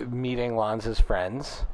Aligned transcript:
meeting 0.00 0.56
Lanza's 0.56 1.00
friends, 1.00 1.64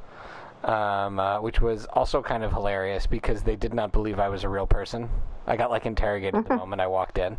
um, 0.65 1.19
uh, 1.19 1.41
which 1.41 1.61
was 1.61 1.85
also 1.87 2.23
kind 2.23 2.43
of 2.45 2.53
hilarious 2.53 3.07
because 3.07 3.43
they 3.43 3.57
did 3.57 3.75
not 3.75 3.93
believe 3.93 4.19
I 4.19 4.29
was 4.29 4.45
a 4.45 4.49
real 4.49 4.67
person. 4.67 5.09
I 5.47 5.57
got 5.57 5.71
like 5.71 5.87
interrogated 5.87 6.47
the 6.47 6.57
moment 6.57 6.81
I 6.81 6.87
walked 6.87 7.19
in. 7.19 7.37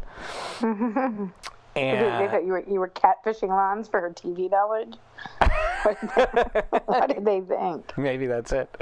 They, 1.76 1.82
they 1.82 1.88
and 1.98 2.32
thought 2.32 2.46
you 2.46 2.54
were 2.54 2.64
you 2.66 2.80
were 2.80 2.88
catfishing 2.88 3.50
Lons 3.50 3.90
for 3.90 4.00
her 4.00 4.10
TV 4.12 4.50
knowledge. 4.50 4.96
what 6.86 7.10
did 7.10 7.26
they 7.26 7.42
think? 7.42 7.98
maybe 7.98 8.28
that's 8.28 8.54
it. 8.54 8.74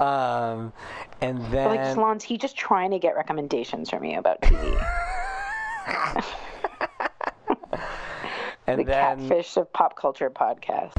Um, 0.00 0.72
and 1.20 1.38
Like 1.52 1.82
then 1.82 1.96
Lons, 1.98 2.24
he 2.24 2.38
just 2.38 2.56
trying 2.56 2.92
to 2.92 2.98
get 2.98 3.14
recommendations 3.14 3.90
from 3.90 4.04
you 4.04 4.18
about 4.18 4.40
TV. 4.40 4.86
and 8.66 8.80
the 8.80 8.84
then 8.84 9.28
catfish 9.28 9.58
of 9.58 9.70
pop 9.74 9.94
culture 9.96 10.30
podcast. 10.30 10.94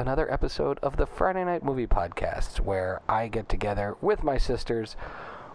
Another 0.00 0.32
episode 0.32 0.78
of 0.82 0.96
the 0.96 1.04
Friday 1.04 1.44
Night 1.44 1.62
Movie 1.62 1.86
Podcast, 1.86 2.58
where 2.58 3.02
I 3.06 3.28
get 3.28 3.50
together 3.50 3.96
with 4.00 4.24
my 4.24 4.38
sisters. 4.38 4.96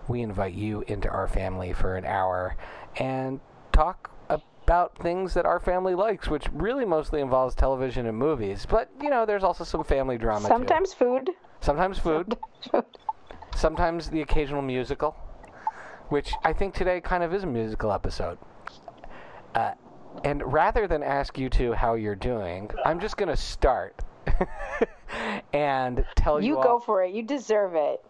We 0.08 0.22
invite 0.22 0.54
you 0.54 0.84
into 0.88 1.10
our 1.10 1.28
family 1.28 1.74
for 1.74 1.96
an 1.96 2.06
hour 2.06 2.56
and 2.98 3.40
talk 3.72 4.12
about 4.30 4.98
things 5.00 5.34
that 5.34 5.48
our 5.48 5.60
family 5.60 5.96
likes, 5.96 6.28
which 6.28 6.46
really 6.54 6.86
mostly 6.86 7.22
involves 7.22 7.56
television 7.56 8.06
and 8.06 8.18
movies. 8.18 8.68
But, 8.70 8.92
you 9.02 9.10
know, 9.10 9.26
there's 9.26 9.44
also 9.44 9.64
some 9.64 9.84
family 9.84 10.20
drama 10.20 10.48
too. 10.48 10.54
Sometimes 10.54 10.94
food. 10.94 11.32
Sometimes 11.62 11.98
food, 11.98 12.38
sometimes 13.56 14.12
the 14.12 14.22
occasional 14.22 14.62
musical, 14.62 15.16
which 16.10 16.32
I 16.44 16.54
think 16.54 16.76
today 16.76 17.02
kind 17.02 17.24
of 17.24 17.34
is 17.34 17.42
a 17.44 17.48
musical 17.48 17.92
episode. 17.92 18.38
Uh, 19.56 19.72
and 20.24 20.44
rather 20.54 20.88
than 20.88 21.02
ask 21.02 21.40
you 21.40 21.50
two 21.50 21.74
how 21.74 21.96
you're 21.96 22.16
doing, 22.16 22.70
I'm 22.86 23.00
just 23.00 23.18
going 23.18 23.30
to 23.30 23.38
start 23.38 24.04
and 25.54 26.06
tell 26.16 26.42
you, 26.42 26.48
You 26.48 26.58
all, 26.58 26.64
go 26.64 26.80
for 26.80 27.04
it. 27.04 27.14
You 27.14 27.24
deserve 27.24 27.76
it. 27.76 28.04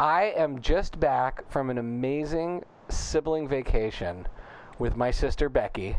I 0.00 0.32
am 0.36 0.60
just 0.60 1.00
back 1.00 1.50
from 1.50 1.70
an 1.70 1.78
amazing 1.78 2.64
sibling 2.88 3.48
vacation 3.48 4.26
with 4.78 4.96
my 4.96 5.10
sister 5.10 5.48
Becky. 5.48 5.96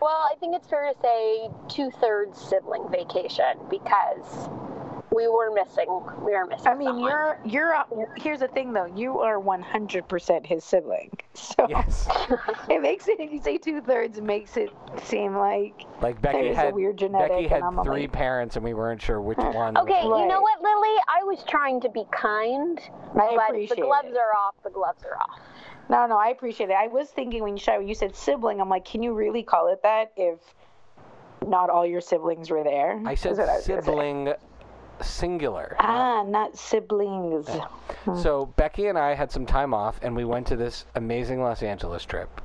Well, 0.00 0.28
I 0.30 0.34
think 0.38 0.54
it's 0.54 0.68
fair 0.68 0.92
to 0.92 1.00
say 1.00 1.48
two 1.68 1.90
thirds 1.90 2.40
sibling 2.40 2.88
vacation 2.90 3.58
because 3.70 4.48
we 5.16 5.26
were 5.28 5.50
missing. 5.52 5.86
We 6.24 6.32
were 6.32 6.46
missing. 6.46 6.66
I 6.66 6.74
mean, 6.74 6.88
someone. 6.88 7.04
you're 7.04 7.38
you're. 7.44 7.74
uh, 7.74 7.84
Here's 8.16 8.40
the 8.40 8.48
thing, 8.48 8.72
though. 8.72 8.84
You 8.84 9.20
are 9.20 9.40
100% 9.40 10.46
his 10.46 10.62
sibling. 10.64 11.10
So 11.34 11.66
Yes, 11.68 12.06
it 12.70 12.82
makes 12.82 13.08
it. 13.08 13.18
If 13.18 13.32
you 13.32 13.40
say 13.42 13.58
two 13.58 13.80
thirds, 13.80 14.18
it 14.18 14.24
makes 14.24 14.56
it 14.56 14.70
seem 15.04 15.34
like 15.36 15.82
like 16.00 16.20
Becky 16.20 16.42
There's 16.42 16.52
a 16.58 16.60
had 16.60 16.74
weird 16.74 16.98
genetic 16.98 17.28
Becky 17.30 17.48
had 17.48 17.58
anomaly. 17.58 17.86
three 17.88 18.08
parents, 18.08 18.56
and 18.56 18.64
we 18.64 18.74
weren't 18.74 19.00
sure 19.00 19.20
which 19.20 19.38
one. 19.54 19.74
was 19.74 19.82
Okay, 19.84 20.02
you 20.04 20.10
Right. 20.12 20.28
know 20.28 20.40
what, 20.40 20.60
Lily? 20.62 20.96
I 21.08 21.22
was 21.24 21.42
trying 21.48 21.80
to 21.80 21.88
be 21.88 22.04
kind, 22.12 22.78
I 23.14 23.34
but 23.36 23.48
appreciate 23.50 23.76
the 23.76 23.82
gloves 23.82 24.08
it. 24.10 24.16
are 24.16 24.34
off. 24.34 24.54
The 24.62 24.70
gloves 24.70 25.02
are 25.04 25.16
off. 25.18 25.40
No, 25.88 26.06
no, 26.06 26.18
I 26.18 26.28
appreciate 26.28 26.70
it. 26.70 26.76
I 26.78 26.88
was 26.88 27.08
thinking 27.10 27.42
when 27.42 27.56
you 27.56 27.62
said 27.62 27.78
you 27.88 27.94
said 27.94 28.14
sibling, 28.16 28.60
I'm 28.60 28.68
like, 28.68 28.84
can 28.84 29.02
you 29.02 29.14
really 29.14 29.42
call 29.42 29.68
it 29.72 29.82
that 29.82 30.12
if 30.16 30.38
not 31.46 31.70
all 31.70 31.86
your 31.86 32.00
siblings 32.00 32.50
were 32.50 32.64
there? 32.64 33.00
I 33.06 33.14
said 33.14 33.32
Is 33.32 33.38
what 33.38 33.46
was 33.48 33.66
gonna 33.66 33.82
say. 33.82 33.86
sibling 33.86 34.34
singular. 35.02 35.76
Ah, 35.78 36.22
not 36.26 36.56
siblings. 36.56 37.48
So 38.20 38.46
Becky 38.56 38.86
and 38.86 38.98
I 38.98 39.14
had 39.14 39.30
some 39.30 39.46
time 39.46 39.74
off, 39.74 39.98
and 40.02 40.14
we 40.14 40.24
went 40.24 40.46
to 40.48 40.56
this 40.56 40.86
amazing 40.94 41.42
Los 41.42 41.62
Angeles 41.62 42.04
trip. 42.04 42.40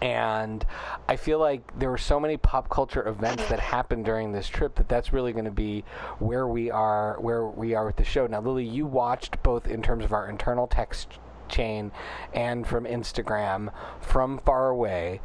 And 0.00 0.64
I 1.08 1.16
feel 1.16 1.40
like 1.40 1.76
there 1.76 1.90
were 1.90 1.98
so 1.98 2.20
many 2.20 2.36
pop 2.36 2.68
culture 2.68 3.08
events 3.08 3.48
that 3.48 3.58
happened 3.58 4.04
during 4.04 4.30
this 4.30 4.46
trip 4.46 4.76
that 4.76 4.88
that's 4.88 5.12
really 5.12 5.32
going 5.32 5.44
to 5.44 5.50
be 5.50 5.82
where 6.20 6.46
we 6.46 6.70
are, 6.70 7.16
where 7.20 7.46
we 7.46 7.74
are 7.74 7.86
with 7.86 7.96
the 7.96 8.04
show. 8.04 8.28
Now, 8.28 8.40
Lily, 8.40 8.64
you 8.64 8.86
watched 8.86 9.42
both 9.42 9.66
in 9.66 9.82
terms 9.82 10.04
of 10.04 10.12
our 10.12 10.28
internal 10.28 10.68
text 10.68 11.18
chain 11.48 11.90
and 12.32 12.64
from 12.64 12.84
Instagram 12.84 13.72
from 14.00 14.38
far 14.38 14.68
away. 14.68 15.20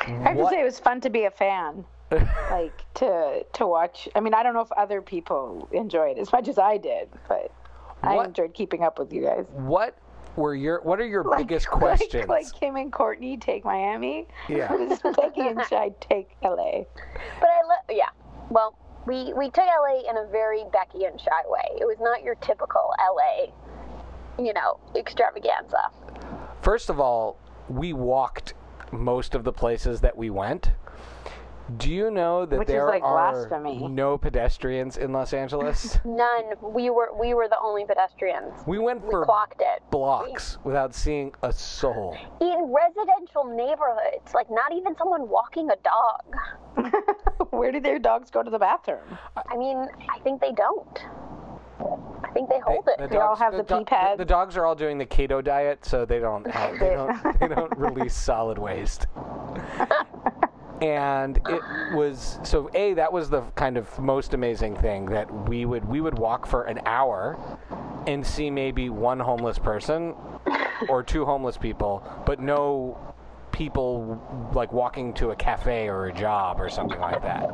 I 0.00 0.10
have 0.10 0.36
to 0.36 0.48
say 0.48 0.60
it 0.60 0.64
was 0.64 0.80
fun 0.80 1.00
to 1.02 1.10
be 1.10 1.24
a 1.24 1.30
fan. 1.30 1.84
Like 2.50 2.72
to 2.94 3.44
to 3.54 3.66
watch. 3.66 4.08
I 4.14 4.20
mean, 4.20 4.34
I 4.34 4.42
don't 4.42 4.54
know 4.54 4.60
if 4.62 4.72
other 4.72 5.02
people 5.02 5.68
enjoyed 5.72 6.16
it 6.16 6.20
as 6.20 6.32
much 6.32 6.48
as 6.48 6.58
I 6.58 6.76
did, 6.78 7.08
but 7.28 7.52
I 8.02 8.24
enjoyed 8.24 8.54
keeping 8.54 8.82
up 8.82 8.98
with 8.98 9.12
you 9.12 9.22
guys. 9.22 9.46
What 9.52 9.98
were 10.36 10.54
your 10.54 10.80
What 10.82 11.00
are 11.00 11.06
your 11.06 11.24
Like- 11.24 11.38
biggest 11.46 11.68
questions? 11.70 12.28
Like, 12.28 12.46
Kim 12.52 12.76
and 12.76 12.92
Courtney 12.92 13.36
take 13.36 13.64
Miami. 13.64 14.26
Yeah. 14.48 14.68
Becky 15.16 15.40
and 15.48 15.60
Shy 15.68 15.90
take 16.00 16.36
LA. 16.42 16.82
But 17.40 17.48
I 17.48 17.62
love. 17.66 17.84
yeah. 17.90 18.08
Well, 18.50 18.76
we 19.06 19.32
we 19.34 19.50
took 19.50 19.66
LA 19.66 20.08
in 20.08 20.16
a 20.16 20.26
very 20.30 20.64
Becky 20.72 21.04
and 21.04 21.20
shy 21.20 21.42
way. 21.46 21.78
It 21.80 21.84
was 21.86 21.96
not 22.00 22.22
your 22.22 22.34
typical 22.36 22.92
LA, 22.98 23.46
you 24.42 24.52
know, 24.52 24.78
extravaganza. 24.94 25.90
First 26.62 26.88
of 26.90 27.00
all, 27.00 27.38
we 27.68 27.92
walked 27.92 28.54
most 28.92 29.34
of 29.34 29.44
the 29.44 29.52
places 29.52 30.00
that 30.00 30.16
we 30.16 30.30
went. 30.30 30.72
Do 31.76 31.92
you 31.92 32.10
know 32.10 32.46
that 32.46 32.58
Which 32.58 32.68
there 32.68 32.86
like 32.86 33.02
are 33.02 33.32
blasphemy. 33.32 33.86
no 33.88 34.16
pedestrians 34.16 34.96
in 34.96 35.12
Los 35.12 35.34
Angeles? 35.34 35.98
None. 36.04 36.54
We 36.62 36.88
were 36.88 37.10
we 37.18 37.34
were 37.34 37.46
the 37.46 37.58
only 37.62 37.84
pedestrians. 37.84 38.54
we 38.66 38.78
went 38.78 39.04
We 39.04 39.10
for 39.10 39.24
clocked 39.26 39.60
it. 39.60 39.82
blocks 39.90 40.56
without 40.64 40.94
seeing 40.94 41.32
a 41.42 41.52
soul. 41.52 42.16
In 42.40 42.72
residential 42.74 43.44
neighborhoods, 43.44 44.32
like 44.34 44.50
not 44.50 44.72
even 44.72 44.96
someone 44.96 45.28
walking 45.28 45.68
a 45.70 45.76
dog. 45.84 46.92
Where 47.50 47.70
do 47.70 47.80
their 47.80 47.98
dogs 47.98 48.30
go 48.30 48.42
to 48.42 48.50
the 48.50 48.58
bathroom? 48.58 49.18
I 49.36 49.56
mean, 49.56 49.76
I 50.08 50.18
think 50.20 50.40
they 50.40 50.52
don't. 50.52 50.98
I 52.24 52.30
think 52.32 52.48
they 52.48 52.60
hold 52.60 52.86
the 52.86 53.04
it. 53.04 53.10
They 53.10 53.18
all 53.18 53.36
have 53.36 53.54
the 53.54 53.62
pee 53.64 53.78
do- 53.78 53.84
pads. 53.84 54.18
The 54.18 54.24
dogs 54.24 54.56
are 54.56 54.64
all 54.64 54.74
doing 54.74 54.96
the 54.98 55.06
keto 55.06 55.44
diet, 55.44 55.84
so 55.84 56.04
they 56.04 56.18
don't 56.18 56.46
have, 56.50 56.78
they 56.80 56.90
don't 56.94 57.40
they 57.40 57.48
don't 57.48 57.76
release 57.76 58.14
solid 58.14 58.58
waste. 58.58 59.06
And 60.80 61.38
it 61.48 61.94
was 61.94 62.38
so 62.42 62.70
a 62.74 62.94
that 62.94 63.12
was 63.12 63.30
the 63.30 63.40
kind 63.56 63.76
of 63.76 63.98
most 63.98 64.34
amazing 64.34 64.76
thing 64.76 65.06
that 65.06 65.48
we 65.48 65.64
would 65.64 65.84
we 65.84 66.00
would 66.00 66.18
walk 66.18 66.46
for 66.46 66.64
an 66.64 66.80
hour 66.86 67.38
and 68.06 68.26
see 68.26 68.50
maybe 68.50 68.88
one 68.88 69.20
homeless 69.20 69.58
person 69.58 70.14
or 70.88 71.02
two 71.02 71.24
homeless 71.24 71.56
people, 71.56 72.02
but 72.24 72.40
no 72.40 72.96
people 73.52 74.50
like 74.54 74.72
walking 74.72 75.12
to 75.14 75.30
a 75.30 75.36
cafe 75.36 75.88
or 75.88 76.06
a 76.06 76.12
job 76.12 76.60
or 76.60 76.68
something 76.68 77.00
like 77.00 77.22
that. 77.22 77.50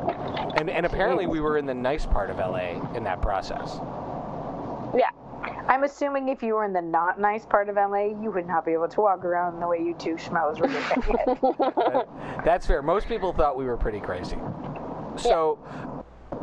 And 0.56 0.68
and 0.68 0.84
apparently 0.84 1.26
we 1.26 1.40
were 1.40 1.56
in 1.56 1.66
the 1.66 1.74
nice 1.74 2.04
part 2.06 2.30
of 2.30 2.36
LA 2.36 2.94
in 2.94 3.04
that 3.04 3.22
process. 3.22 3.78
Yeah. 4.94 5.10
I'm 5.68 5.84
assuming 5.84 6.28
if 6.28 6.42
you 6.42 6.54
were 6.54 6.64
in 6.64 6.72
the 6.72 6.82
not 6.82 7.20
nice 7.20 7.46
part 7.46 7.68
of 7.68 7.76
LA, 7.76 8.06
you 8.22 8.30
would 8.30 8.46
not 8.46 8.64
be 8.64 8.72
able 8.72 8.88
to 8.88 9.00
walk 9.00 9.24
around 9.24 9.60
the 9.60 9.66
way 9.66 9.78
you 9.78 9.94
two 9.98 10.16
schmells 10.16 10.60
were 10.60 10.68
doing 10.68 10.84
it. 10.88 12.44
That's 12.44 12.66
fair. 12.66 12.82
Most 12.82 13.08
people 13.08 13.32
thought 13.32 13.56
we 13.56 13.64
were 13.64 13.76
pretty 13.76 14.00
crazy. 14.00 14.36
So, 15.16 15.58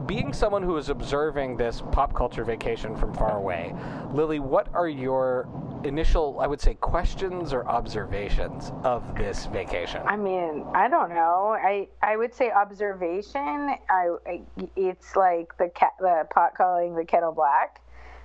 being 0.06 0.34
someone 0.34 0.64
who 0.64 0.78
is 0.78 0.90
observing 0.90 1.58
this 1.58 1.82
pop 1.92 2.14
culture 2.14 2.44
vacation 2.44 2.96
from 2.96 3.14
far 3.14 3.38
away, 3.38 3.74
Lily, 4.14 4.40
what 4.40 4.68
are 4.74 4.88
your 4.88 5.48
initial, 5.84 6.40
I 6.40 6.48
would 6.48 6.62
say, 6.62 6.76
questions 6.76 7.54
or 7.54 7.68
observations 7.68 8.72
of 8.84 9.16
this 9.16 9.48
vacation? 9.48 10.02
I 10.06 10.16
mean, 10.16 10.66
I 10.74 10.88
don't 10.88 11.10
know. 11.10 11.56
I 11.60 11.88
I 12.02 12.18
would 12.18 12.34
say 12.34 12.52
observation. 12.52 13.76
I, 13.90 14.16
I 14.26 14.42
it's 14.76 15.16
like 15.16 15.58
the 15.58 15.70
cat 15.70 15.92
the 16.00 16.28
pot 16.34 16.56
calling 16.56 16.96
the 16.96 17.06
kettle 17.06 17.32
black, 17.32 17.81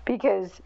because 0.07 0.63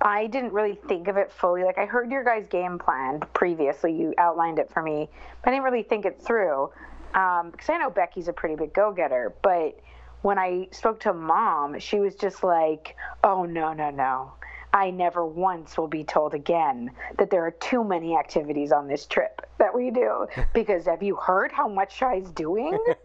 I 0.00 0.26
didn't 0.26 0.52
really 0.52 0.78
think 0.88 1.08
of 1.08 1.18
it 1.18 1.30
fully. 1.30 1.64
Like 1.64 1.78
I 1.78 1.84
heard 1.84 2.10
your 2.10 2.24
guys' 2.24 2.46
game 2.48 2.78
plan 2.78 3.20
previously. 3.34 3.92
You 3.92 4.14
outlined 4.16 4.58
it 4.58 4.70
for 4.70 4.82
me, 4.82 5.10
but 5.42 5.50
I 5.50 5.52
didn't 5.52 5.64
really 5.64 5.82
think 5.82 6.06
it 6.06 6.20
through. 6.20 6.70
Um, 7.14 7.50
because 7.50 7.68
I 7.68 7.76
know 7.78 7.90
Becky's 7.90 8.26
a 8.28 8.32
pretty 8.32 8.56
big 8.56 8.72
go-getter, 8.72 9.34
but 9.42 9.78
when 10.22 10.38
I 10.38 10.68
spoke 10.72 11.00
to 11.00 11.12
mom, 11.12 11.78
she 11.78 12.00
was 12.00 12.16
just 12.16 12.42
like, 12.42 12.96
"Oh 13.22 13.44
no, 13.44 13.72
no, 13.72 13.90
no." 13.90 14.32
I 14.74 14.90
never 14.90 15.24
once 15.24 15.78
will 15.78 15.86
be 15.86 16.02
told 16.02 16.34
again 16.34 16.90
that 17.18 17.30
there 17.30 17.46
are 17.46 17.52
too 17.52 17.84
many 17.84 18.16
activities 18.16 18.72
on 18.72 18.88
this 18.88 19.06
trip 19.06 19.46
that 19.58 19.72
we 19.74 19.90
do. 19.90 20.26
Because 20.52 20.86
have 20.86 21.02
you 21.02 21.14
heard 21.16 21.52
how 21.52 21.68
much 21.68 21.96
Shy's 21.96 22.30
doing? 22.30 22.76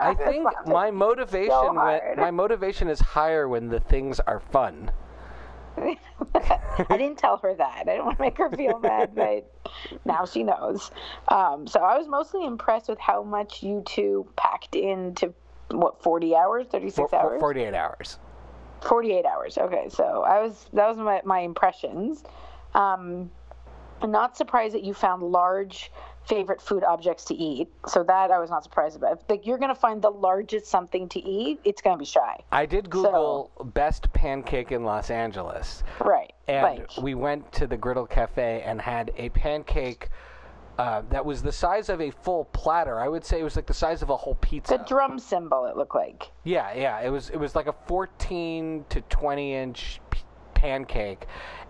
I 0.00 0.14
think 0.24 0.46
my 0.66 0.90
motivation, 0.90 1.74
when, 1.74 2.00
my 2.16 2.30
motivation 2.30 2.88
is 2.88 3.00
higher 3.00 3.48
when 3.48 3.68
the 3.68 3.80
things 3.80 4.20
are 4.20 4.40
fun. 4.40 4.90
I 5.78 5.96
didn't 6.90 7.18
tell 7.18 7.38
her 7.38 7.54
that. 7.54 7.84
I 7.88 7.96
don't 7.96 8.06
want 8.06 8.18
to 8.18 8.22
make 8.22 8.38
her 8.38 8.50
feel 8.50 8.78
bad, 8.78 9.14
but 9.14 9.50
now 10.04 10.24
she 10.24 10.42
knows. 10.42 10.90
Um, 11.28 11.66
so 11.66 11.80
I 11.80 11.96
was 11.98 12.06
mostly 12.08 12.44
impressed 12.44 12.88
with 12.88 12.98
how 12.98 13.22
much 13.22 13.62
you 13.62 13.82
two 13.86 14.26
packed 14.36 14.74
into 14.74 15.32
what 15.70 16.02
40 16.02 16.34
hours, 16.34 16.66
36 16.68 16.96
For- 16.96 17.08
for- 17.08 17.16
hours, 17.16 17.40
48 17.40 17.74
hours. 17.74 18.18
48 18.82 19.24
hours. 19.24 19.58
Okay, 19.58 19.88
so 19.88 20.24
I 20.26 20.40
was 20.42 20.66
that 20.72 20.88
was 20.88 20.96
my 20.96 21.20
my 21.24 21.40
impressions. 21.40 22.24
Um, 22.74 23.30
I'm 24.02 24.10
not 24.10 24.36
surprised 24.36 24.74
that 24.74 24.84
you 24.84 24.92
found 24.92 25.22
large 25.22 25.90
favorite 26.26 26.60
food 26.60 26.82
objects 26.84 27.24
to 27.26 27.34
eat. 27.34 27.68
So 27.86 28.02
that 28.04 28.30
I 28.30 28.38
was 28.38 28.50
not 28.50 28.64
surprised 28.64 28.96
about. 28.96 29.22
Like 29.28 29.46
you're 29.46 29.58
gonna 29.58 29.74
find 29.74 30.02
the 30.02 30.10
largest 30.10 30.66
something 30.66 31.08
to 31.10 31.20
eat, 31.20 31.60
it's 31.64 31.80
gonna 31.80 31.96
be 31.96 32.04
shy. 32.04 32.40
I 32.52 32.66
did 32.66 32.90
Google 32.90 33.50
best 33.74 34.12
pancake 34.12 34.72
in 34.72 34.84
Los 34.84 35.10
Angeles, 35.10 35.82
Right. 36.00 36.34
and 36.48 36.62
like 36.62 36.96
we 37.00 37.14
went 37.14 37.50
to 37.52 37.66
the 37.66 37.76
Griddle 37.76 38.06
Cafe 38.06 38.62
and 38.62 38.80
had 38.80 39.12
a 39.16 39.28
pancake 39.30 40.08
uh, 40.78 41.02
that 41.10 41.24
was 41.24 41.42
the 41.42 41.52
size 41.52 41.88
of 41.88 42.00
a 42.00 42.10
full 42.10 42.44
platter. 42.52 43.00
I 43.00 43.08
would 43.08 43.24
say 43.24 43.40
it 43.40 43.44
was 43.44 43.56
like 43.56 43.66
the 43.66 43.74
size 43.74 44.02
of 44.02 44.10
a 44.10 44.16
whole 44.16 44.34
pizza. 44.36 44.76
the 44.76 44.84
drum 44.84 45.18
cymbal 45.18 45.66
it 45.66 45.76
looked 45.76 45.94
like. 45.94 46.30
Yeah, 46.44 46.72
yeah. 46.74 47.00
It 47.00 47.08
was 47.10 47.30
it 47.30 47.38
was 47.38 47.54
like 47.54 47.66
a 47.66 47.74
14 47.86 48.84
to 48.90 49.00
20 49.02 49.54
inch 49.54 50.00
p- 50.10 50.20
pancake, 50.54 51.26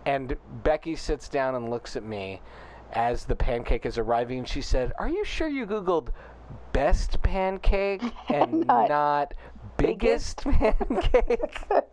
and 0.07 0.37
Becky 0.65 0.97
sits 0.97 1.29
down 1.29 1.55
and 1.55 1.71
looks 1.71 1.95
at 1.97 2.03
me 2.03 2.41
as 2.93 3.25
the 3.25 3.37
pancake 3.37 3.87
is 3.87 3.99
arriving. 3.99 4.45
She 4.45 4.61
said, 4.61 4.93
"Are 4.99 5.09
you 5.09 5.25
sure 5.25 5.49
you 5.49 5.67
googled 5.67 6.09
best 6.73 7.23
pancake 7.23 8.03
and 8.29 8.67
Not 8.67 8.89
not, 8.89 9.35
biggest, 9.77 10.39
pancake?" 10.45 11.61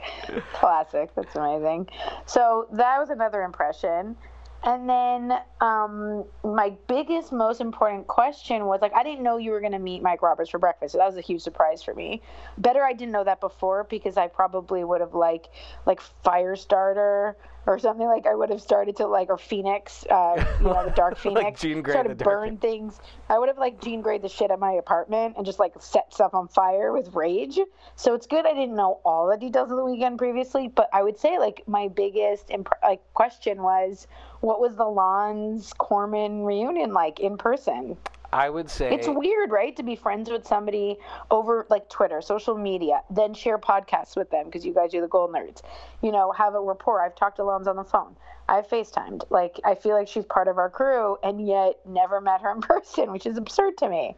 Classic. 0.54 1.10
That's 1.14 1.36
amazing. 1.36 1.88
So 2.26 2.68
that 2.72 2.98
was 2.98 3.10
another 3.10 3.42
impression. 3.42 4.16
And 4.62 4.88
then 4.88 5.38
um, 5.62 6.24
my 6.44 6.74
biggest, 6.86 7.32
most 7.32 7.60
important 7.62 8.06
question 8.06 8.66
was 8.66 8.82
like, 8.82 8.92
I 8.94 9.02
didn't 9.02 9.22
know 9.22 9.38
you 9.38 9.52
were 9.52 9.60
going 9.60 9.72
to 9.72 9.78
meet 9.78 10.02
Mike 10.02 10.20
Roberts 10.20 10.50
for 10.50 10.58
breakfast. 10.58 10.92
So 10.92 10.98
that 10.98 11.06
was 11.06 11.16
a 11.16 11.22
huge 11.22 11.40
surprise 11.40 11.82
for 11.82 11.94
me. 11.94 12.20
Better 12.58 12.84
I 12.84 12.92
didn't 12.92 13.12
know 13.12 13.24
that 13.24 13.40
before 13.40 13.84
because 13.84 14.18
I 14.18 14.26
probably 14.26 14.84
would 14.84 15.00
have 15.00 15.14
like 15.14 15.46
like 15.86 16.00
Firestarter 16.24 17.36
or 17.66 17.78
something 17.78 18.06
like 18.06 18.26
I 18.26 18.34
would 18.34 18.50
have 18.50 18.60
started 18.60 18.96
to 18.96 19.06
like 19.06 19.28
or 19.28 19.38
Phoenix, 19.38 20.04
uh, 20.10 20.44
you 20.58 20.66
know, 20.66 20.84
the 20.84 20.90
Dark 20.90 21.12
Like 21.24 21.34
Phoenix. 21.34 21.60
Jean 21.60 21.82
Grey, 21.82 21.92
started 21.92 22.18
Dark 22.18 22.44
burn 22.44 22.56
things. 22.58 23.00
I 23.28 23.38
would 23.38 23.48
have 23.48 23.58
like 23.58 23.80
Jean 23.80 24.02
Grey 24.02 24.18
the 24.18 24.28
shit 24.28 24.50
at 24.50 24.58
my 24.58 24.72
apartment 24.72 25.34
and 25.36 25.46
just 25.46 25.58
like 25.58 25.72
set 25.80 26.12
stuff 26.12 26.34
on 26.34 26.48
fire 26.48 26.92
with 26.92 27.14
rage. 27.14 27.58
So 27.96 28.14
it's 28.14 28.26
good 28.26 28.44
I 28.46 28.52
didn't 28.52 28.76
know 28.76 29.00
all 29.04 29.28
the 29.28 29.36
details 29.36 29.70
of 29.70 29.76
the 29.76 29.84
weekend 29.84 30.18
previously, 30.18 30.68
but 30.68 30.88
I 30.92 31.02
would 31.02 31.18
say 31.18 31.38
like 31.38 31.62
my 31.66 31.88
biggest 31.88 32.50
imp- 32.50 32.68
like 32.82 33.00
question 33.14 33.62
was 33.62 34.06
what 34.40 34.60
was 34.60 34.74
the 34.76 34.84
Lons 34.84 35.72
Corman 35.74 36.44
reunion 36.44 36.92
like 36.92 37.20
in 37.20 37.36
person? 37.36 37.96
I 38.32 38.48
would 38.48 38.70
say 38.70 38.94
It's 38.94 39.08
weird, 39.08 39.50
right, 39.50 39.74
to 39.76 39.82
be 39.82 39.96
friends 39.96 40.30
with 40.30 40.46
somebody 40.46 40.98
over 41.32 41.66
like 41.68 41.88
Twitter, 41.88 42.22
social 42.22 42.56
media, 42.56 43.02
then 43.10 43.34
share 43.34 43.58
podcasts 43.58 44.16
with 44.16 44.30
them 44.30 44.44
because 44.46 44.64
you 44.64 44.72
guys 44.72 44.94
are 44.94 45.00
the 45.00 45.08
gold 45.08 45.32
nerds. 45.32 45.62
You 46.00 46.12
know, 46.12 46.30
have 46.30 46.54
a 46.54 46.60
rapport. 46.60 47.04
I've 47.04 47.16
talked 47.16 47.36
to 47.36 47.44
Lons 47.44 47.66
on 47.66 47.74
the 47.74 47.82
phone. 47.82 48.14
I've 48.48 48.68
FaceTimed. 48.68 49.24
Like, 49.30 49.58
I 49.64 49.74
feel 49.74 49.94
like 49.96 50.06
she's 50.06 50.24
part 50.24 50.46
of 50.46 50.58
our 50.58 50.70
crew 50.70 51.16
and 51.24 51.44
yet 51.46 51.80
never 51.86 52.20
met 52.20 52.40
her 52.42 52.52
in 52.52 52.60
person, 52.60 53.10
which 53.10 53.26
is 53.26 53.36
absurd 53.36 53.76
to 53.78 53.88
me. 53.88 54.14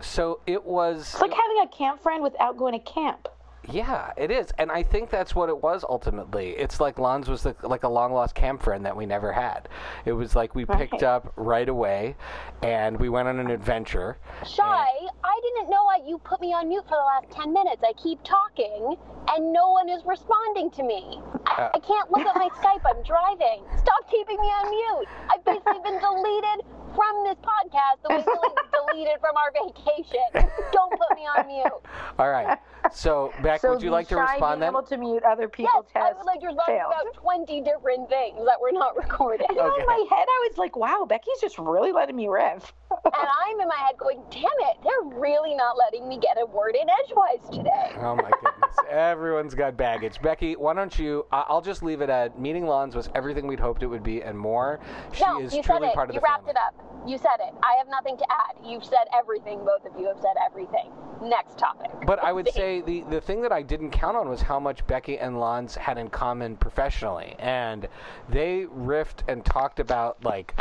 so. 0.00 0.40
It 0.46 0.64
was 0.64 1.12
It's 1.12 1.20
like 1.20 1.32
having 1.32 1.58
a 1.62 1.68
camp 1.68 2.02
friend 2.02 2.20
without 2.22 2.56
going 2.56 2.72
to 2.72 2.80
camp. 2.80 3.28
Yeah, 3.70 4.12
it 4.16 4.30
is, 4.32 4.50
and 4.58 4.72
I 4.72 4.82
think 4.82 5.08
that's 5.08 5.34
what 5.36 5.48
it 5.48 5.56
was 5.62 5.84
ultimately. 5.88 6.50
It's 6.50 6.80
like 6.80 6.98
Lons 6.98 7.28
was 7.28 7.42
the, 7.44 7.54
like 7.62 7.84
a 7.84 7.88
long 7.88 8.12
lost 8.12 8.34
camp 8.34 8.60
friend 8.60 8.84
that 8.84 8.96
we 8.96 9.06
never 9.06 9.32
had. 9.32 9.68
It 10.04 10.12
was 10.12 10.34
like 10.34 10.54
we 10.54 10.64
picked 10.64 10.92
Right. 10.94 11.02
up 11.04 11.32
right 11.36 11.68
away, 11.68 12.16
and 12.62 12.98
we 12.98 13.08
went 13.08 13.28
on 13.28 13.38
an 13.38 13.50
adventure. 13.50 14.18
Shy, 14.44 14.64
I 14.64 15.40
didn't 15.42 15.70
know 15.70 15.86
I, 15.86 16.00
you 16.04 16.18
put 16.18 16.40
me 16.40 16.52
on 16.52 16.68
mute 16.68 16.84
for 16.88 16.96
the 16.96 17.04
last 17.04 17.30
10 17.30 17.52
minutes. 17.52 17.82
I 17.86 17.92
keep 18.02 18.18
talking 18.24 18.96
and 19.28 19.52
no 19.52 19.70
one 19.70 19.88
is 19.88 20.02
responding 20.04 20.68
to 20.72 20.82
me. 20.82 21.20
I, 21.46 21.62
Uh. 21.62 21.70
I 21.74 21.78
can't 21.78 22.10
look 22.10 22.26
at 22.26 22.34
my 22.34 22.48
Skype. 22.60 22.82
I'm 22.84 23.02
driving. 23.04 23.62
Stop 23.78 24.10
keeping 24.10 24.40
me 24.40 24.46
on 24.48 24.70
mute. 24.70 25.08
I've 25.32 25.44
basically 25.44 25.78
been 25.84 26.00
deleted 26.00 26.66
from 26.96 27.24
this 27.24 27.36
podcast 27.40 28.02
the 28.02 28.08
way 28.10 28.22
Billy 28.24 28.34
was 28.34 28.68
deleted 28.90 29.20
from 29.20 29.36
our 29.36 29.50
vacation. 29.52 30.50
Don't 30.72 30.90
put 30.90 31.16
me 31.16 31.22
on 31.22 31.46
mute. 31.46 31.72
All 32.18 32.28
right. 32.30 32.58
So, 32.92 33.32
Beck, 33.52 33.60
So 33.60 33.70
would 33.70 33.82
you 33.82 33.90
like 33.90 34.08
to 34.08 34.14
shy 34.14 34.32
respond 34.32 34.60
being 34.60 34.60
then? 34.60 34.68
able 34.70 34.82
to 34.82 34.96
mute 34.96 35.22
other 35.24 35.42
Yes, 35.42 35.50
people's 35.52 35.86
I 35.94 36.12
would 36.12 36.24
like 36.26 36.40
to 36.40 36.46
respond 36.46 36.66
failed. 36.66 36.92
about 36.92 37.14
20 37.14 37.60
different 37.62 38.08
things 38.08 38.38
that 38.46 38.60
were 38.60 38.72
not 38.72 38.96
recorded. 39.02 39.46
In 39.50 39.56
my 39.56 40.04
head, 40.10 40.26
I 40.28 40.48
was 40.48 40.58
like, 40.58 40.76
"Wow, 40.76 41.04
Becky's 41.08 41.40
just 41.40 41.58
really 41.58 41.92
letting 41.92 42.16
me 42.16 42.28
riff." 42.28 42.72
And 43.04 43.14
I'm 43.14 43.60
in 43.60 43.68
my 43.68 43.76
head 43.76 43.96
going, 43.98 44.22
damn 44.30 44.44
it, 44.44 44.76
they're 44.84 45.18
really 45.18 45.54
not 45.54 45.76
letting 45.76 46.08
me 46.08 46.18
get 46.18 46.36
a 46.40 46.46
word 46.46 46.76
in 46.80 46.88
edgewise 46.88 47.48
today. 47.50 47.92
Oh 48.00 48.16
my 48.16 48.30
goodness! 48.42 48.76
Everyone's 48.90 49.54
got 49.54 49.76
baggage. 49.76 50.20
Becky, 50.22 50.54
why 50.56 50.74
don't 50.74 50.96
you? 50.98 51.26
I- 51.32 51.44
I'll 51.48 51.60
just 51.62 51.82
leave 51.82 52.00
it 52.00 52.10
at 52.10 52.38
meeting 52.38 52.66
Lons 52.66 52.94
was 52.94 53.08
everything 53.14 53.46
we'd 53.46 53.60
hoped 53.60 53.82
it 53.82 53.86
would 53.86 54.02
be 54.02 54.22
and 54.22 54.38
more. 54.38 54.80
She 55.12 55.24
no, 55.24 55.40
is 55.40 55.54
you 55.54 55.62
said 55.62 55.82
it. 55.82 55.94
part 55.94 56.08
of 56.10 56.14
you 56.14 56.20
the 56.20 56.24
wrapped 56.24 56.46
family. 56.46 56.52
it 56.52 56.56
up. 56.58 57.08
You 57.08 57.18
said 57.18 57.36
it. 57.40 57.52
I 57.64 57.74
have 57.78 57.88
nothing 57.88 58.16
to 58.18 58.24
add. 58.30 58.64
You've 58.64 58.84
said 58.84 59.06
everything. 59.12 59.58
Both 59.64 59.84
of 59.84 59.98
you 60.00 60.06
have 60.06 60.18
said 60.18 60.34
everything. 60.44 60.92
Next 61.20 61.58
topic. 61.58 61.90
But 62.06 62.22
I 62.22 62.32
would 62.32 62.48
say 62.54 62.80
the, 62.80 63.02
the 63.10 63.20
thing 63.20 63.42
that 63.42 63.50
I 63.52 63.62
didn't 63.62 63.90
count 63.90 64.16
on 64.16 64.28
was 64.28 64.40
how 64.40 64.60
much 64.60 64.86
Becky 64.86 65.18
and 65.18 65.40
Lons 65.40 65.74
had 65.74 65.98
in 65.98 66.08
common 66.10 66.56
professionally. 66.56 67.34
And 67.40 67.88
they 68.28 68.66
riffed 68.66 69.22
and 69.26 69.44
talked 69.44 69.80
about 69.80 70.22
like 70.24 70.54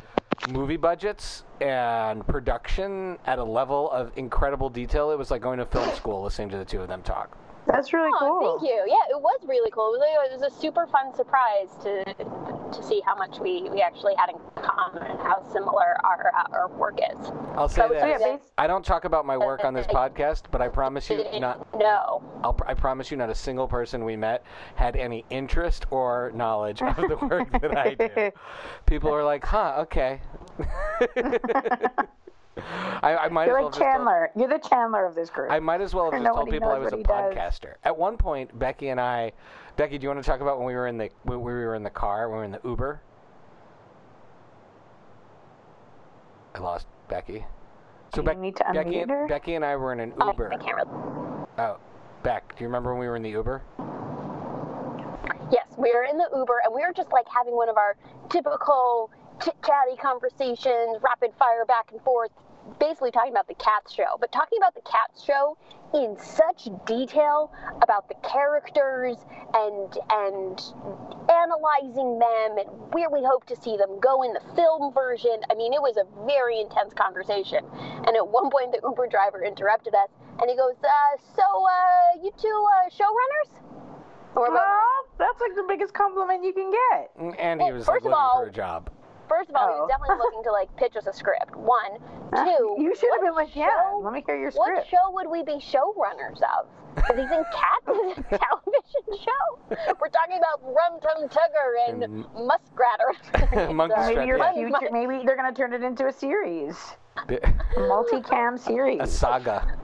movie 0.50 0.78
budgets 0.78 1.44
and 1.60 2.26
production 2.26 3.18
at 3.26 3.40
a 3.40 3.44
level 3.44 3.90
of 3.92 4.12
incredible 4.16 4.70
detail. 4.70 5.12
It 5.12 5.18
was 5.18 5.32
like 5.32 5.42
going 5.42 5.60
to 5.60 5.66
film 5.66 5.90
school 5.96 6.24
listening 6.24 6.50
to 6.50 6.58
the 6.58 6.66
two 6.66 6.82
of 6.82 6.88
them 6.88 7.02
talk. 7.04 7.38
That's 7.68 7.94
really 7.94 8.10
Oh, 8.16 8.38
cool. 8.40 8.60
thank 8.60 8.70
you. 8.72 8.84
Yeah, 8.88 9.16
it 9.16 9.22
was 9.22 9.40
really 9.48 9.70
cool. 9.72 9.94
It 9.94 10.00
was, 10.00 10.30
it 10.32 10.40
was 10.42 10.52
a 10.54 10.60
super 10.60 10.88
fun 10.88 11.14
surprise 11.16 11.70
to 11.84 12.04
to 12.72 12.84
see 12.84 13.02
how 13.06 13.14
much 13.16 13.38
we, 13.40 13.70
we 13.70 13.82
actually 13.82 14.14
had 14.16 14.30
in 14.30 14.36
common 14.56 15.04
and 15.04 15.20
how 15.20 15.44
similar 15.52 15.98
our 16.06 16.32
uh, 16.36 16.48
our 16.54 16.70
work 16.70 16.98
is. 17.00 17.18
I'll 17.56 17.68
say 17.68 17.82
So- 17.82 17.88
so 17.90 18.06
yeah, 18.06 18.38
I 18.58 18.66
don't 18.68 18.86
talk 18.86 19.04
about 19.06 19.26
my 19.26 19.38
work 19.38 19.64
on 19.66 19.74
this 19.74 19.86
podcast, 20.00 20.44
but 20.52 20.62
I 20.62 20.70
promise 20.70 21.10
you 21.10 21.24
not 21.40 21.68
No. 21.78 22.24
I'll, 22.44 22.58
I 22.66 22.74
promise 22.74 23.12
you, 23.12 23.18
not 23.18 23.30
a 23.30 23.36
single 23.36 23.68
person 23.68 24.06
we 24.06 24.16
met 24.16 24.44
had 24.76 24.96
any 24.96 25.26
interest 25.30 25.86
or 25.92 26.32
knowledge 26.34 26.82
of 26.82 26.96
the 26.96 27.18
work 27.30 27.52
that 27.62 27.78
I 27.78 27.94
do. 27.96 28.32
People 28.86 29.14
are 29.14 29.24
like, 29.24 29.44
"Huh, 29.46 29.76
okay." 29.80 30.22
I, 32.58 33.16
I 33.16 33.30
might 33.30 33.46
You're 33.48 33.60
as 33.60 33.64
well 33.64 33.64
like 33.64 33.64
have 33.64 33.72
just 33.72 33.80
told- 33.80 33.94
Chandler. 33.94 34.30
You're 34.36 34.50
the 34.50 34.68
Chandler 34.68 35.06
of 35.06 35.16
this 35.16 35.30
group. 35.30 35.52
I 35.52 35.60
might 35.60 35.82
as 35.82 35.94
well 35.94 36.12
have 36.12 36.22
just 36.22 36.36
told 36.36 36.50
people 36.50 36.70
I 36.70 36.78
was 36.80 36.92
a 36.94 36.98
what 36.98 37.00
he 37.00 37.04
does. 37.04 37.34
podcaster. 37.36 37.76
At 37.84 37.98
one 37.98 38.18
point, 38.18 38.58
Becky 38.60 38.90
and 38.90 39.00
I, 39.00 39.32
Becky, 39.78 39.98
do 39.98 40.04
you 40.04 40.10
want 40.10 40.22
to 40.22 40.30
talk 40.30 40.42
about 40.42 40.58
when 40.58 40.68
we 40.68 40.74
were 40.76 40.88
in 40.88 40.98
the 40.98 41.10
when 41.24 41.42
we 41.42 41.52
were 41.54 41.76
in 41.76 41.84
the 41.84 41.90
car 41.90 42.30
when 42.30 42.36
we 42.36 42.40
were 42.40 42.46
in 42.46 42.52
the 42.52 42.62
Uber? 42.68 43.02
I 46.56 46.60
lost 46.60 46.88
Becky. 47.08 47.46
So 48.14 48.22
Do 48.22 48.32
you 48.32 48.38
need 48.38 48.58
to 48.58 48.66
Becky, 48.74 48.90
unmute 48.90 49.10
her? 49.10 49.28
Becky 49.28 49.56
and 49.56 49.64
I 49.64 49.76
were 49.78 49.94
in 49.94 50.02
an 50.02 50.14
oh, 50.20 50.26
I, 50.28 50.32
Uber. 50.32 50.54
I 50.54 50.58
can't 50.58 50.76
really. 50.76 50.90
Oh, 51.58 51.78
Beck, 52.24 52.56
do 52.58 52.64
you 52.64 52.68
remember 52.68 52.92
when 52.92 53.00
we 53.00 53.08
were 53.08 53.16
in 53.16 53.24
the 53.24 53.30
Uber? 53.30 53.62
Yes, 55.52 55.68
we 55.78 55.94
were 55.94 56.04
in 56.04 56.18
the 56.18 56.28
Uber 56.36 56.62
and 56.66 56.76
we 56.76 56.82
were 56.82 56.94
just 56.96 57.12
like 57.12 57.26
having 57.34 57.56
one 57.56 57.70
of 57.70 57.78
our 57.78 57.96
typical 58.30 59.10
chit 59.44 59.56
chatty 59.66 59.96
conversations, 59.98 60.98
rapid 61.02 61.32
fire 61.38 61.66
back 61.66 61.92
and 61.92 62.02
forth, 62.02 62.32
basically 62.80 63.12
talking 63.12 63.32
about 63.32 63.48
the 63.48 63.56
Cats 63.56 63.94
show, 63.94 64.18
but 64.20 64.32
talking 64.32 64.58
about 64.58 64.76
the 64.76 64.82
Cats 64.82 65.24
show 65.24 65.58
in 65.94 66.16
such 66.18 66.70
detail 66.86 67.52
about 67.82 68.08
the 68.08 68.16
characters 68.28 69.18
and 69.54 69.98
and 70.12 70.62
analyzing 71.30 72.20
them 72.20 72.58
and 72.58 72.68
where 72.94 73.10
we 73.10 73.24
hope 73.24 73.46
to 73.46 73.56
see 73.56 73.76
them 73.78 74.00
go 74.00 74.24
in 74.24 74.34
the 74.34 74.42
film 74.56 74.94
version. 74.94 75.42
I 75.50 75.56
mean, 75.56 75.74
it 75.74 75.82
was 75.82 75.98
a 75.98 76.06
very 76.26 76.60
intense 76.62 76.94
conversation. 76.94 77.66
And 78.08 78.16
at 78.16 78.28
one 78.28 78.50
point, 78.50 78.72
the 78.72 78.80
Uber 78.84 79.08
driver 79.08 79.44
interrupted 79.44 79.94
us 79.96 80.10
and 80.40 80.50
he 80.50 80.56
goes, 80.56 80.76
uh, 80.84 81.18
"So, 81.36 81.44
uh, 81.44 82.24
you 82.24 82.32
two 82.38 82.68
uh, 82.86 82.90
showrunners?" 82.90 83.52
And 84.34 84.36
we're 84.36 84.48
both 84.48 84.56
like, 84.56 84.64
well, 84.64 85.06
that's 85.18 85.42
like 85.42 85.56
the 85.56 85.66
biggest 85.68 85.94
compliment 85.94 86.44
you 86.46 86.54
can 86.54 86.72
get. 86.72 87.12
And 87.38 87.62
he 87.62 87.66
Well, 87.68 87.74
was 87.74 87.88
like 87.88 87.96
first 87.96 88.06
of 88.06 88.12
looking 88.12 88.14
all- 88.18 88.44
for 88.44 88.48
a 88.48 88.52
job. 88.52 88.90
First 89.32 89.50
of 89.50 89.56
all, 89.56 89.68
he 89.68 89.74
Oh. 89.80 89.82
was 89.84 89.90
definitely 89.90 90.18
looking 90.28 90.44
to 90.44 90.52
like 90.52 90.76
pitch 90.76 90.96
us 90.98 91.08
a 91.08 91.14
script. 91.14 91.56
One, 91.56 91.98
uh, 92.34 92.44
two. 92.44 92.76
You 92.78 92.94
should 92.96 93.10
have 93.14 93.22
been 93.22 93.34
like, 93.34 93.56
yeah, 93.56 93.70
show- 93.70 94.02
let 94.04 94.12
me 94.14 94.24
hear 94.28 94.36
your 94.38 94.52
script. 94.52 94.68
What 94.76 94.88
show 94.88 95.12
would 95.12 95.28
we 95.32 95.44
be 95.44 95.54
showrunners 95.64 96.42
of? 96.44 96.68
Because 96.96 97.16
he's 97.16 97.32
in 97.32 97.46
Cats 97.56 97.88
is 97.88 98.18
a 98.20 98.38
television 98.38 99.24
show. 99.24 99.96
We're 100.00 100.10
talking 100.10 100.38
about 100.38 100.60
Rum 100.62 101.00
Tum 101.00 101.30
Tugger 101.30 101.88
and, 101.88 102.04
And- 102.04 102.26
Muskrat 102.36 103.00
or 103.56 103.74
Monkey 103.74 103.96
So- 103.96 104.12
Strap, 104.12 104.18
Maybe 104.56 104.72
yeah. 104.72 104.78
future, 104.80 104.90
maybe 104.92 105.26
they're 105.26 105.38
gonna 105.38 105.54
turn 105.54 105.72
it 105.74 105.84
into 105.84 106.08
a 106.08 106.12
series, 106.12 106.76
Multicam 107.76 108.60
series. 108.60 109.00
a 109.02 109.08
saga. 109.08 109.78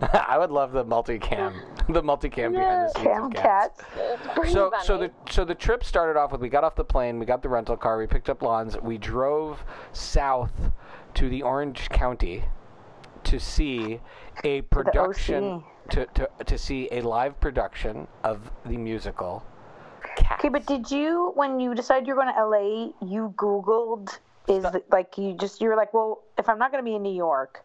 I 0.28 0.36
would 0.38 0.50
love 0.50 0.72
the 0.72 0.84
multicam, 0.84 1.54
the 1.88 2.02
multicam 2.02 2.52
behind 2.52 2.88
the 2.88 2.92
scenes 2.94 3.06
Cam 3.06 3.32
cats. 3.32 3.82
cats. 3.94 4.52
So, 4.52 4.72
so 4.82 4.98
the 4.98 5.10
so 5.30 5.44
the 5.44 5.54
trip 5.54 5.84
started 5.84 6.18
off 6.18 6.32
with 6.32 6.40
we 6.40 6.48
got 6.48 6.64
off 6.64 6.74
the 6.74 6.84
plane, 6.84 7.18
we 7.18 7.26
got 7.26 7.42
the 7.42 7.48
rental 7.48 7.76
car, 7.76 7.98
we 7.98 8.06
picked 8.06 8.28
up 8.28 8.42
Lons, 8.42 8.76
we 8.82 8.98
drove 8.98 9.64
south 9.92 10.52
to 11.14 11.28
the 11.28 11.42
Orange 11.42 11.88
County 11.90 12.44
to 13.24 13.40
see 13.40 14.00
a 14.42 14.62
production 14.62 15.62
to, 15.90 16.06
to 16.06 16.28
to 16.44 16.58
see 16.58 16.88
a 16.92 17.00
live 17.00 17.38
production 17.40 18.06
of 18.24 18.50
the 18.66 18.76
musical 18.76 19.44
Cats. 20.16 20.40
Okay, 20.40 20.48
but 20.48 20.66
did 20.66 20.90
you, 20.90 21.32
when 21.34 21.58
you 21.58 21.74
decided 21.74 22.06
you're 22.06 22.16
going 22.16 22.32
to 22.32 22.46
LA, 22.46 22.92
you 23.04 23.34
Googled, 23.36 24.18
is 24.48 24.62
the, 24.62 24.82
like, 24.90 25.16
you 25.18 25.34
just, 25.34 25.60
you're 25.60 25.76
like, 25.76 25.94
well, 25.94 26.22
if 26.38 26.48
I'm 26.48 26.58
not 26.58 26.70
going 26.70 26.84
to 26.84 26.88
be 26.88 26.96
in 26.96 27.02
New 27.02 27.14
York, 27.14 27.64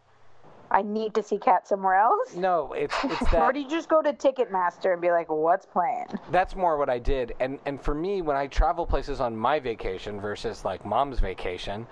I 0.72 0.82
need 0.84 1.14
to 1.16 1.24
see 1.24 1.38
Cat 1.40 1.68
somewhere 1.68 1.96
else? 1.96 2.36
no, 2.36 2.74
it's 2.74 2.96
it's 3.04 3.32
that. 3.32 3.42
Or 3.42 3.52
do 3.52 3.60
you 3.60 3.70
just 3.70 3.90
go 3.90 4.02
to 4.02 4.14
Ticketmaster 4.14 4.94
and 4.94 5.02
be 5.02 5.12
like, 5.12 5.28
what's 5.30 5.66
playing? 5.66 6.06
that's 6.32 6.56
more 6.56 6.78
what 6.78 6.90
I 6.90 7.00
did. 7.00 7.34
And 7.40 7.60
and 7.66 7.82
for 7.82 7.96
me, 7.96 8.22
when 8.22 8.38
I 8.38 8.48
travel 8.48 8.86
places 8.86 9.20
on 9.20 9.36
my 9.36 9.60
vacation 9.60 10.22
versus 10.22 10.64
like 10.64 10.86
mom's 10.86 11.20
vacation, 11.20 11.88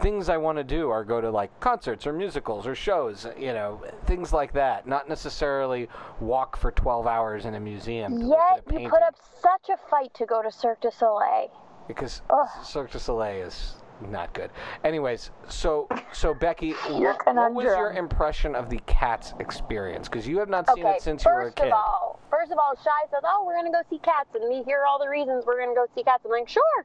things 0.00 0.28
I 0.28 0.38
want 0.38 0.58
to 0.58 0.64
do 0.64 0.88
are 0.88 1.04
go 1.04 1.20
to 1.20 1.30
like 1.30 1.58
concerts 1.60 2.06
or 2.06 2.12
musicals 2.12 2.66
or 2.66 2.74
shows, 2.74 3.26
you 3.38 3.52
know, 3.52 3.82
things 4.06 4.32
like 4.32 4.52
that. 4.54 4.86
Not 4.86 5.08
necessarily 5.08 5.88
walk 6.20 6.56
for 6.56 6.70
12 6.72 7.06
hours 7.06 7.44
in 7.44 7.54
a 7.54 7.60
museum. 7.60 8.18
Yet 8.18 8.64
a 8.66 8.80
you 8.80 8.88
put 8.88 9.02
up 9.02 9.16
such 9.40 9.68
a 9.68 9.76
fight 9.90 10.14
to 10.14 10.26
go 10.26 10.42
to 10.42 10.50
Cirque 10.50 10.80
du 10.80 10.90
Soleil. 10.90 11.50
because 11.86 12.22
Ugh. 12.30 12.48
Cirque 12.64 12.92
du 12.92 12.98
Soleil 12.98 13.46
is 13.46 13.74
not 14.10 14.32
good. 14.34 14.50
Anyways, 14.84 15.30
so 15.48 15.88
so 16.12 16.34
Becky, 16.34 16.68
Your 16.88 17.14
what, 17.24 17.34
what 17.34 17.54
was 17.54 17.64
your 17.64 17.92
impression 17.92 18.54
of 18.54 18.68
the 18.70 18.78
Cats 18.86 19.34
experience? 19.38 20.08
Because 20.08 20.26
you 20.26 20.38
have 20.38 20.48
not 20.48 20.68
seen 20.74 20.84
Okay, 20.84 20.96
it 20.96 21.02
since 21.02 21.24
you 21.24 21.30
were 21.30 21.42
a 21.42 21.44
first 21.46 21.56
kid. 21.56 21.66
of 21.68 21.72
all, 21.72 22.20
first 22.30 22.52
of 22.52 22.58
all, 22.58 22.74
Shy 22.76 22.90
says, 23.10 23.22
"Oh, 23.24 23.44
we're 23.46 23.56
gonna 23.56 23.70
go 23.70 23.82
see 23.88 23.98
cats," 23.98 24.34
and 24.34 24.48
we 24.48 24.62
hear 24.62 24.84
all 24.86 24.98
the 24.98 25.08
reasons 25.08 25.44
we're 25.46 25.60
gonna 25.60 25.74
go 25.74 25.86
see 25.94 26.02
cats. 26.02 26.24
I'm 26.24 26.30
like, 26.30 26.48
"Sure." 26.48 26.84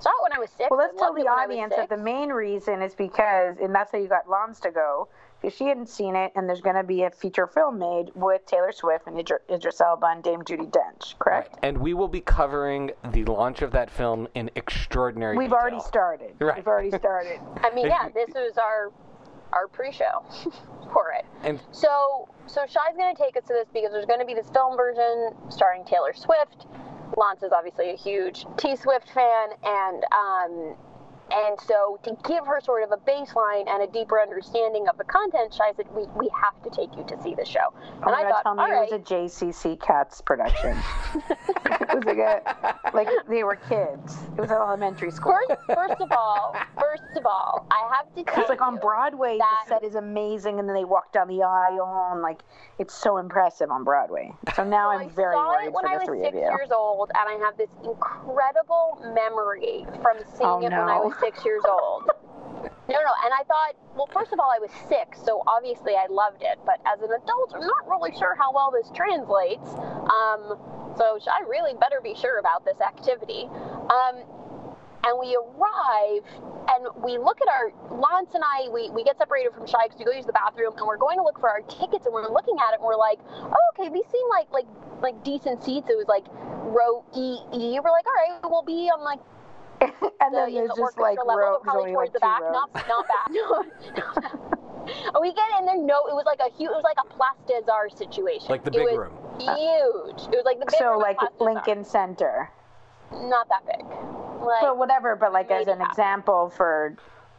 Saw 0.00 0.10
it 0.10 0.22
when 0.22 0.32
I 0.32 0.38
was 0.38 0.50
six. 0.50 0.70
Well, 0.70 0.78
let's 0.78 0.96
tell 0.96 1.12
the 1.12 1.24
when 1.24 1.28
I 1.28 1.46
was 1.46 1.54
audience 1.54 1.74
that 1.74 1.88
the 1.88 1.96
main 1.96 2.28
reason 2.28 2.82
is 2.82 2.94
because, 2.94 3.56
and 3.60 3.74
that's 3.74 3.90
how 3.90 3.98
you 3.98 4.06
got 4.06 4.28
Lons 4.28 4.60
to 4.60 4.70
go, 4.70 5.08
because 5.40 5.56
she 5.56 5.66
hadn't 5.66 5.88
seen 5.88 6.16
it, 6.16 6.32
and 6.34 6.48
there's 6.48 6.60
going 6.60 6.76
to 6.76 6.82
be 6.82 7.02
a 7.04 7.10
feature 7.10 7.46
film 7.46 7.78
made 7.78 8.10
with 8.14 8.44
Taylor 8.46 8.72
Swift 8.72 9.06
and 9.06 9.16
Idr- 9.16 9.38
Idris 9.50 9.80
Elba 9.80 10.06
and 10.06 10.22
Dame 10.22 10.40
Judi 10.42 10.70
Dench, 10.70 11.18
correct? 11.18 11.56
And 11.62 11.78
we 11.78 11.94
will 11.94 12.08
be 12.08 12.20
covering 12.20 12.90
the 13.12 13.24
launch 13.24 13.62
of 13.62 13.70
that 13.72 13.90
film 13.90 14.26
in 14.34 14.50
extraordinary 14.56 15.36
We've 15.36 15.48
detail. 15.50 15.60
already 15.60 15.80
started. 15.80 16.34
Right. 16.40 16.56
We've 16.56 16.66
already 16.66 16.90
started. 16.90 17.40
I 17.62 17.72
mean, 17.74 17.86
yeah, 17.86 18.08
this 18.08 18.30
was 18.34 18.58
our 18.58 18.92
our 19.52 19.66
pre-show 19.68 20.24
for 20.92 21.12
it. 21.18 21.24
And 21.42 21.58
So, 21.72 22.28
so 22.46 22.66
Shai's 22.66 22.96
going 22.98 23.14
to 23.16 23.22
take 23.22 23.34
us 23.34 23.44
to 23.44 23.54
this 23.54 23.66
because 23.72 23.92
there's 23.92 24.04
going 24.04 24.20
to 24.20 24.26
be 24.26 24.34
this 24.34 24.50
film 24.50 24.76
version 24.76 25.32
starring 25.48 25.84
Taylor 25.86 26.12
Swift. 26.14 26.66
Lance 27.16 27.42
is 27.42 27.52
obviously 27.52 27.88
a 27.90 27.96
huge 27.96 28.44
T 28.58 28.76
Swift 28.76 29.08
fan, 29.10 29.48
and 29.64 30.04
um, 30.12 30.76
and 31.32 31.60
so 31.60 31.98
to 32.04 32.16
give 32.28 32.46
her 32.46 32.60
sort 32.60 32.82
of 32.82 32.92
a 32.92 32.96
baseline 32.96 33.68
and 33.68 33.82
a 33.82 33.86
deeper 33.86 34.20
understanding 34.20 34.88
of 34.88 34.96
the 34.98 35.04
content, 35.04 35.52
Shy 35.54 35.72
said, 35.76 35.86
"We 35.94 36.06
we 36.16 36.28
have 36.42 36.60
to 36.62 36.70
take 36.70 36.96
you 36.96 37.04
to 37.04 37.22
see 37.22 37.34
the 37.34 37.44
show." 37.44 37.72
Oh 37.72 38.02
And 38.06 38.14
I 38.14 38.28
thought, 38.30 38.42
tell 38.42 38.54
me 38.54 38.62
all 38.62 38.82
it 38.82 38.90
was 38.90 38.92
a 38.92 38.98
JCC 38.98 39.80
Cats 39.80 40.20
production. 40.20 40.76
it 41.14 41.94
was 41.94 42.04
like 42.04 42.18
a, 42.18 42.74
like 42.94 43.08
they 43.28 43.44
were 43.44 43.56
kids. 43.56 44.16
It 44.36 44.40
was 44.40 44.50
elementary 44.50 45.10
school. 45.10 45.32
first, 45.48 45.60
first 45.74 46.00
of 46.00 46.10
all, 46.12 46.54
first 46.80 47.16
of 47.16 47.26
all, 47.26 47.66
I 47.70 47.94
have 47.96 48.14
to 48.14 48.24
tell 48.24 48.40
It's 48.42 48.48
like 48.50 48.60
on 48.62 48.76
Broadway, 48.78 49.38
the 49.38 49.68
set 49.68 49.84
is 49.84 49.94
amazing, 49.94 50.58
and 50.58 50.68
then 50.68 50.74
they 50.74 50.84
walk 50.84 51.12
down 51.12 51.28
the 51.28 51.42
aisle, 51.42 52.10
and 52.12 52.22
like 52.22 52.40
it's 52.78 52.94
so 52.94 53.18
impressive 53.18 53.70
on 53.70 53.84
Broadway. 53.84 54.32
So 54.54 54.64
now 54.64 54.90
I'm 54.90 55.06
I 55.06 55.08
very 55.08 55.34
saw 55.34 55.48
worried 55.50 55.66
it 55.66 55.72
when 55.72 55.84
for 55.84 55.90
I 55.90 55.94
the 55.94 55.98
was 55.98 56.06
three 56.06 56.20
six 56.20 56.28
of 56.28 56.34
you. 56.34 56.40
years 56.48 56.70
old, 56.72 57.10
and 57.14 57.28
I 57.28 57.44
have 57.44 57.56
this 57.56 57.70
incredible 57.84 59.00
memory 59.14 59.86
from 60.02 60.18
seeing 60.36 60.48
Oh, 60.48 60.58
it 60.60 60.64
when 60.64 60.72
I 60.74 60.98
no. 60.98 61.02
was 61.04 61.14
six 61.20 61.44
years 61.44 61.62
old. 61.68 62.10
No, 62.88 62.96
no, 62.96 63.12
and 63.24 63.32
I 63.36 63.44
thought, 63.44 63.76
well, 63.94 64.08
first 64.12 64.32
of 64.32 64.40
all, 64.40 64.50
I 64.50 64.58
was 64.58 64.70
six, 64.88 65.20
so 65.22 65.42
obviously 65.46 65.92
I 65.92 66.06
loved 66.08 66.40
it. 66.40 66.58
But 66.64 66.80
as 66.88 67.00
an 67.00 67.12
adult, 67.12 67.52
I'm 67.54 67.60
not 67.60 67.84
really 67.86 68.16
sure 68.16 68.34
how 68.34 68.52
well 68.52 68.72
this 68.72 68.90
translates. 68.96 69.68
Um, 70.08 70.56
so 70.96 71.20
I 71.28 71.44
really 71.46 71.74
better 71.78 72.00
be 72.02 72.14
sure 72.14 72.38
about 72.38 72.64
this 72.64 72.80
activity. 72.80 73.44
Um, 73.92 74.24
and 75.04 75.18
we 75.20 75.36
arrive 75.36 76.24
and 76.68 76.88
we 77.02 77.18
look 77.18 77.40
at 77.40 77.48
our 77.48 77.72
Lance 77.92 78.34
and 78.34 78.42
I 78.44 78.68
we, 78.68 78.90
we 78.90 79.04
get 79.04 79.16
separated 79.16 79.54
from 79.54 79.66
Shy 79.66 79.78
because 79.84 79.98
we 79.98 80.04
go 80.04 80.12
use 80.12 80.26
the 80.26 80.32
bathroom 80.32 80.74
and 80.76 80.86
we're 80.86 80.98
going 80.98 81.16
to 81.18 81.24
look 81.24 81.38
for 81.40 81.48
our 81.48 81.62
tickets 81.62 82.04
and 82.04 82.12
we're 82.12 82.28
looking 82.28 82.56
at 82.58 82.74
it 82.74 82.80
and 82.80 82.84
we're 82.84 82.98
like 82.98 83.18
oh 83.24 83.64
okay 83.72 83.88
these 83.88 84.06
seem 84.10 84.28
like 84.28 84.50
like 84.52 84.66
like 85.00 85.22
decent 85.24 85.62
seats 85.62 85.88
it 85.88 85.96
was 85.96 86.08
like 86.08 86.26
row 86.68 87.04
E 87.14 87.38
E 87.54 87.80
we're 87.80 87.94
like 87.94 88.06
all 88.06 88.18
right 88.18 88.40
we'll 88.44 88.66
be 88.66 88.90
on 88.90 89.02
like 89.04 89.20
and 90.20 90.34
the, 90.34 90.46
then 90.46 90.48
you 90.50 90.54
know, 90.60 90.66
there's 90.66 90.70
the 90.76 90.82
just 90.82 90.98
like 90.98 91.18
orchestra 91.18 91.24
level 91.24 91.36
rows, 91.38 91.60
but 91.64 91.72
probably 91.72 91.92
towards 91.92 92.08
like 92.08 92.12
the 92.12 92.20
back 92.20 92.40
rows. 92.40 92.52
not 92.52 92.70
not 92.88 93.06
bad 93.08 93.28
no, 93.30 95.20
we 95.20 95.32
get 95.32 95.44
in 95.60 95.66
there 95.66 95.76
no 95.76 96.06
it 96.06 96.14
was 96.14 96.24
like 96.26 96.40
a 96.40 96.50
huge 96.56 96.70
it 96.70 96.74
was 96.74 96.84
like 96.84 96.98
a 96.98 97.08
plastizar 97.14 97.96
situation 97.96 98.46
like 98.48 98.64
the 98.64 98.70
It 98.70 98.72
big 98.72 98.84
was 98.84 98.96
room. 98.98 99.14
huge 99.38 100.32
it 100.32 100.36
was 100.36 100.44
like 100.44 100.58
the 100.58 100.66
big 100.66 100.74
so 100.78 100.92
room 100.92 101.00
like 101.02 101.18
Place 101.18 101.30
des 101.38 101.44
Arts. 101.44 101.66
Lincoln 101.66 101.84
Center. 101.84 102.50
not 103.12 103.48
that 103.48 103.64
big 103.66 103.84
like 104.40 104.60
But 104.62 104.78
whatever, 104.78 105.16
but 105.16 105.32
like 105.32 105.50
as 105.50 105.66
an 105.66 105.80
half. 105.80 105.90
example 105.90 106.50
for 106.50 106.94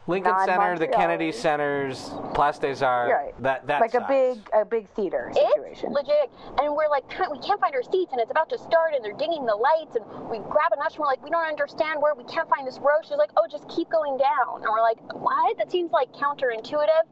Lincoln 0.09 0.33
Center, 0.45 0.77
the. 0.77 0.87
Kennedy 0.87 1.31
Centers, 1.31 2.11
Place 2.33 2.57
des 2.57 2.83
Arts, 2.83 3.13
Right. 3.13 3.33
that 3.43 3.67
that 3.67 3.79
like 3.79 3.93
a 3.93 4.05
big 4.07 4.49
a 4.53 4.65
big 4.65 4.89
theater 4.89 5.31
situation. 5.33 5.91
It's 5.91 6.07
legit. 6.07 6.31
And 6.59 6.75
we're 6.75 6.89
like, 6.89 7.05
we 7.31 7.39
can't 7.39 7.61
find 7.61 7.75
our 7.75 7.83
seats, 7.83 8.11
and 8.11 8.19
it's 8.19 8.31
about 8.31 8.49
to 8.49 8.57
start, 8.57 8.93
and 8.95 9.05
they're 9.05 9.13
dinging 9.13 9.45
the 9.45 9.55
lights, 9.55 9.95
and 9.95 10.05
we 10.29 10.39
grab 10.39 10.71
an 10.71 10.79
usher, 10.83 10.95
and 10.95 10.99
we're 10.99 11.05
like, 11.05 11.23
we 11.23 11.29
don't 11.29 11.45
understand 11.45 12.01
where 12.01 12.15
we 12.15 12.23
can't 12.25 12.49
find 12.49 12.67
this 12.67 12.79
row. 12.79 12.97
She's 13.03 13.17
like, 13.17 13.31
oh, 13.37 13.47
just 13.49 13.69
keep 13.69 13.89
going 13.89 14.17
down. 14.17 14.61
And 14.63 14.69
we're 14.69 14.81
like, 14.81 14.99
what? 15.13 15.57
That 15.57 15.71
seems 15.71 15.91
like 15.91 16.11
counterintuitive. 16.13 17.05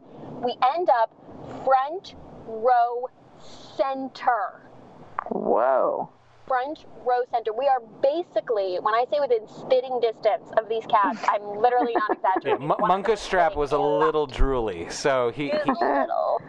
We 0.44 0.56
end 0.76 0.90
up 0.90 1.14
front 1.64 2.16
row 2.48 3.08
center. 3.78 4.70
Whoa. 5.30 6.10
Front 6.48 6.86
row 7.06 7.22
center. 7.32 7.52
We 7.52 7.68
are 7.68 7.82
basically, 8.02 8.78
when 8.82 8.94
I 8.94 9.06
say 9.12 9.20
within 9.20 9.46
spitting 9.48 10.00
distance 10.00 10.50
of 10.58 10.70
these 10.70 10.86
cats, 10.86 11.20
I'm 11.28 11.44
literally 11.60 11.94
not 11.94 12.10
Yeah, 12.24 12.32
exaggerating. 12.56 12.72
M- 12.72 12.78
One 12.90 13.04
strap 13.20 13.56
was 13.56 13.74
a 13.74 13.76
sitting 13.76 14.00
little 14.00 14.28
drooly, 14.28 14.90
so 14.92 15.30
he, 15.32 15.50
He 15.50 15.50
was 15.50 15.62
he 15.66 15.72
a 15.72 15.74
little, 15.74 16.42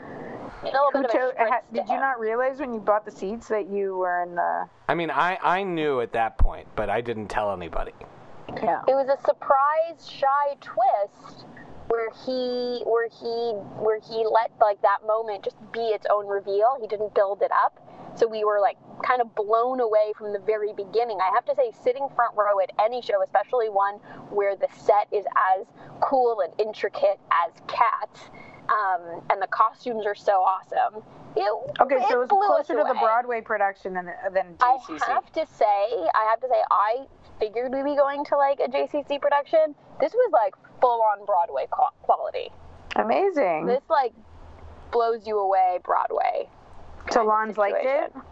a 0.63 0.65
little 0.67 0.93
bit 0.93 1.05
of 1.07 1.11
a 1.37 1.51
ha- 1.51 1.61
did 1.73 1.89
you 1.89 1.97
not 1.97 2.21
realize 2.21 2.61
when 2.61 2.73
you 2.75 2.81
bought 2.81 3.05
the 3.05 3.11
seats 3.11 3.49
that 3.49 3.69
you 3.69 3.97
were 3.97 4.23
in 4.23 4.37
the 4.37 4.69
I 4.89 4.95
mean, 4.95 5.11
I 5.11 5.37
I 5.43 5.65
knew 5.65 6.01
at 6.01 6.13
that 6.13 6.39
point, 6.39 6.69
but 6.77 6.89
I 6.89 7.01
didn't 7.01 7.27
tell 7.27 7.53
anybody. 7.53 7.93
yeah. 8.63 8.83
It 8.87 8.95
was 8.95 9.09
a 9.09 9.21
surprise, 9.27 10.09
shy 10.09 10.55
twist 10.61 11.45
where 11.89 12.11
he, 12.25 12.83
where 12.85 13.09
he, 13.09 13.53
where 13.83 13.99
he 14.01 14.25
let 14.31 14.53
like 14.61 14.81
that 14.83 14.99
moment 15.07 15.43
just 15.45 15.57
be 15.73 15.81
its 15.81 16.07
own 16.11 16.27
reveal. 16.27 16.77
He 16.81 16.87
didn't 16.87 17.15
build 17.15 17.43
it 17.43 17.51
up, 17.51 17.81
so 18.17 18.29
we 18.29 18.45
were 18.45 18.61
like 18.61 18.77
kind 19.05 19.21
of 19.21 19.35
blown 19.35 19.81
away 19.81 20.13
from 20.17 20.33
the 20.33 20.39
very 20.41 20.73
beginning. 20.73 21.19
I 21.21 21.31
have 21.35 21.45
to 21.47 21.55
say, 21.55 21.73
sitting 21.83 22.09
front 22.15 22.37
row 22.37 22.61
at 22.61 22.71
any 22.81 23.03
show, 23.03 23.23
especially 23.23 23.69
one 23.69 23.95
where 24.31 24.57
the 24.57 24.69
set 24.77 25.09
is 25.13 25.25
as 25.57 25.67
cool 26.01 26.41
and 26.41 26.53
intricate 26.61 27.19
as 27.47 27.53
Cats, 27.67 28.21
um, 28.69 29.23
and 29.31 29.41
the 29.41 29.47
costumes 29.49 30.05
are 30.07 30.15
so 30.15 30.33
awesome. 30.43 31.03
It, 31.37 31.43
Okay, 31.81 31.97
it 31.97 32.09
so 32.09 32.23
it's 32.23 32.29
blew 32.31 32.47
closer 32.47 32.75
to 32.75 32.85
the. 32.87 32.95
Broadway 32.99 33.41
production 33.41 33.95
than 33.95 34.07
than 34.33 34.57
JCC. 34.59 35.01
I 35.07 35.13
have 35.13 35.33
to 35.33 35.47
say, 35.47 35.65
I 35.67 36.27
have 36.31 36.41
to 36.41 36.49
say, 36.49 36.61
I 36.71 37.07
figured 37.39 37.73
we'd 37.73 37.85
be 37.85 37.95
going 37.97 38.25
to 38.25 38.37
like 38.37 38.59
a 38.61 38.69
JCC 38.69 39.21
production. 39.21 39.75
This 40.01 40.13
was 40.13 40.33
like 40.33 40.55
full 40.81 41.01
on 41.03 41.25
Broadway 41.27 41.67
quality. 42.03 42.51
Amazing. 42.97 43.67
This 43.67 43.83
like 43.89 44.13
blows 44.91 45.27
you 45.27 45.39
away 45.39 45.79
Broadway. 45.85 46.49
so 47.11 47.23
Lons 47.25 47.57
liked 47.59 47.77
it. 47.79 47.85
situation. 47.85 48.23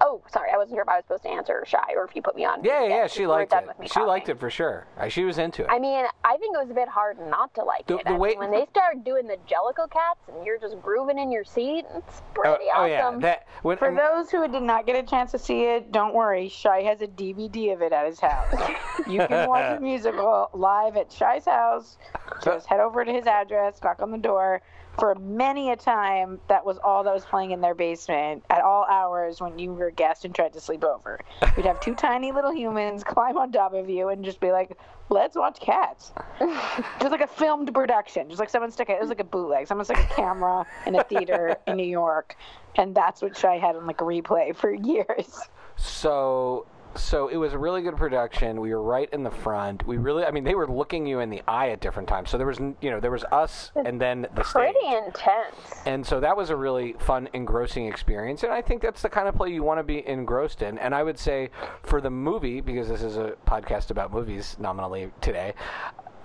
Oh, 0.00 0.22
sorry, 0.30 0.50
I 0.52 0.56
wasn't 0.56 0.76
sure 0.76 0.82
if 0.82 0.88
I 0.88 0.96
was 0.96 1.04
supposed 1.04 1.22
to 1.24 1.30
answer 1.30 1.64
shy 1.66 1.94
or 1.96 2.04
if 2.04 2.14
you 2.14 2.22
put 2.22 2.36
me 2.36 2.44
on. 2.44 2.62
Yeah, 2.64 2.82
yeah, 2.82 2.88
Yeah, 2.88 3.06
she 3.06 3.26
liked 3.26 3.52
it. 3.52 3.66
with 3.66 3.78
me 3.78 3.88
She 3.88 4.00
liked 4.00 4.28
it 4.28 4.38
for 4.38 4.50
sure. 4.50 4.86
She 5.08 5.24
was 5.24 5.38
into 5.38 5.62
it. 5.62 5.68
I 5.70 5.78
mean, 5.78 6.04
I 6.24 6.36
think 6.36 6.54
it 6.54 6.58
was 6.60 6.70
a 6.70 6.74
bit 6.74 6.88
hard 6.88 7.18
not 7.28 7.54
to 7.54 7.64
like 7.64 7.86
The- 7.86 7.98
it. 7.98 8.04
the 8.04 8.10
I 8.10 8.18
mean, 8.18 8.38
when 8.38 8.50
they 8.50 8.66
start 8.66 9.04
doing 9.04 9.26
the 9.26 9.36
Jellicle 9.48 9.90
cats 9.90 10.20
and 10.28 10.44
you're 10.44 10.58
just 10.58 10.80
grooving 10.80 11.18
in 11.18 11.30
your 11.32 11.44
seat, 11.44 11.84
it's 11.94 12.20
oh, 12.20 12.22
oh 12.38 12.42
pretty 12.42 12.64
oh, 12.74 12.84
yeah, 12.84 13.06
awesome. 13.06 13.20
that 13.20 13.46
when 13.62 13.76
For 13.76 13.88
and- 13.88 13.98
those 13.98 14.30
who 14.30 14.46
did 14.48 14.62
not 14.62 14.86
get 14.86 14.96
a 14.96 15.02
chance 15.02 15.30
to 15.32 15.38
see 15.38 15.64
it, 15.64 15.90
don't 15.92 16.14
worry. 16.14 16.48
Shy 16.48 16.82
has 16.82 17.00
a 17.02 17.06
DVD 17.08 17.72
of 17.72 17.82
it 17.82 17.92
at 17.92 18.06
his 18.06 18.20
house. 18.20 18.54
you 19.08 19.26
can 19.26 19.48
watch 19.48 19.74
the 19.76 19.80
musical 19.80 20.50
live 20.52 20.96
at 20.96 21.10
Shy's 21.12 21.44
house. 21.46 21.98
Just 22.44 22.66
head 22.66 22.80
over 22.80 23.04
to 23.04 23.12
his 23.12 23.26
address, 23.26 23.80
knock 23.82 24.00
on 24.02 24.10
the 24.10 24.18
door. 24.18 24.62
For 24.98 25.14
many 25.14 25.70
a 25.70 25.76
time, 25.76 26.40
that 26.48 26.64
was 26.64 26.78
all 26.78 27.04
that 27.04 27.14
was 27.14 27.24
playing 27.24 27.52
in 27.52 27.60
their 27.60 27.74
basement 27.74 28.44
at 28.50 28.60
all 28.62 28.84
hours 28.84 29.40
when 29.40 29.58
you 29.58 29.72
were 29.72 29.86
a 29.86 29.92
guest 29.92 30.24
and 30.24 30.34
tried 30.34 30.52
to 30.52 30.60
sleep 30.60 30.84
over. 30.84 31.20
We'd 31.56 31.64
have 31.66 31.80
two 31.80 31.94
tiny 31.94 32.32
little 32.32 32.52
humans 32.52 33.02
climb 33.04 33.38
on 33.38 33.52
top 33.52 33.72
of 33.72 33.88
you 33.88 34.08
and 34.08 34.24
just 34.24 34.40
be 34.40 34.52
like, 34.52 34.76
"Let's 35.08 35.36
watch 35.36 35.60
cats." 35.60 36.12
just 36.40 37.10
like 37.10 37.20
a 37.20 37.26
filmed 37.26 37.72
production, 37.72 38.28
just 38.28 38.40
like 38.40 38.50
someone 38.50 38.70
stuck 38.70 38.90
it. 38.90 38.94
It 38.94 39.00
was 39.00 39.08
like 39.08 39.20
a 39.20 39.24
bootleg. 39.24 39.66
Someone 39.66 39.84
stuck 39.84 40.00
a 40.00 40.04
camera 40.04 40.66
in 40.86 40.94
a 40.94 41.04
theater 41.04 41.56
in 41.66 41.76
New 41.76 41.88
York, 41.88 42.36
and 42.74 42.94
that's 42.94 43.22
what 43.22 43.36
Shy 43.36 43.58
had 43.58 43.76
on 43.76 43.86
like 43.86 44.00
a 44.00 44.04
replay 44.04 44.54
for 44.54 44.72
years. 44.72 45.40
So 45.76 46.66
so 46.94 47.28
it 47.28 47.36
was 47.36 47.52
a 47.52 47.58
really 47.58 47.82
good 47.82 47.96
production. 47.96 48.60
We 48.60 48.74
were 48.74 48.82
right 48.82 49.08
in 49.12 49.22
the 49.22 49.30
front. 49.30 49.86
We 49.86 49.96
really, 49.96 50.24
I 50.24 50.30
mean, 50.30 50.44
they 50.44 50.54
were 50.54 50.68
looking 50.68 51.06
you 51.06 51.20
in 51.20 51.30
the 51.30 51.42
eye 51.46 51.70
at 51.70 51.80
different 51.80 52.08
times. 52.08 52.30
So 52.30 52.38
there 52.38 52.46
was, 52.46 52.58
you 52.58 52.90
know, 52.90 53.00
there 53.00 53.10
was 53.10 53.24
us 53.24 53.72
and 53.74 54.00
then 54.00 54.26
the 54.34 54.42
stage. 54.42 54.74
Pretty 54.74 54.96
intense. 54.96 55.56
And 55.86 56.04
so 56.04 56.20
that 56.20 56.36
was 56.36 56.50
a 56.50 56.56
really 56.56 56.94
fun, 56.98 57.28
engrossing 57.32 57.86
experience. 57.86 58.42
And 58.42 58.52
I 58.52 58.62
think 58.62 58.82
that's 58.82 59.02
the 59.02 59.08
kind 59.08 59.28
of 59.28 59.34
play 59.34 59.50
you 59.50 59.62
want 59.62 59.78
to 59.78 59.84
be 59.84 60.06
engrossed 60.06 60.62
in. 60.62 60.78
And 60.78 60.94
I 60.94 61.02
would 61.02 61.18
say 61.18 61.50
for 61.82 62.00
the 62.00 62.10
movie, 62.10 62.60
because 62.60 62.88
this 62.88 63.02
is 63.02 63.16
a 63.16 63.34
podcast 63.46 63.90
about 63.90 64.12
movies 64.12 64.56
nominally 64.58 65.10
today, 65.20 65.54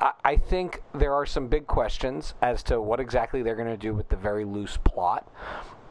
I, 0.02 0.12
I 0.24 0.38
think 0.38 0.82
there 0.94 1.14
are 1.14 1.26
some 1.26 1.48
big 1.48 1.68
questions 1.68 2.34
as 2.42 2.64
to 2.64 2.82
what 2.82 3.00
exactly 3.00 3.44
they're 3.44 3.56
going 3.56 3.68
to 3.68 3.78
do 3.78 3.94
with 3.94 4.10
the 4.10 4.18
very 4.18 4.46
loose 4.46 4.78
plot. 4.78 5.32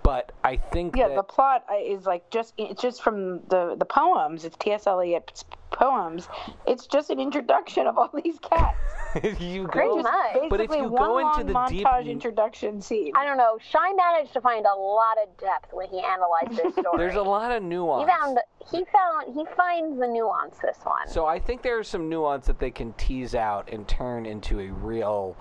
But 0.04 0.32
I 0.44 0.56
think 0.58 0.94
Yeah, 0.96 1.08
that, 1.08 1.16
the 1.16 1.22
plot 1.22 1.64
uh, 1.68 1.76
is 1.76 2.04
like 2.04 2.28
just 2.30 2.52
it's 2.58 2.80
just 2.80 3.02
from 3.02 3.40
the 3.48 3.74
the 3.76 3.86
poems. 3.86 4.44
It's 4.44 4.54
T.S. 4.58 4.86
Eliot's 4.86 5.44
poems. 5.72 6.28
It's 6.66 6.86
just 6.86 7.08
an 7.08 7.18
introduction 7.18 7.86
of 7.86 7.96
all 7.96 8.10
these 8.22 8.38
cats. 8.38 8.76
you 9.40 9.66
Pretty 9.66 9.88
go, 9.88 10.02
much. 10.02 10.36
But 10.50 10.60
if 10.60 10.70
you 10.70 10.88
one 10.88 11.02
go 11.02 11.18
into 11.18 11.44
the 11.44 11.54
montage 11.58 12.04
deep, 12.04 12.06
introduction 12.06 12.82
scene. 12.82 13.12
I 13.16 13.24
don't 13.24 13.38
know. 13.38 13.58
Shy 13.70 13.92
managed 13.94 14.34
to 14.34 14.42
find 14.42 14.66
a 14.66 14.74
lot 14.74 15.16
of 15.22 15.34
depth 15.38 15.72
when 15.72 15.88
he 15.88 16.00
analyzed 16.00 16.62
this 16.62 16.74
story. 16.80 16.98
there's 16.98 17.14
a 17.16 17.22
lot 17.22 17.50
of 17.50 17.62
nuance. 17.62 18.02
He 18.02 18.14
found 18.14 18.38
he 18.70 18.84
found 18.92 19.34
he 19.34 19.46
finds 19.56 19.98
the 19.98 20.06
nuance 20.06 20.58
this 20.58 20.78
one. 20.84 21.08
So 21.08 21.24
I 21.24 21.38
think 21.38 21.62
there's 21.62 21.88
some 21.88 22.10
nuance 22.10 22.46
that 22.46 22.58
they 22.58 22.70
can 22.70 22.92
tease 22.94 23.34
out 23.34 23.70
and 23.72 23.88
turn 23.88 24.26
into 24.26 24.60
a 24.60 24.68
real, 24.68 25.34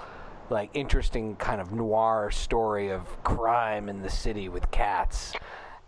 like, 0.53 0.69
interesting 0.73 1.35
kind 1.35 1.59
of 1.59 1.73
noir 1.73 2.31
story 2.31 2.89
of 2.89 3.01
crime 3.23 3.89
in 3.89 4.01
the 4.01 4.09
city 4.09 4.47
with 4.47 4.69
cats. 4.71 5.33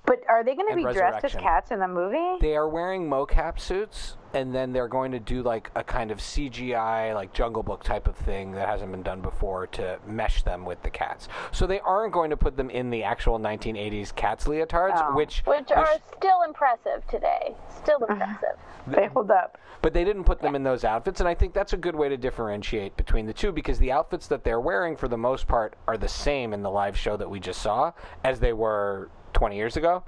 But 0.06 0.20
are 0.30 0.44
they 0.44 0.56
going 0.56 0.70
to 0.70 0.76
be 0.76 0.94
dressed 0.94 1.24
as 1.24 1.34
cats 1.34 1.72
in 1.72 1.80
the 1.80 1.88
movie? 1.88 2.38
They 2.42 2.56
are 2.56 2.68
wearing 2.68 3.10
mocap 3.10 3.60
suits, 3.60 4.18
and 4.36 4.54
then 4.54 4.74
they're 4.74 4.90
going 4.90 5.14
to 5.14 5.20
do 5.20 5.42
like 5.42 5.72
a 5.76 5.84
kind 5.84 6.12
of 6.12 6.18
CGI, 6.20 7.16
like 7.16 7.32
Jungle 7.34 7.64
Book 7.64 7.84
type 7.84 8.06
of 8.08 8.18
thing 8.18 8.52
that 8.52 8.68
hasn't 8.68 8.92
been 8.92 9.02
done 9.02 9.22
before 9.22 9.66
to 9.68 9.98
mesh 10.06 10.44
them 10.44 10.66
with 10.66 10.84
the 10.84 10.90
cats. 10.90 11.30
So 11.54 11.66
they 11.66 11.80
aren't 11.80 12.12
going 12.12 12.30
to 12.32 12.38
put 12.38 12.58
them 12.58 12.70
in 12.70 12.90
the 12.90 13.02
actual 13.04 13.40
1980s 13.40 14.14
cats 14.14 14.44
leotards, 14.46 15.02
Oh. 15.02 15.16
which, 15.16 15.40
which 15.46 15.72
are 15.72 15.88
still 16.18 16.42
impressive 16.44 17.08
today. 17.08 17.56
Still 17.82 18.00
impressive. 18.10 18.58
They 18.88 19.08
hold 19.08 19.32
up. 19.32 19.58
But 19.82 19.94
they 19.94 20.04
didn't 20.04 20.26
put 20.26 20.42
them 20.42 20.54
in 20.54 20.64
those 20.64 20.84
outfits, 20.84 21.22
and 21.22 21.30
I 21.30 21.34
think 21.34 21.54
that's 21.54 21.72
a 21.74 21.78
good 21.78 21.96
way 21.96 22.10
to 22.10 22.18
differentiate 22.18 22.98
between 22.98 23.28
the 23.28 23.34
two 23.34 23.54
because 23.54 23.80
the 23.80 23.92
outfits 23.92 24.28
that 24.28 24.44
they're 24.44 24.60
wearing, 24.60 24.98
for 24.98 25.08
the 25.08 25.18
most 25.18 25.48
part, 25.48 25.76
are 25.88 25.96
the 25.98 26.08
same 26.10 26.52
in 26.54 26.62
the 26.62 26.72
live 26.72 26.98
show 26.98 27.16
that 27.16 27.30
we 27.30 27.40
just 27.40 27.62
saw 27.62 27.94
as 28.24 28.40
they 28.42 28.52
were 28.52 29.10
20 29.34 29.56
years 29.56 29.78
ago. 29.78 30.04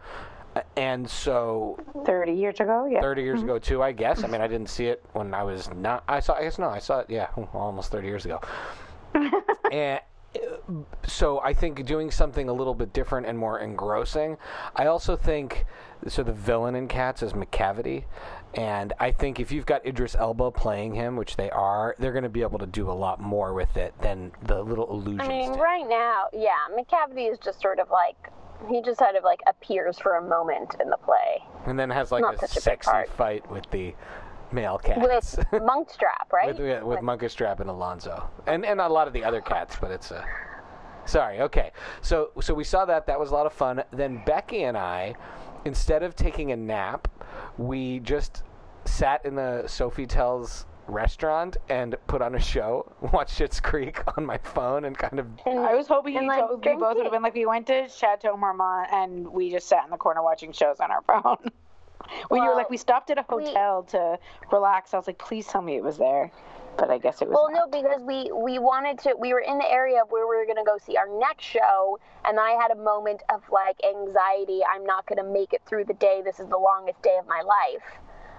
And 0.76 1.10
so, 1.10 1.78
30 2.06 2.34
years 2.34 2.60
ago, 2.60 2.88
yeah. 2.90 3.02
30 3.02 3.22
years 3.22 3.42
ago, 3.42 3.60
too, 3.60 3.82
I 3.84 3.92
guess. 3.92 4.24
I 4.24 4.28
mean, 4.28 4.42
I 4.42 4.48
didn't 4.48 4.70
see 4.70 4.86
it 4.86 5.04
when 5.14 5.34
I 5.34 5.44
was 5.44 5.70
not. 5.76 6.04
I 6.08 6.20
saw, 6.20 6.36
I 6.36 6.44
guess, 6.44 6.58
no, 6.60 6.70
I 6.70 6.80
saw 6.80 7.00
it, 7.00 7.10
yeah, 7.10 7.28
almost 7.54 7.92
30 7.92 8.08
years 8.08 8.26
ago. 8.26 8.42
and 9.72 10.00
uh, 10.36 10.40
so 11.06 11.40
I 11.42 11.54
think 11.54 11.86
doing 11.86 12.12
something 12.12 12.50
a 12.50 12.54
little 12.54 12.74
bit 12.74 12.94
different 12.94 13.28
and 13.28 13.38
more 13.38 13.60
engrossing. 13.60 14.38
I 14.76 14.88
also 14.88 15.16
think 15.16 15.66
so. 16.08 16.24
The 16.24 16.34
villain 16.34 16.76
in 16.76 16.88
Cats 16.88 17.24
is 17.24 17.34
Macavity, 17.34 18.04
and 18.54 18.94
I 19.00 19.12
think 19.12 19.40
if 19.40 19.52
you've 19.52 19.66
got 19.66 19.86
Idris 19.86 20.16
Elba 20.16 20.52
playing 20.52 20.94
him, 20.94 21.16
which 21.16 21.38
they 21.38 21.50
are, 21.50 21.96
they're 22.00 22.12
going 22.12 22.24
to 22.24 22.30
be 22.30 22.42
able 22.42 22.60
to 22.60 22.66
do 22.66 22.90
a 22.90 22.94
lot 22.94 23.20
more 23.20 23.54
with 23.54 23.78
it 23.78 23.94
than 24.02 24.32
the 24.44 24.62
little 24.62 24.90
illusions. 24.92 25.22
I 25.22 25.28
mean, 25.28 25.54
did. 25.54 25.62
right 25.62 25.88
now, 25.88 26.26
yeah, 26.34 26.56
Macavity 26.72 27.32
is 27.32 27.40
just 27.40 27.62
sort 27.62 27.80
of 27.80 27.90
like 27.90 28.32
he 28.70 28.82
just 28.82 29.00
sort 29.00 29.16
of 29.16 29.24
like 29.24 29.40
appears 29.48 30.00
for 30.00 30.16
a 30.16 30.22
moment 30.22 30.76
in 30.82 30.90
the 30.90 30.98
play 30.98 31.44
and 31.66 31.80
then 31.80 31.90
has 31.90 32.12
like 32.12 32.24
a 32.24 32.44
a 32.44 32.48
sexy 32.48 32.92
fight 33.16 33.50
with 33.52 33.70
the 33.72 33.94
male 34.52 34.78
cats. 34.78 35.00
with 35.02 35.46
Munkustrap, 35.62 36.32
right? 36.32 36.48
with, 36.48 36.60
yeah, 36.66 36.82
with 36.82 37.00
Munkustrap 37.00 37.60
and 37.60 37.70
Alonzo, 37.70 38.30
and 38.46 38.66
and 38.66 38.80
a 38.80 38.88
lot 38.88 39.08
of 39.08 39.14
the 39.14 39.24
other 39.24 39.42
cats, 39.42 39.76
but 39.80 39.92
it's 39.92 40.12
a. 40.12 40.26
Sorry. 41.06 41.42
Okay. 41.42 41.72
So 42.02 42.32
so 42.42 42.54
we 42.54 42.64
saw 42.64 42.86
that. 42.86 43.08
That 43.08 43.20
was 43.20 43.32
a 43.32 43.34
lot 43.34 43.46
of 43.46 43.54
fun. 43.54 43.84
Then 43.92 44.22
Becky 44.26 44.64
and 44.64 44.78
I, 44.78 45.16
instead 45.66 46.04
of 46.04 46.16
taking 46.16 46.52
a 46.52 46.58
nap, 46.58 47.08
we 47.58 48.00
just 48.00 48.44
sat 48.86 49.26
in 49.26 49.36
the 49.36 49.64
Sofitel's 49.68 50.66
restaurant 50.88 51.58
and 51.70 51.96
put 52.08 52.22
on 52.22 52.36
a 52.36 52.40
show, 52.40 52.92
watched 53.14 53.40
Schitt's 53.40 53.60
Creek 53.60 54.02
on 54.18 54.26
my 54.26 54.38
phone, 54.40 54.86
and 54.86 54.98
kind 54.98 55.20
of. 55.20 55.28
And- 55.46 55.60
I 55.60 55.76
was 55.76 55.88
hoping 55.88 56.16
and, 56.18 56.26
you, 56.26 56.32
like, 56.32 56.48
to- 56.48 56.54
you 56.56 56.62
drink 56.62 56.80
both 56.80 56.96
would 56.98 57.06
have 57.06 57.14
been 57.14 57.22
like, 57.24 57.34
we 57.36 57.46
went 57.46 57.68
to 57.68 57.88
Chateau 57.90 58.36
Marmont 58.38 58.90
and 58.92 59.28
we 59.28 59.52
just 59.52 59.68
sat 59.68 59.84
in 59.86 59.90
the 59.92 59.98
corner 59.98 60.24
watching 60.24 60.52
shows 60.52 60.80
on 60.80 60.92
our 60.92 61.02
phone. 61.08 61.52
when 62.30 62.42
you 62.44 62.50
were 62.50 62.56
like, 62.56 62.70
we 62.70 62.78
stopped 62.78 63.10
at 63.10 63.18
a 63.18 63.26
we- 63.36 63.46
hotel 63.46 63.84
to 63.84 64.18
relax, 64.52 64.94
I 64.94 64.98
was 64.98 65.08
like, 65.08 65.18
please 65.20 65.46
tell 65.48 65.62
me 65.62 65.76
it 65.76 65.84
was 65.84 65.98
there. 65.98 66.32
But 66.78 66.92
I 66.92 67.00
guess 67.00 67.24
it 67.24 67.28
was. 67.28 67.34
Well, 67.34 67.52
not. 67.52 67.72
no, 67.72 67.82
because 67.82 68.04
we 68.04 68.30
we 68.32 68.60
wanted 68.60 69.00
to. 69.00 69.16
We 69.18 69.34
were 69.34 69.40
in 69.40 69.58
the 69.58 69.68
area 69.68 70.00
of 70.04 70.12
where 70.12 70.28
we 70.28 70.36
were 70.36 70.46
going 70.46 70.58
to 70.58 70.64
go 70.64 70.78
see 70.78 70.96
our 70.96 71.08
next 71.18 71.44
show, 71.44 71.98
and 72.24 72.40
I 72.40 72.52
had 72.52 72.70
a 72.70 72.76
moment 72.76 73.24
of 73.34 73.42
like 73.52 73.78
anxiety. 73.84 74.60
I'm 74.64 74.86
not 74.86 75.08
going 75.08 75.18
to 75.18 75.24
make 75.28 75.54
it 75.54 75.64
through 75.66 75.86
the 75.86 75.96
day. 75.96 76.22
This 76.24 76.40
is 76.40 76.48
the 76.50 76.58
longest 76.58 77.02
day 77.02 77.18
of 77.20 77.26
my 77.28 77.42
life, 77.42 77.82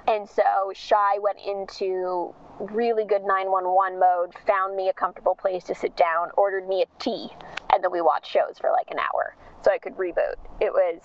and 0.08 0.28
so 0.28 0.72
Shy 0.74 1.18
went 1.20 1.38
into 1.38 2.34
really 2.58 3.04
good 3.04 3.22
911 3.22 4.00
mode, 4.00 4.34
found 4.46 4.74
me 4.74 4.88
a 4.88 4.92
comfortable 4.92 5.34
place 5.34 5.62
to 5.64 5.74
sit 5.74 5.96
down, 5.96 6.30
ordered 6.36 6.66
me 6.66 6.82
a 6.82 6.86
tea, 6.98 7.28
and 7.72 7.84
then 7.84 7.92
we 7.92 8.00
watched 8.00 8.30
shows 8.30 8.58
for 8.58 8.70
like 8.70 8.90
an 8.90 8.98
hour 8.98 9.36
so 9.62 9.70
I 9.70 9.78
could 9.78 9.96
reboot. 9.96 10.34
It 10.60 10.72
was 10.72 11.00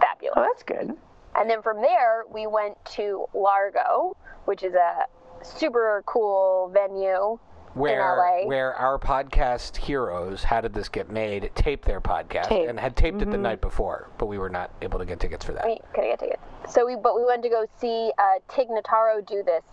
fabulous. 0.00 0.34
Oh, 0.36 0.42
that's 0.42 0.62
good. 0.64 0.96
And 1.34 1.48
then 1.48 1.62
from 1.62 1.80
there, 1.80 2.24
we 2.30 2.46
went 2.46 2.76
to 2.96 3.26
Largo, 3.32 4.16
which 4.44 4.62
is 4.62 4.74
a 4.74 5.06
super 5.42 6.02
cool 6.06 6.70
venue 6.74 7.38
Where 7.74 8.00
LA. 8.16 8.46
where 8.46 8.74
our 8.74 8.98
podcast 8.98 9.76
heroes, 9.76 10.44
how 10.44 10.60
did 10.60 10.74
this 10.74 10.88
get 10.88 11.10
made? 11.10 11.50
Taped 11.54 11.84
their 11.86 12.00
podcast 12.00 12.48
Taped. 12.48 12.68
and 12.68 12.78
had 12.78 12.96
taped 12.96 13.22
it 13.22 13.30
the 13.30 13.38
night 13.38 13.60
before, 13.60 14.10
but 14.18 14.26
we 14.26 14.36
were 14.38 14.50
not 14.50 14.70
able 14.82 14.98
to 14.98 15.06
get 15.06 15.20
tickets 15.20 15.44
for 15.44 15.52
that. 15.52 15.64
We 15.64 15.78
could 15.94 16.02
get 16.04 16.18
tickets. 16.20 16.42
So 16.68 16.84
we, 16.86 16.96
but 16.96 17.16
we 17.16 17.24
went 17.24 17.42
to 17.44 17.48
go 17.48 17.64
see 17.80 18.12
uh, 18.18 18.40
Tig 18.54 18.68
Notaro 18.68 19.26
do 19.26 19.42
this. 19.42 19.64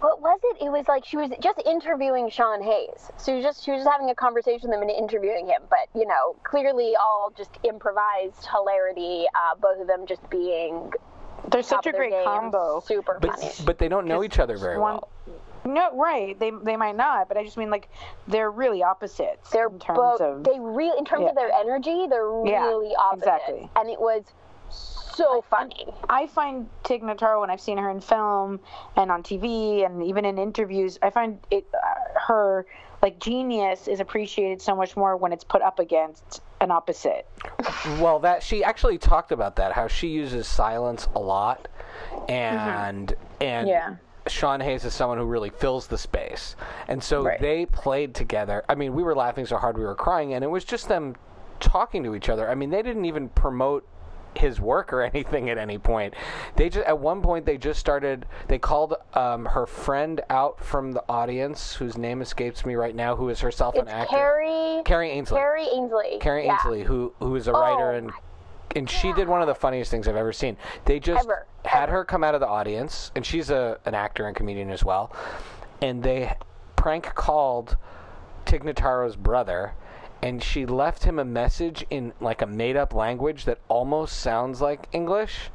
What 0.00 0.20
was 0.20 0.38
it? 0.42 0.64
It 0.64 0.68
was 0.70 0.86
like 0.88 1.04
she 1.06 1.16
was 1.16 1.30
just 1.40 1.62
interviewing 1.64 2.28
Sean 2.28 2.60
Hayes. 2.62 3.10
So 3.16 3.32
she 3.32 3.36
was 3.36 3.44
just 3.44 3.64
she 3.64 3.70
was 3.70 3.78
just 3.84 3.90
having 3.90 4.10
a 4.10 4.14
conversation 4.14 4.68
with 4.68 4.76
him 4.76 4.82
and 4.82 4.90
interviewing 4.90 5.46
him. 5.46 5.62
But 5.70 5.88
you 5.98 6.06
know, 6.06 6.36
clearly 6.42 6.94
all 7.00 7.32
just 7.36 7.50
improvised 7.62 8.46
hilarity. 8.50 9.24
Uh, 9.34 9.54
both 9.54 9.80
of 9.80 9.86
them 9.86 10.06
just 10.06 10.28
being 10.28 10.90
They're 11.50 11.62
such 11.62 11.86
a 11.86 11.92
great 11.92 12.10
game, 12.10 12.24
combo. 12.24 12.80
Super 12.84 13.18
But 13.20 13.38
funny. 13.38 13.52
but 13.64 13.78
they 13.78 13.88
don't 13.88 14.06
know 14.06 14.22
each 14.24 14.38
other 14.38 14.58
very 14.58 14.78
one- 14.78 14.94
well. 14.94 15.08
No, 15.64 15.96
right. 15.96 16.38
They 16.38 16.50
they 16.62 16.76
might 16.76 16.96
not, 16.96 17.28
but 17.28 17.36
I 17.36 17.44
just 17.44 17.56
mean 17.56 17.70
like 17.70 17.88
they're 18.28 18.50
really 18.50 18.82
opposites 18.82 19.50
They're 19.50 19.68
in 19.68 19.78
terms 19.78 19.98
both. 19.98 20.20
of 20.20 20.44
They 20.44 20.58
really, 20.60 20.98
in 20.98 21.04
terms 21.04 21.22
Yeah. 21.24 21.30
of 21.30 21.36
their 21.36 21.50
energy, 21.52 22.06
they're 22.08 22.30
Yeah, 22.44 22.66
really 22.66 22.94
opposite. 22.96 23.26
exactly. 23.26 23.70
And 23.76 23.88
it 23.88 24.00
was 24.00 24.24
so 24.70 25.42
funny. 25.48 25.86
I 26.08 26.26
find 26.26 26.68
Tig 26.82 27.02
Notaro 27.02 27.40
when 27.40 27.50
I've 27.50 27.60
seen 27.60 27.78
her 27.78 27.88
in 27.90 28.00
film 28.00 28.60
and 28.96 29.10
on 29.10 29.22
TV 29.22 29.86
and 29.86 30.02
even 30.02 30.24
in 30.24 30.38
interviews, 30.38 30.98
I 31.02 31.10
find 31.10 31.38
it 31.50 31.66
uh, 31.72 32.18
her 32.26 32.66
like 33.00 33.18
genius 33.20 33.86
is 33.86 34.00
appreciated 34.00 34.60
so 34.62 34.74
much 34.74 34.96
more 34.96 35.16
when 35.16 35.32
it's 35.32 35.44
put 35.44 35.60
up 35.62 35.78
against 35.78 36.42
an 36.60 36.70
opposite. 36.70 37.26
Well, 38.00 38.18
that 38.20 38.42
she 38.42 38.64
actually 38.64 38.96
talked 38.98 39.30
about 39.30 39.56
that 39.56 39.72
how 39.72 39.88
she 39.88 40.08
uses 40.08 40.46
silence 40.48 41.06
a 41.14 41.20
lot, 41.20 41.68
and 42.28 43.14
and 43.40 43.68
Yeah. 43.68 43.96
Sean 44.26 44.60
Hayes 44.60 44.84
is 44.84 44.94
someone 44.94 45.18
who 45.18 45.24
really 45.24 45.50
fills 45.50 45.86
the 45.86 45.98
space, 45.98 46.56
and 46.88 47.02
so 47.02 47.22
Right. 47.22 47.40
they 47.40 47.66
played 47.66 48.14
together. 48.14 48.64
I 48.68 48.74
mean, 48.74 48.94
we 48.94 49.02
were 49.02 49.14
laughing 49.14 49.44
so 49.46 49.56
hard 49.56 49.76
we 49.76 49.84
were 49.84 49.94
crying, 49.94 50.32
and 50.34 50.42
it 50.42 50.48
was 50.48 50.64
just 50.64 50.88
them 50.88 51.16
talking 51.60 52.02
to 52.04 52.14
each 52.14 52.28
other. 52.28 52.48
I 52.50 52.54
mean, 52.54 52.70
they 52.70 52.82
didn't 52.82 53.04
even 53.04 53.28
promote 53.30 53.86
his 54.34 54.60
work 54.60 54.92
or 54.92 55.02
anything 55.14 55.48
at 55.50 55.58
any 55.58 55.78
point. 55.78 56.14
They 56.56 56.68
just 56.68 56.86
at 56.86 56.98
one 56.98 57.22
point 57.22 57.46
they 57.46 57.56
just 57.58 57.78
started. 57.78 58.26
They 58.48 58.58
called 58.58 58.94
um, 59.14 59.44
her 59.46 59.66
friend 59.66 60.20
out 60.30 60.58
from 60.64 60.92
the 60.92 61.04
audience, 61.08 61.74
whose 61.74 61.96
name 61.96 62.20
escapes 62.20 62.64
me 62.66 62.74
right 62.74 62.94
now, 62.96 63.14
who 63.16 63.28
is 63.28 63.40
herself 63.40 63.74
It's 63.76 63.82
an 63.82 63.88
actor. 63.88 64.16
Carrie. 64.16 64.82
Carrie 64.84 65.10
Ainsley. 65.10 65.38
Carrie 65.38 65.68
Ainsley. 65.72 66.18
Carrie 66.20 66.46
yeah. 66.46 66.54
Ainsley, 66.54 66.82
who 66.82 67.12
who 67.20 67.36
is 67.36 67.46
a 67.46 67.52
writer 67.52 67.92
Oh 67.92 67.96
and 67.96 68.12
and 68.74 68.88
she 68.88 69.12
did 69.12 69.28
one 69.28 69.40
of 69.40 69.46
the 69.46 69.54
funniest 69.54 69.90
things 69.90 70.08
I've 70.08 70.16
ever 70.16 70.32
seen. 70.32 70.56
They 70.84 70.98
just 71.00 71.24
Ever. 71.24 71.46
had 71.64 71.88
her 71.88 72.04
come 72.04 72.24
out 72.24 72.34
of 72.34 72.40
the 72.40 72.48
audience, 72.48 73.10
and 73.14 73.24
she's 73.24 73.50
a 73.50 73.78
an 73.84 73.94
actor 73.94 74.26
and 74.26 74.36
comedian 74.36 74.70
as 74.70 74.84
well. 74.84 75.14
And 75.80 76.02
they 76.02 76.32
prank 76.76 77.14
called 77.14 77.76
Tig 78.44 78.64
Notaro's 78.64 79.16
brother, 79.16 79.74
and 80.22 80.42
she 80.42 80.66
left 80.66 81.04
him 81.04 81.18
a 81.18 81.24
message 81.24 81.84
in 81.90 82.12
like 82.20 82.42
a 82.42 82.46
made 82.46 82.76
up 82.76 82.94
language 82.94 83.44
that 83.44 83.58
almost 83.68 84.20
sounds 84.20 84.60
like 84.60 84.88
English, 84.92 85.50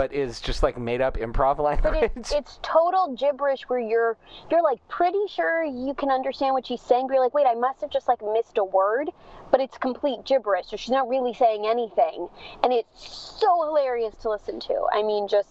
but 0.00 0.14
is 0.14 0.40
just 0.40 0.62
like 0.62 0.78
made 0.78 1.02
up 1.02 1.18
improv 1.18 1.56
But 1.58 1.62
language. 1.64 2.10
it's 2.16 2.32
it's 2.32 2.58
total 2.62 3.14
gibberish 3.18 3.68
where 3.68 3.78
you're 3.78 4.16
you're 4.50 4.62
like 4.62 4.80
pretty 4.88 5.26
sure 5.28 5.62
you 5.62 5.92
can 5.92 6.10
understand 6.10 6.54
what 6.54 6.66
she's 6.66 6.80
saying. 6.80 7.06
But 7.06 7.14
you're 7.14 7.22
like, 7.22 7.34
wait, 7.34 7.46
I 7.46 7.52
must 7.54 7.82
have 7.82 7.90
just 7.90 8.08
like 8.08 8.20
missed 8.32 8.56
a 8.56 8.64
word, 8.64 9.10
but 9.50 9.60
it's 9.60 9.76
complete 9.76 10.24
gibberish. 10.24 10.68
So 10.68 10.76
she's 10.78 10.88
not 10.90 11.06
really 11.06 11.34
saying 11.34 11.66
anything, 11.66 12.28
and 12.64 12.72
it's 12.72 13.36
so 13.42 13.62
hilarious 13.66 14.14
to 14.22 14.30
listen 14.30 14.58
to. 14.60 14.86
I 14.90 15.02
mean, 15.02 15.28
just 15.28 15.50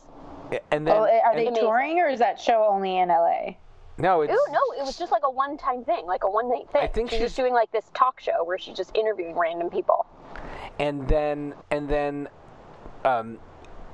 and 0.72 0.88
then 0.88 0.96
Oh, 0.96 1.02
are 1.04 1.36
they 1.36 1.46
and- 1.46 1.50
Amazing. 1.50 1.56
touring 1.56 2.00
or 2.00 2.08
is 2.10 2.18
that 2.18 2.42
show 2.42 2.66
only 2.68 2.98
in 2.98 3.10
LA? 3.10 3.52
no, 4.00 4.22
it's 4.22 4.34
ooh, 4.34 4.52
no, 4.52 4.60
it 4.80 4.84
was 4.84 4.98
just 4.98 5.12
like 5.12 5.22
a 5.26 5.30
one 5.30 5.58
time 5.60 5.84
thing, 5.84 6.08
like 6.08 6.24
a 6.24 6.30
one 6.32 6.50
night 6.50 6.68
thing. 6.72 6.82
I 6.82 6.88
think 6.88 7.12
she's, 7.12 7.20
she's- 7.20 7.30
just 7.30 7.36
doing 7.38 7.54
like 7.54 7.72
this 7.72 7.86
talk 7.94 8.20
show 8.20 8.44
where 8.46 8.58
she's 8.58 8.76
just 8.76 8.98
interviewing 8.98 9.36
random 9.38 9.70
people. 9.70 10.08
and 10.80 11.08
then 11.08 11.54
and 11.70 11.88
then 11.88 12.28
um, 13.06 13.38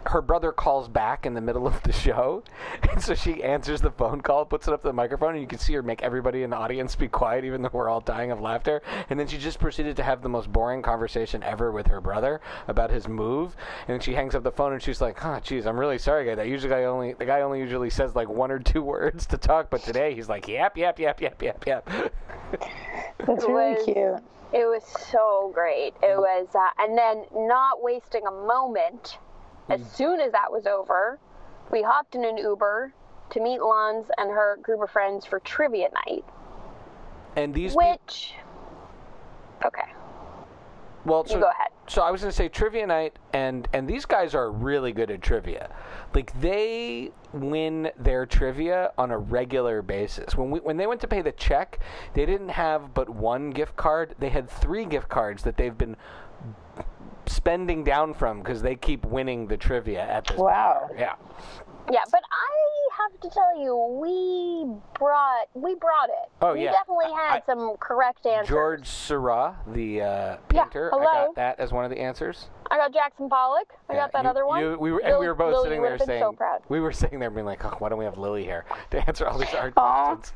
her 0.07 0.21
brother 0.21 0.51
calls 0.51 0.87
back 0.87 1.25
in 1.25 1.33
the 1.33 1.41
middle 1.41 1.65
of 1.67 1.81
the 1.83 1.91
show, 1.91 2.43
and 2.91 3.01
so 3.01 3.13
she 3.13 3.43
answers 3.43 3.81
the 3.81 3.91
phone 3.91 4.21
call, 4.21 4.45
puts 4.45 4.67
it 4.67 4.73
up 4.73 4.81
to 4.81 4.87
the 4.87 4.93
microphone, 4.93 5.31
and 5.33 5.41
you 5.41 5.47
can 5.47 5.59
see 5.59 5.73
her 5.73 5.81
make 5.81 6.01
everybody 6.03 6.43
in 6.43 6.49
the 6.49 6.55
audience 6.55 6.95
be 6.95 7.07
quiet, 7.07 7.43
even 7.45 7.61
though 7.61 7.69
we're 7.73 7.89
all 7.89 8.01
dying 8.01 8.31
of 8.31 8.39
laughter. 8.41 8.81
And 9.09 9.19
then 9.19 9.27
she 9.27 9.37
just 9.37 9.59
proceeded 9.59 9.95
to 9.97 10.03
have 10.03 10.21
the 10.21 10.29
most 10.29 10.51
boring 10.51 10.81
conversation 10.81 11.43
ever 11.43 11.71
with 11.71 11.87
her 11.87 11.99
brother 12.01 12.41
about 12.67 12.89
his 12.91 13.07
move. 13.07 13.55
And 13.87 13.93
then 13.95 13.99
she 13.99 14.13
hangs 14.13 14.35
up 14.35 14.43
the 14.43 14.51
phone, 14.51 14.73
and 14.73 14.81
she's 14.81 15.01
like, 15.01 15.19
"Huh, 15.19 15.39
geez, 15.41 15.65
I'm 15.65 15.79
really 15.79 15.97
sorry, 15.97 16.25
guy. 16.25 16.35
That 16.35 16.47
usually 16.47 16.69
guy 16.69 16.83
only 16.85 17.13
the 17.13 17.25
guy 17.25 17.41
only 17.41 17.59
usually 17.59 17.89
says 17.89 18.15
like 18.15 18.29
one 18.29 18.51
or 18.51 18.59
two 18.59 18.81
words 18.95 19.25
to 19.27 19.37
talk, 19.37 19.69
but 19.69 19.81
today 19.83 20.13
he's 20.13 20.29
like, 20.29 20.47
yap, 20.47 20.77
yap, 20.77 20.99
yap, 20.99 21.21
yap, 21.21 21.41
yap, 21.41 21.65
yap." 21.67 21.89
That's 23.25 23.43
It 23.43 23.49
really 23.49 23.73
was- 23.75 23.85
cute. 23.85 24.23
It 24.53 24.65
was 24.67 24.83
so 25.11 25.51
great. 25.53 25.95
It 26.01 26.17
was, 26.17 26.47
uh, 26.55 26.67
and 26.77 26.97
then 26.97 27.25
not 27.33 27.81
wasting 27.81 28.25
a 28.25 28.31
moment. 28.31 29.17
As 29.69 29.82
hmm. 29.82 29.88
soon 29.88 30.19
as 30.19 30.32
that 30.32 30.51
was 30.51 30.65
over, 30.65 31.19
we 31.71 31.82
hopped 31.82 32.15
in 32.15 32.25
an 32.25 32.38
Uber 32.38 32.93
to 33.32 33.39
meet 33.39 33.62
Lons 33.62 34.08
and 34.17 34.30
her 34.30 34.58
group 34.62 34.82
of 34.82 34.89
friends 34.89 35.25
for 35.25 35.39
trivia 35.39 35.89
night. 36.08 36.25
And 37.36 37.54
these. 37.54 37.75
Which, 37.75 38.34
okay, 39.65 39.91
Well, 41.06 41.25
so, 41.25 41.39
go 41.39 41.49
ahead. 41.49 41.69
So 41.88 42.01
I 42.01 42.10
was 42.10 42.21
going 42.21 42.32
to 42.32 42.36
say 42.36 42.47
trivia 42.47 42.88
night, 42.88 43.17
and 43.34 43.67
and 43.73 43.88
these 43.88 44.06
guys 44.06 44.34
are 44.34 44.51
really 44.51 44.91
good 44.91 45.12
at 45.12 45.21
trivia. 45.21 45.69
Like 46.13 46.39
they 46.39 47.12
win 47.34 47.91
their 47.97 48.25
trivia 48.25 48.91
on 48.97 49.12
a 49.12 49.17
regular 49.17 49.82
basis. 49.82 50.36
When 50.36 50.49
we 50.49 50.60
when 50.60 50.78
they 50.78 50.88
went 50.88 51.01
to 51.01 51.08
pay 51.08 51.21
the 51.21 51.34
check, 51.34 51.80
they 52.13 52.25
didn't 52.25 52.49
have 52.49 52.93
but 52.93 53.10
one 53.10 53.51
gift 53.51 53.75
card. 53.75 54.15
They 54.17 54.30
had 54.30 54.49
three 54.49 54.86
gift 54.86 55.10
cards 55.10 55.43
that 55.43 55.58
they've 55.58 55.78
been 55.78 55.95
spending 57.29 57.83
down 57.83 58.13
from 58.13 58.39
because 58.39 58.61
they 58.61 58.75
keep 58.75 59.05
winning 59.05 59.47
the 59.47 59.57
trivia 59.57 60.01
at 60.01 60.25
this. 60.27 60.38
Wow. 60.38 60.88
bar. 60.88 60.91
Yeah. 60.97 61.13
yeah. 61.91 62.01
But 62.11 62.21
I 62.31 63.03
have 63.03 63.19
to 63.21 63.29
tell 63.29 63.59
you, 63.61 63.75
we 64.01 64.65
brought 64.97 65.47
we 65.53 65.75
brought 65.75 66.09
it. 66.09 66.29
Oh, 66.41 66.53
we 66.53 66.63
yeah. 66.63 66.71
definitely 66.71 67.11
had 67.13 67.38
I- 67.38 67.43
some 67.45 67.75
correct 67.79 68.25
answers. 68.25 68.47
George 68.49 68.88
Seurat, 68.88 69.55
the 69.73 70.01
uh, 70.01 70.38
Yeah, 70.53 70.63
painter, 70.65 70.93
I 70.93 70.97
got 71.03 71.35
that 71.35 71.59
as 71.59 71.71
one 71.71 71.83
of 71.83 71.91
the 71.91 71.99
answers. 71.99 72.47
I 72.71 72.77
got 72.77 72.93
Jackson 72.93 73.29
Pollock. 73.29 73.67
I 73.89 73.93
Yeah, 73.93 73.99
got 74.01 74.13
that 74.13 74.23
you- 74.23 74.29
other 74.29 74.45
one. 74.45 74.61
you- 74.61 74.77
we 74.79 74.91
were, 74.91 74.99
and 75.03 75.19
we 75.19 75.27
were 75.27 75.35
both 75.35 75.53
Lily 75.53 75.65
sitting 75.69 75.81
there 75.83 75.97
saying, 75.99 76.21
so 76.23 76.31
proud. 76.31 76.61
we 76.69 76.79
were 76.79 76.91
sitting 76.91 77.19
there 77.19 77.29
being 77.29 77.45
like, 77.45 77.63
oh, 77.63 77.75
why 77.79 77.89
don't 77.89 77.99
we 77.99 78.05
have 78.05 78.17
Lily 78.17 78.43
here 78.43 78.65
to 78.91 79.07
answer 79.07 79.27
all 79.27 79.38
these 79.38 79.49
hard 79.49 79.75
questions? 79.75 80.33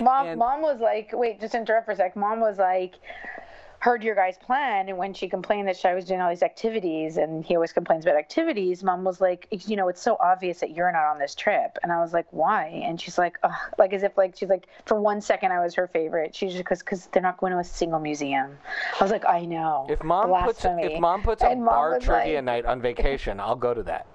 Mom, 0.00 0.26
And- 0.28 0.38
mom 0.38 0.60
was 0.62 0.78
like, 0.80 1.10
wait, 1.12 1.40
just 1.40 1.54
interrupt 1.54 1.86
for 1.86 1.92
a 1.92 1.96
sec. 1.96 2.14
Mom 2.16 2.38
was 2.40 2.58
like, 2.58 2.94
heard 3.80 4.02
your 4.02 4.14
guys' 4.14 4.36
plan, 4.38 4.88
and 4.88 4.98
when 4.98 5.14
she 5.14 5.28
complained 5.28 5.68
that 5.68 5.76
Shai 5.76 5.94
was 5.94 6.04
doing 6.04 6.20
all 6.20 6.28
these 6.28 6.42
activities, 6.42 7.16
and 7.16 7.44
he 7.44 7.54
always 7.54 7.72
complains 7.72 8.04
about 8.04 8.16
activities, 8.16 8.82
mom 8.82 9.04
was 9.04 9.20
like, 9.20 9.46
you 9.50 9.76
know, 9.76 9.88
it's 9.88 10.02
so 10.02 10.16
obvious 10.20 10.58
that 10.60 10.70
you're 10.70 10.90
not 10.90 11.04
on 11.04 11.18
this 11.18 11.34
trip, 11.34 11.78
and 11.82 11.92
I 11.92 12.00
was 12.00 12.12
like, 12.12 12.26
why? 12.32 12.66
And 12.84 13.00
she's 13.00 13.18
like, 13.18 13.36
Ugh. 13.44 13.52
like 13.78 13.92
as 13.92 14.02
if 14.02 14.16
like 14.18 14.34
she's 14.36 14.48
like, 14.48 14.66
for 14.86 15.00
one 15.00 15.20
second 15.20 15.52
I 15.52 15.60
was 15.62 15.74
her 15.74 15.86
favorite. 15.86 16.34
She's 16.34 16.52
just 16.52 16.64
because 16.64 16.80
because 16.80 17.06
they're 17.12 17.22
not 17.22 17.38
going 17.38 17.52
to 17.52 17.58
a 17.58 17.64
single 17.64 18.00
museum. 18.00 18.58
I 19.00 19.04
was 19.04 19.12
like, 19.12 19.24
I 19.26 19.44
know. 19.44 19.86
If 19.88 20.02
mom 20.02 20.30
puts 20.44 20.62
Blasphemy. 20.62 20.94
if 20.94 21.00
mom 21.00 21.22
puts 21.22 21.42
a 21.42 21.48
And 21.48 21.64
bar 21.64 22.00
trivia 22.00 22.36
like- 22.36 22.44
night 22.44 22.66
on 22.66 22.80
vacation, 22.82 23.38
I'll 23.40 23.54
go 23.56 23.74
to 23.74 23.82
that. 23.84 24.06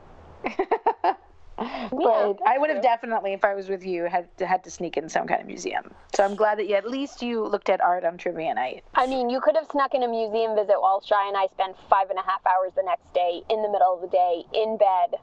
But 1.91 2.39
I 2.45 2.57
would 2.57 2.69
have 2.69 2.81
definitely, 2.81 3.33
if 3.33 3.45
I 3.45 3.53
was 3.53 3.69
with 3.69 3.85
you, 3.85 4.05
had 4.05 4.27
to, 4.37 4.45
had 4.45 4.63
to 4.63 4.71
sneak 4.71 4.97
in 4.97 5.07
some 5.09 5.27
kind 5.27 5.39
of 5.41 5.47
museum. 5.47 5.91
So 6.15 6.23
I'm 6.23 6.35
glad 6.35 6.57
that 6.59 6.67
you 6.67 6.75
at 6.75 6.89
least 6.89 7.21
you 7.21 7.45
looked 7.45 7.69
at 7.69 7.79
art 7.81 8.03
on 8.03 8.17
trivia 8.17 8.53
night. 8.53 8.83
I 8.95 9.05
mean, 9.07 9.29
you 9.29 9.39
could 9.39 9.55
have 9.55 9.67
snuck 9.71 9.93
in 9.93 10.03
a 10.03 10.07
museum 10.07 10.55
visit 10.55 10.75
while 10.79 11.01
Shy 11.01 11.27
and 11.27 11.37
I 11.37 11.47
spent 11.53 11.75
five 11.89 12.09
and 12.09 12.17
a 12.19 12.23
half 12.23 12.41
hours 12.45 12.71
the 12.75 12.83
next 12.83 13.13
day 13.13 13.41
in 13.49 13.61
the 13.61 13.69
middle 13.69 13.93
of 13.93 14.01
the 14.01 14.07
day 14.07 14.43
in 14.53 14.77
bed 14.77 15.19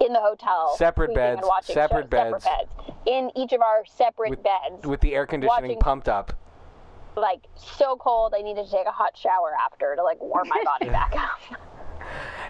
in 0.00 0.12
the 0.12 0.20
hotel. 0.20 0.74
Separate 0.76 1.14
beds, 1.14 1.42
watching 1.44 1.74
separate 1.74 2.04
shows, 2.04 2.10
beds. 2.32 2.44
Separate 2.44 2.76
beds. 2.86 2.98
In 3.06 3.30
each 3.36 3.52
of 3.52 3.60
our 3.62 3.84
separate 3.86 4.30
With- 4.30 4.42
beds. 4.42 4.86
With 4.86 5.00
the 5.00 5.14
air 5.14 5.26
conditioning 5.26 5.62
Watching- 5.62 5.78
pumped 5.80 6.08
up. 6.08 6.32
like 7.16 7.40
so 7.56 7.96
cold 7.96 8.34
I 8.36 8.40
needed 8.42 8.64
to 8.66 8.70
take 8.70 8.86
a 8.86 8.92
hot 8.92 9.16
shower 9.16 9.52
after 9.60 9.94
to 9.96 10.02
like 10.02 10.20
warm 10.20 10.48
my 10.48 10.62
body 10.64 10.88
back 10.90 11.14
up. 11.16 11.60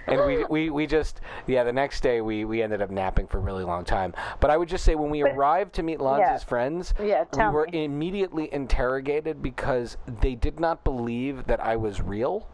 And 0.07 0.27
we, 0.27 0.45
we, 0.45 0.71
we 0.71 0.87
just 0.87 1.21
yeah 1.47 1.63
the 1.63 1.73
next 1.73 2.03
day 2.03 2.21
we, 2.21 2.45
we 2.45 2.63
ended 2.63 2.83
up 2.83 2.91
napping 2.91 3.27
for 3.27 3.39
a 3.39 3.41
really 3.41 3.65
long 3.65 3.85
time. 3.85 4.15
But 4.41 4.51
I 4.51 4.57
would 4.57 4.69
just 4.69 4.85
say 4.85 4.95
when 4.95 5.11
we 5.11 5.23
arrived 5.23 5.75
to 5.75 5.83
meet 5.83 6.01
Lon's 6.01 6.21
yeah. 6.21 6.39
friends, 6.39 6.95
Yeah, 6.99 7.25
we 7.33 7.45
were 7.45 7.67
me. 7.71 7.85
immediately 7.85 8.53
interrogated 8.53 9.43
because 9.43 9.97
they 10.21 10.35
did 10.35 10.59
not 10.59 10.85
believe 10.85 11.47
that 11.47 11.61
I 11.61 11.77
was 11.77 12.01
real. 12.01 12.49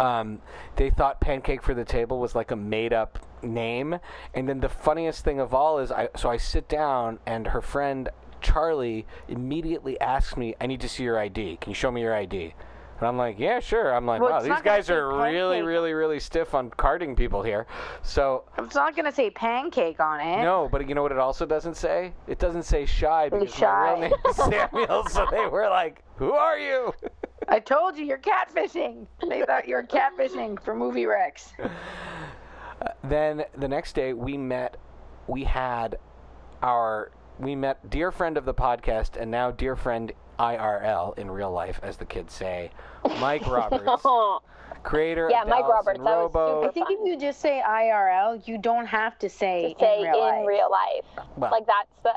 Um, 0.00 0.40
they 0.76 0.90
thought 0.90 1.20
Pancake 1.20 1.62
for 1.62 1.74
the 1.74 1.84
Table 1.84 2.18
was 2.18 2.34
like 2.34 2.50
a 2.50 2.56
made 2.56 2.92
up 2.92 3.18
name. 3.42 3.98
And 4.34 4.48
then 4.48 4.60
the 4.60 4.68
funniest 4.68 5.24
thing 5.24 5.40
of 5.40 5.54
all 5.54 5.78
is 5.78 5.90
I 5.92 6.08
so 6.16 6.30
I 6.30 6.36
sit 6.36 6.68
down 6.68 7.18
and 7.26 7.48
her 7.48 7.60
friend 7.60 8.08
Charlie 8.40 9.06
immediately 9.28 9.98
asks 10.00 10.36
me, 10.36 10.54
I 10.60 10.66
need 10.66 10.80
to 10.82 10.88
see 10.88 11.02
your 11.04 11.18
ID. 11.18 11.56
Can 11.60 11.70
you 11.70 11.74
show 11.74 11.90
me 11.90 12.02
your 12.02 12.14
ID? 12.14 12.54
And 12.98 13.08
I'm 13.08 13.16
like, 13.16 13.38
yeah, 13.38 13.58
sure. 13.60 13.92
I'm 13.94 14.06
like, 14.06 14.20
Well, 14.20 14.30
wow, 14.30 14.40
these 14.40 14.62
guys 14.62 14.88
are 14.88 15.08
really, 15.08 15.62
really, 15.62 15.92
really 15.92 16.20
stiff 16.20 16.54
on 16.54 16.70
carding 16.70 17.16
people 17.16 17.42
here. 17.42 17.66
So, 18.02 18.44
It's 18.56 18.74
not 18.74 18.94
going 18.94 19.06
to 19.06 19.12
say 19.12 19.30
pancake 19.30 19.98
on 20.00 20.20
it. 20.20 20.42
no, 20.42 20.68
but 20.70 20.88
you 20.88 20.94
know 20.94 21.02
what 21.02 21.12
it 21.12 21.18
also 21.18 21.44
doesn't 21.44 21.76
say? 21.76 22.12
It 22.28 22.38
doesn't 22.38 22.62
say 22.62 22.86
shy 22.86 23.28
because 23.28 23.60
my 23.60 23.90
real 23.90 24.00
name 24.00 24.12
is 24.28 24.36
Samuel. 24.36 25.04
so 25.08 25.26
they 25.30 25.46
were 25.46 25.68
like, 25.68 26.02
who 26.16 26.32
are 26.32 26.58
you? 26.58 26.94
I 27.48 27.58
told 27.58 27.96
you 27.98 28.04
you're 28.04 28.18
catfishing. 28.18 29.06
They 29.28 29.42
thought 29.44 29.66
you 29.66 29.74
were 29.74 29.82
catfishing 29.82 30.62
for 30.62 30.74
movie 30.74 31.06
Rex. 31.06 31.52
then 33.02 33.44
the 33.56 33.68
next 33.68 33.94
day 33.94 34.12
we 34.12 34.36
met 34.36 34.76
we 35.26 35.44
had 35.44 35.98
our 36.62 37.10
we 37.38 37.54
met 37.54 37.88
dear 37.90 38.10
friend 38.12 38.36
of 38.36 38.44
the 38.44 38.54
podcast 38.54 39.16
and 39.20 39.30
now 39.30 39.50
dear 39.50 39.74
friend 39.76 40.12
IRL 40.38 41.16
in 41.18 41.30
real 41.30 41.50
life 41.50 41.80
as 41.82 41.96
the 41.96 42.04
kids 42.04 42.32
say 42.34 42.70
Mike 43.20 43.46
Roberts 43.46 44.04
creator 44.82 45.28
Yeah, 45.30 45.42
of 45.42 45.48
Mike 45.48 45.60
Dallas 45.60 45.74
Roberts, 45.74 45.98
and 45.98 46.06
that 46.06 46.16
was 46.16 46.34
Robo 46.34 46.60
super 46.62 46.68
I 46.68 46.72
think 46.72 46.86
if 46.90 47.06
you 47.06 47.16
just 47.18 47.40
say 47.40 47.62
IRL, 47.66 48.46
you 48.46 48.58
don't 48.58 48.86
have 48.86 49.18
to 49.20 49.28
say, 49.28 49.74
say 49.78 49.98
in 50.00 50.04
real 50.10 50.20
life. 50.20 50.46
real 50.46 50.70
life. 50.70 51.26
Well- 51.36 51.50
like 51.50 51.66
that's 51.66 51.90
the 52.02 52.14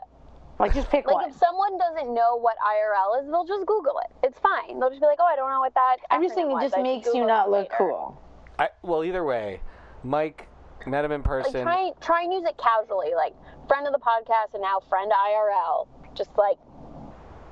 Like 0.59 0.73
just 0.73 0.89
pick 0.89 1.05
like 1.05 1.15
one. 1.15 1.29
if 1.29 1.35
someone 1.37 1.77
doesn't 1.77 2.13
know 2.13 2.35
what 2.39 2.55
IRL 2.65 3.21
is, 3.21 3.27
they'll 3.29 3.45
just 3.45 3.65
Google 3.67 3.99
it. 4.05 4.11
It's 4.27 4.39
fine. 4.39 4.79
They'll 4.79 4.89
just 4.89 5.01
be 5.01 5.05
like, 5.07 5.19
oh, 5.21 5.25
I 5.25 5.35
don't 5.35 5.49
know 5.51 5.59
what 5.59 5.73
that. 5.75 5.97
I'm 6.09 6.23
just 6.23 6.33
saying 6.35 6.49
it 6.51 6.61
just 6.61 6.77
I 6.77 6.81
makes 6.81 7.07
you 7.13 7.25
not 7.25 7.49
look 7.51 7.69
later." 7.71 7.75
cool. 7.77 8.21
I, 8.59 8.69
well 8.81 9.03
either 9.03 9.23
way 9.23 9.61
Mike 10.03 10.47
met 10.87 11.05
him 11.05 11.11
in 11.11 11.21
Like 11.21 11.27
person 11.45 11.63
try 11.63 11.91
try 12.01 12.23
and 12.23 12.33
use 12.33 12.43
it 12.45 12.57
casually, 12.57 13.13
like 13.15 13.33
friend 13.67 13.85
of 13.85 13.93
the 13.93 13.99
podcast 13.99 14.53
and 14.55 14.63
now 14.63 14.79
friend 14.79 15.11
IRL. 15.11 15.87
Just 16.15 16.31
like 16.37 16.57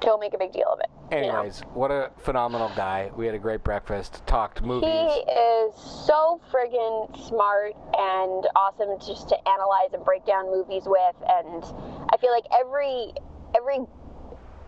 don't 0.02 0.20
make 0.20 0.34
a 0.34 0.38
big 0.38 0.52
deal 0.52 0.68
of 0.72 0.80
it. 0.80 0.90
you 1.16 1.22
know? 1.22 1.38
anyways 1.40 1.62
what 1.74 1.92
a 1.92 2.12
phenomenal 2.18 2.72
guy 2.76 3.10
we 3.16 3.26
had 3.26 3.36
a 3.36 3.40
great 3.40 3.64
breakfast 3.64 4.22
talked 4.28 4.62
movies 4.62 4.90
He 4.90 5.32
is 5.32 5.74
so 6.06 6.42
friggin' 6.52 7.28
smart 7.28 7.74
and 7.98 8.48
awesome 8.56 8.98
just 9.00 9.30
to 9.30 9.36
analyze 9.48 9.94
and 9.94 10.04
break 10.04 10.26
down 10.26 10.52
movies 10.52 10.84
with, 10.86 11.16
and 11.28 11.64
I 12.12 12.18
feel 12.18 12.32
like 12.32 12.46
every 12.54 13.14
every 13.56 13.80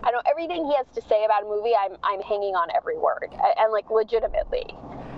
I 0.03 0.11
don't 0.11 0.25
everything 0.29 0.65
he 0.65 0.75
has 0.75 0.85
to 0.95 1.01
say 1.09 1.25
about 1.25 1.43
a 1.43 1.45
movie, 1.45 1.73
I'm 1.77 1.97
I'm 2.03 2.21
hanging 2.21 2.55
on 2.55 2.69
every 2.75 2.97
word, 2.97 3.29
and, 3.31 3.53
and 3.57 3.71
like 3.73 3.89
legitimately, 3.89 4.65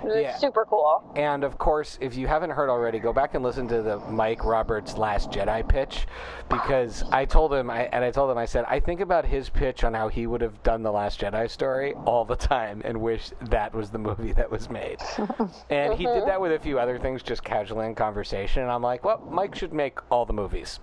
it's 0.03 0.15
Yeah. 0.15 0.35
super 0.37 0.65
cool. 0.65 1.03
And 1.15 1.43
of 1.43 1.57
course, 1.57 1.97
if 2.01 2.15
you 2.15 2.27
haven't 2.27 2.51
heard 2.51 2.69
already, 2.69 2.99
go 2.99 3.13
back 3.13 3.33
and 3.35 3.43
listen 3.43 3.67
to 3.69 3.81
the 3.81 3.99
Mike 4.09 4.43
Roberts 4.43 4.97
Last 4.97 5.31
Jedi 5.31 5.67
pitch, 5.67 6.07
because 6.49 7.03
I 7.11 7.25
told 7.25 7.53
him, 7.53 7.69
I, 7.69 7.83
and 7.91 8.03
I 8.03 8.11
told 8.11 8.31
him, 8.31 8.37
I 8.37 8.45
said, 8.45 8.65
I 8.67 8.79
think 8.79 8.99
about 9.01 9.25
his 9.25 9.49
pitch 9.49 9.83
on 9.83 9.93
how 9.93 10.07
he 10.07 10.27
would 10.27 10.41
have 10.41 10.61
done 10.63 10.83
the 10.83 10.91
Last 10.91 11.19
Jedi 11.21 11.49
story 11.49 11.93
all 12.05 12.25
the 12.25 12.35
time, 12.35 12.81
and 12.85 13.01
wish 13.01 13.31
that 13.41 13.73
was 13.73 13.89
the 13.89 13.99
movie 13.99 14.33
that 14.33 14.49
was 14.49 14.69
made. 14.69 14.99
and 15.69 15.93
he 15.93 16.05
did 16.05 16.15
mm-hmm. 16.15 16.27
that 16.27 16.41
with 16.41 16.53
a 16.53 16.59
few 16.59 16.79
other 16.79 16.97
things, 16.99 17.23
just 17.23 17.43
casually 17.43 17.85
in 17.85 17.95
conversation. 17.95 18.63
And 18.63 18.71
I'm 18.71 18.81
like, 18.83 19.03
well, 19.03 19.21
Mike 19.29 19.55
should 19.55 19.73
make 19.73 19.99
all 20.11 20.25
the 20.25 20.33
movies. 20.33 20.79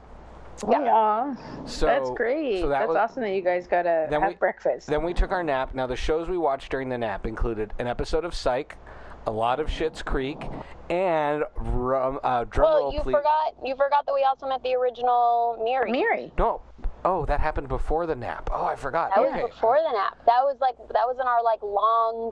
Yeah. 0.71 1.35
So 1.67 1.87
That's 1.87 2.11
great. 2.11 2.61
So 2.61 2.69
that 2.69 2.81
That's 2.81 2.89
was, 2.89 2.97
awesome 2.97 3.23
that 3.23 3.35
you 3.35 3.43
guys 3.43 3.67
got 3.67 3.83
to 3.83 4.09
have 4.11 4.29
we- 4.29 4.35
breakfast. 4.35 4.87
Then 4.87 5.03
we 5.03 5.13
took 5.13 5.33
our 5.33 5.43
nap. 5.43 5.75
Now 5.75 5.87
the 5.87 5.97
shows 5.97 6.29
we 6.29 6.39
watched 6.39 6.71
during 6.71 6.89
the 6.89 6.99
nap 6.99 7.27
included 7.27 7.73
an 7.79 7.87
episode 7.87 8.25
of 8.25 8.35
Psych, 8.35 8.77
a 9.27 9.31
lot 9.31 9.61
of 9.61 9.69
Schitt's 9.69 10.03
Creek, 10.03 10.39
and 10.89 11.45
rum, 11.57 12.21
uh, 12.23 12.45
drum 12.45 12.65
Well, 12.71 12.83
roll, 12.85 12.93
you 12.95 13.01
please. 13.01 13.13
forgot. 13.15 13.55
You 13.65 13.75
forgot 13.77 14.07
that 14.07 14.15
we 14.15 14.23
also 14.25 14.49
met 14.49 14.63
the 14.63 14.75
original 14.75 15.61
Miri. 15.63 15.91
Miri. 15.91 16.33
No. 16.39 16.61
Oh, 17.05 17.25
that 17.27 17.41
happened 17.41 17.69
before 17.69 18.07
the 18.07 18.15
nap. 18.17 18.51
Oh, 18.53 18.65
I 18.65 18.75
forgot. 18.75 19.11
That 19.15 19.25
okay. 19.27 19.43
was 19.43 19.51
before 19.53 19.79
the 19.85 19.93
nap. 19.93 20.19
That 20.27 20.43
was 20.43 20.57
like 20.61 20.77
that 20.77 21.07
was 21.07 21.17
in 21.21 21.27
our 21.27 21.43
like 21.43 21.63
long 21.63 22.31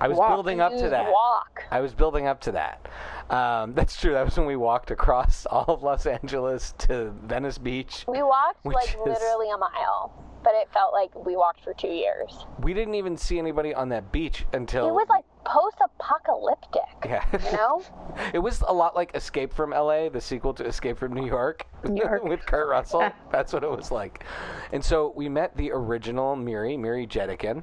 I 0.00 0.08
was 0.08 0.18
walk. 0.18 0.28
building 0.30 0.60
up 0.60 0.72
to 0.76 0.88
that. 0.90 1.10
walk. 1.10 1.64
I 1.70 1.80
was 1.80 1.94
building 1.94 2.26
up 2.26 2.40
to 2.42 2.52
that. 2.52 2.86
Um, 3.30 3.72
that's 3.74 3.98
true. 3.98 4.12
That 4.12 4.24
was 4.24 4.36
when 4.36 4.46
we 4.46 4.56
walked 4.56 4.90
across 4.90 5.46
all 5.50 5.64
of 5.68 5.82
Los 5.82 6.06
Angeles 6.06 6.74
to 6.78 7.12
Venice 7.24 7.58
Beach. 7.58 8.04
We 8.08 8.22
walked 8.22 8.64
like 8.66 8.88
is- 8.88 8.96
literally 9.04 9.50
a 9.50 9.56
mile, 9.58 10.12
but 10.44 10.54
it 10.54 10.68
felt 10.72 10.92
like 10.92 11.12
we 11.26 11.34
walked 11.36 11.64
for 11.64 11.74
two 11.74 11.88
years. 11.88 12.46
We 12.60 12.74
didn't 12.74 12.94
even 12.94 13.16
see 13.16 13.38
anybody 13.38 13.74
on 13.74 13.88
that 13.88 14.12
beach 14.12 14.44
until 14.52 14.88
It 14.88 14.92
was 14.92 15.08
like 15.08 15.24
post-apocalyptic. 15.44 16.82
yeah. 17.04 17.24
You 17.32 17.56
know? 17.56 17.82
it 18.34 18.38
was 18.38 18.62
a 18.68 18.72
lot 18.72 18.94
like 18.94 19.14
Escape 19.16 19.52
from 19.52 19.70
LA, 19.70 20.08
the 20.08 20.20
sequel 20.20 20.54
to 20.54 20.64
Escape 20.64 20.98
from 20.98 21.12
New 21.14 21.26
York, 21.26 21.66
New 21.84 22.02
York. 22.02 22.22
with 22.24 22.44
Kurt 22.46 22.68
Russell. 22.68 23.10
That's 23.32 23.52
what 23.52 23.64
it 23.64 23.70
was 23.70 23.90
like. 23.90 24.24
And 24.72 24.84
so 24.84 25.12
we 25.16 25.28
met 25.28 25.56
the 25.56 25.70
original 25.72 26.36
Miri, 26.36 26.76
Miri 26.76 27.06
Jedikin, 27.06 27.62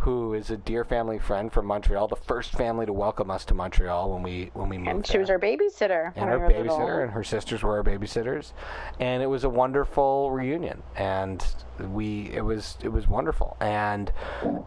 who 0.00 0.34
is 0.34 0.50
a 0.50 0.56
dear 0.56 0.84
family 0.84 1.18
friend 1.18 1.52
from 1.52 1.66
Montreal, 1.66 2.08
the 2.08 2.16
first 2.16 2.52
family 2.52 2.86
to 2.86 2.92
welcome 2.92 3.30
us 3.30 3.44
to 3.46 3.54
Montreal 3.54 4.12
when 4.12 4.22
we 4.22 4.50
when 4.54 4.68
we 4.68 4.78
moved. 4.78 4.88
And 4.90 5.06
she 5.06 5.12
there. 5.14 5.20
was 5.22 5.30
our 5.30 5.38
babysitter. 5.38 6.12
and 6.16 6.28
her 6.30 6.38
babysitter 6.38 6.62
little. 6.68 6.88
and 7.00 7.10
her 7.12 7.24
sisters 7.24 7.62
were 7.62 7.76
our 7.76 7.82
babysitters 7.82 8.52
and 9.00 9.22
it 9.22 9.26
was 9.26 9.44
a 9.44 9.48
wonderful 9.48 10.30
reunion 10.30 10.82
and 10.96 11.44
we 11.92 12.30
it 12.32 12.42
was 12.44 12.78
it 12.82 12.88
was 12.88 13.08
wonderful 13.08 13.56
and 13.60 14.12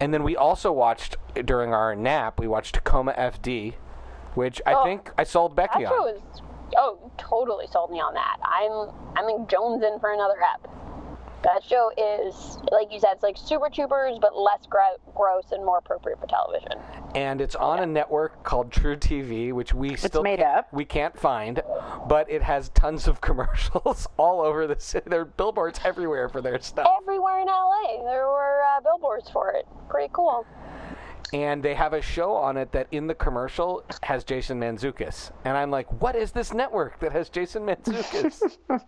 and 0.01 0.13
then 0.13 0.23
we 0.23 0.35
also 0.35 0.71
watched 0.71 1.15
during 1.45 1.73
our 1.73 1.95
nap 1.95 2.39
we 2.39 2.47
watched 2.47 2.75
Tacoma 2.75 3.13
FD 3.13 3.75
which 4.35 4.61
I 4.65 4.73
Oh, 4.73 4.83
think 4.83 5.11
I 5.17 5.23
sold 5.23 5.55
Becky 5.55 5.85
on. 5.85 5.91
was 5.91 6.21
oh 6.77 7.11
totally 7.17 7.65
sold 7.71 7.91
me 7.91 7.99
on 7.99 8.13
that. 8.13 8.37
I'm 8.43 8.91
I'm 9.15 9.29
in 9.29 9.47
Jones 9.47 9.83
in 9.83 9.99
for 9.99 10.11
another 10.13 10.35
ep. 10.41 10.67
That 11.43 11.63
show 11.63 11.89
is 11.97 12.57
like 12.71 12.91
you 12.91 12.99
said, 12.99 13.11
it's 13.13 13.23
like 13.23 13.37
Super 13.37 13.69
Troopers, 13.69 14.17
but 14.19 14.35
less 14.37 14.65
gro- 14.69 14.97
gross 15.15 15.51
and 15.51 15.63
more 15.65 15.77
appropriate 15.77 16.19
for 16.19 16.27
television. 16.27 16.73
and 17.15 17.39
it's 17.39 17.55
on 17.55 17.79
a 17.79 17.85
network 17.85 18.43
called 18.43 18.71
truTV, 18.71 19.53
which 19.53 19.73
we 19.73 19.95
still 19.95 20.21
made 20.21 20.39
can't, 20.39 20.57
up. 20.59 20.73
we 20.73 20.83
can't 20.83 21.17
find, 21.17 21.61
but 22.07 22.29
it 22.29 22.41
has 22.41 22.69
tons 22.69 23.07
of 23.07 23.21
commercials 23.29 24.07
all 24.17 24.41
over 24.41 24.67
the 24.67 24.79
city. 24.79 25.09
There 25.09 25.21
are 25.21 25.25
billboards 25.25 25.79
everywhere 25.85 26.27
for 26.27 26.41
their 26.41 26.59
stuff. 26.59 26.87
Everywhere 27.01 27.39
in 27.39 27.47
LA, 27.47 28.03
there 28.03 28.27
were 28.27 28.61
uh, 28.75 28.81
billboards 28.81 29.29
for 29.29 29.51
it. 29.51 29.65
Pretty 29.87 30.09
cool. 30.13 30.45
and 31.31 31.63
they 31.63 31.73
have 31.73 31.93
a 31.93 32.01
show 32.01 32.33
on 32.33 32.57
it 32.57 32.71
that 32.73 32.87
in 32.91 33.07
the 33.07 33.15
commercial 33.15 33.83
has 34.03 34.23
Jason 34.25 34.59
Mantzoukas, 34.59 35.31
and 35.45 35.55
I'm 35.55 35.71
like, 35.71 36.01
what 36.01 36.15
is 36.17 36.31
this 36.33 36.53
network 36.53 36.99
that 36.99 37.11
has 37.13 37.29
Jason 37.29 37.63
Mantzoukas? 37.65 38.57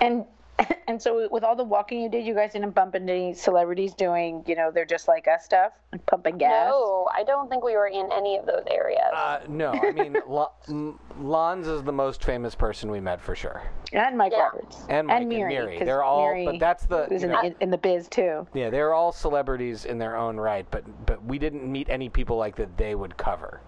And 0.00 0.24
and 0.88 1.00
so 1.02 1.28
with 1.30 1.42
all 1.42 1.56
the 1.56 1.64
walking 1.64 2.00
you 2.00 2.08
did, 2.08 2.24
you 2.24 2.34
guys 2.34 2.52
didn't 2.52 2.70
bump 2.70 2.94
into 2.94 3.12
any 3.12 3.34
celebrities 3.34 3.92
doing, 3.94 4.44
you 4.46 4.54
know, 4.54 4.70
they're 4.70 4.84
just 4.84 5.08
like 5.08 5.26
us 5.26 5.44
stuff, 5.44 5.72
like 5.92 6.04
pumping 6.06 6.38
gas. 6.38 6.68
No, 6.70 7.08
I 7.12 7.24
don't 7.24 7.48
think 7.50 7.64
we 7.64 7.74
were 7.76 7.88
in 7.88 8.08
any 8.12 8.36
of 8.36 8.46
those 8.46 8.62
areas. 8.70 9.00
uh, 9.14 9.40
no, 9.48 9.72
I 9.72 9.90
mean, 9.90 10.16
L- 10.28 10.54
M- 10.68 10.98
Lons 11.20 11.66
is 11.66 11.82
the 11.82 11.92
most 11.92 12.22
famous 12.22 12.54
person 12.54 12.90
we 12.90 13.00
met 13.00 13.20
for 13.20 13.34
sure, 13.34 13.62
And 13.92 14.16
Mike 14.16 14.32
Yeah. 14.32 14.44
Roberts. 14.44 14.84
and 14.88 15.08
Mike 15.08 15.20
and 15.22 15.28
Miri. 15.28 15.54
Miri. 15.54 15.78
'cause 15.78 15.86
They're 15.86 16.04
all, 16.04 16.24
Miri 16.28 16.44
but 16.46 16.58
that's 16.60 16.86
the, 16.86 17.08
was 17.10 17.22
you 17.22 17.28
in, 17.30 17.34
the, 17.34 17.46
in, 17.46 17.54
in 17.60 17.70
the 17.70 17.78
biz 17.78 18.08
too. 18.08 18.46
yeah, 18.54 18.70
they're 18.70 18.94
all 18.94 19.10
celebrities 19.10 19.84
in 19.86 19.98
their 19.98 20.16
own 20.16 20.36
right, 20.36 20.66
but 20.70 20.84
but 21.06 21.24
we 21.24 21.38
didn't 21.38 21.64
meet 21.70 21.88
any 21.90 22.08
people 22.08 22.36
like 22.36 22.54
that 22.56 22.76
they 22.76 22.94
would 22.94 23.16
cover. 23.16 23.60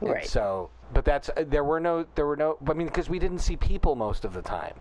And 0.00 0.10
Right. 0.10 0.26
So, 0.26 0.70
but 0.92 1.04
that's 1.04 1.28
uh, 1.30 1.44
there 1.46 1.64
were 1.64 1.80
no 1.80 2.06
there 2.14 2.26
were 2.26 2.36
no. 2.36 2.56
I 2.68 2.72
mean, 2.74 2.86
because 2.86 3.08
we 3.08 3.18
didn't 3.18 3.38
see 3.38 3.56
people 3.56 3.94
most 3.94 4.24
of 4.24 4.32
the 4.34 4.42
time. 4.42 4.74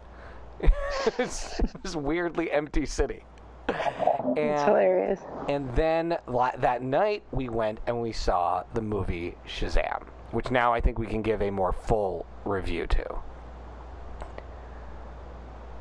it's, 1.17 1.59
it 1.59 1.71
was 1.83 1.95
weirdly 1.95 2.51
empty 2.51 2.85
city. 2.85 3.23
And, 3.67 4.37
It's 4.37 4.63
hilarious. 4.63 5.19
And 5.49 5.73
then 5.75 6.17
la- 6.27 6.55
that 6.57 6.81
night 6.81 7.23
we 7.31 7.49
went 7.49 7.79
and 7.87 8.01
we 8.01 8.11
saw 8.11 8.63
the 8.73 8.81
movie 8.81 9.35
Shazam, 9.47 10.03
which 10.31 10.51
now 10.51 10.73
I 10.73 10.81
think 10.81 10.99
we 10.99 11.07
can 11.07 11.21
give 11.21 11.41
a 11.41 11.49
more 11.49 11.71
full 11.71 12.25
review 12.45 12.87
to. 12.87 13.15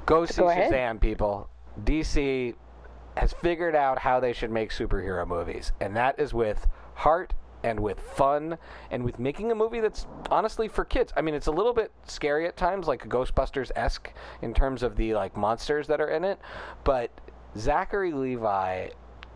Go 0.06 0.26
see 0.26 0.42
Go 0.42 0.48
ahead. 0.48 0.72
Shazam, 0.72 1.00
people. 1.00 1.48
DC 1.84 2.54
has 3.16 3.32
figured 3.34 3.74
out 3.74 3.98
how 3.98 4.20
they 4.20 4.32
should 4.32 4.50
make 4.50 4.70
superhero 4.70 5.26
movies, 5.26 5.72
and 5.80 5.96
that 5.96 6.18
is 6.18 6.34
with 6.34 6.66
heart 6.94 7.34
and 7.62 7.80
with 7.80 8.00
fun 8.00 8.58
and 8.90 9.04
with 9.04 9.18
making 9.18 9.50
a 9.50 9.54
movie 9.54 9.80
that's 9.80 10.06
honestly 10.30 10.68
for 10.68 10.84
kids. 10.84 11.12
I 11.16 11.22
mean, 11.22 11.34
it's 11.34 11.46
a 11.46 11.52
little 11.52 11.72
bit 11.72 11.92
scary 12.06 12.46
at 12.46 12.56
times, 12.56 12.86
like 12.86 13.08
Ghostbusters 13.08 13.70
esque 13.76 14.12
in 14.40 14.54
terms 14.54 14.82
of 14.82 14.96
the 14.96 15.14
like 15.14 15.36
monsters 15.36 15.86
that 15.88 16.00
are 16.00 16.08
in 16.08 16.24
it, 16.24 16.38
but 16.84 17.10
Zachary 17.56 18.12
Levi 18.12 18.88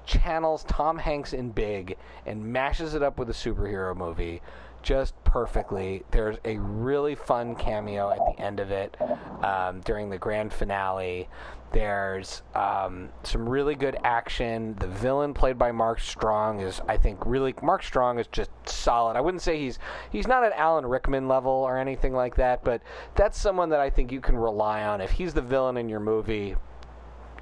channels 0.07 0.65
Tom 0.65 0.99
Hanks 0.99 1.33
in 1.33 1.51
Big 1.51 1.97
and 2.25 2.53
mashes 2.53 2.95
it 2.95 3.03
up 3.03 3.19
with 3.19 3.29
a 3.29 3.33
superhero 3.33 3.97
movie 3.97 4.41
just 4.83 5.15
perfectly. 5.25 6.05
There's 6.11 6.37
a 6.45 6.59
really 6.59 7.15
fun 7.15 7.55
cameo 7.57 8.11
at 8.11 8.19
the 8.19 8.43
end 8.43 8.61
of 8.61 8.71
it 8.71 8.97
um, 9.43 9.81
during 9.81 10.11
the 10.11 10.19
grand 10.19 10.53
finale. 10.53 11.29
There's 11.73 12.43
um, 12.55 13.11
some 13.25 13.49
really 13.49 13.75
good 13.75 13.97
action. 14.05 14.77
The 14.79 14.87
villain 14.87 15.35
played 15.35 15.59
by 15.59 15.73
Mark 15.73 16.01
Strong 16.01 16.61
is, 16.61 16.81
I 16.89 16.97
think, 16.97 17.27
really 17.27 17.55
Mark 17.61 17.83
Strong 17.83 18.19
is 18.19 18.27
just 18.29 18.51
solid. 18.65 19.17
I 19.17 19.21
wouldn't 19.21 19.43
say 19.43 19.59
he's 19.59 19.79
he's 20.11 20.27
not 20.27 20.45
at 20.45 20.53
Alan 20.53 20.87
Rickman 20.87 21.29
level 21.29 21.53
or 21.53 21.77
anything 21.77 22.15
like 22.15 22.37
that, 22.37 22.63
but 22.65 22.83
that's 23.17 23.39
someone 23.39 23.69
that 23.71 23.81
I 23.81 23.91
think 23.91 24.13
you 24.13 24.21
can 24.21 24.37
rely 24.37 24.85
on. 24.85 25.01
If 25.01 25.11
he's 25.11 25.35
the 25.35 25.43
villain 25.43 25.77
in 25.77 25.89
your 25.89 26.01
movie, 26.01 26.55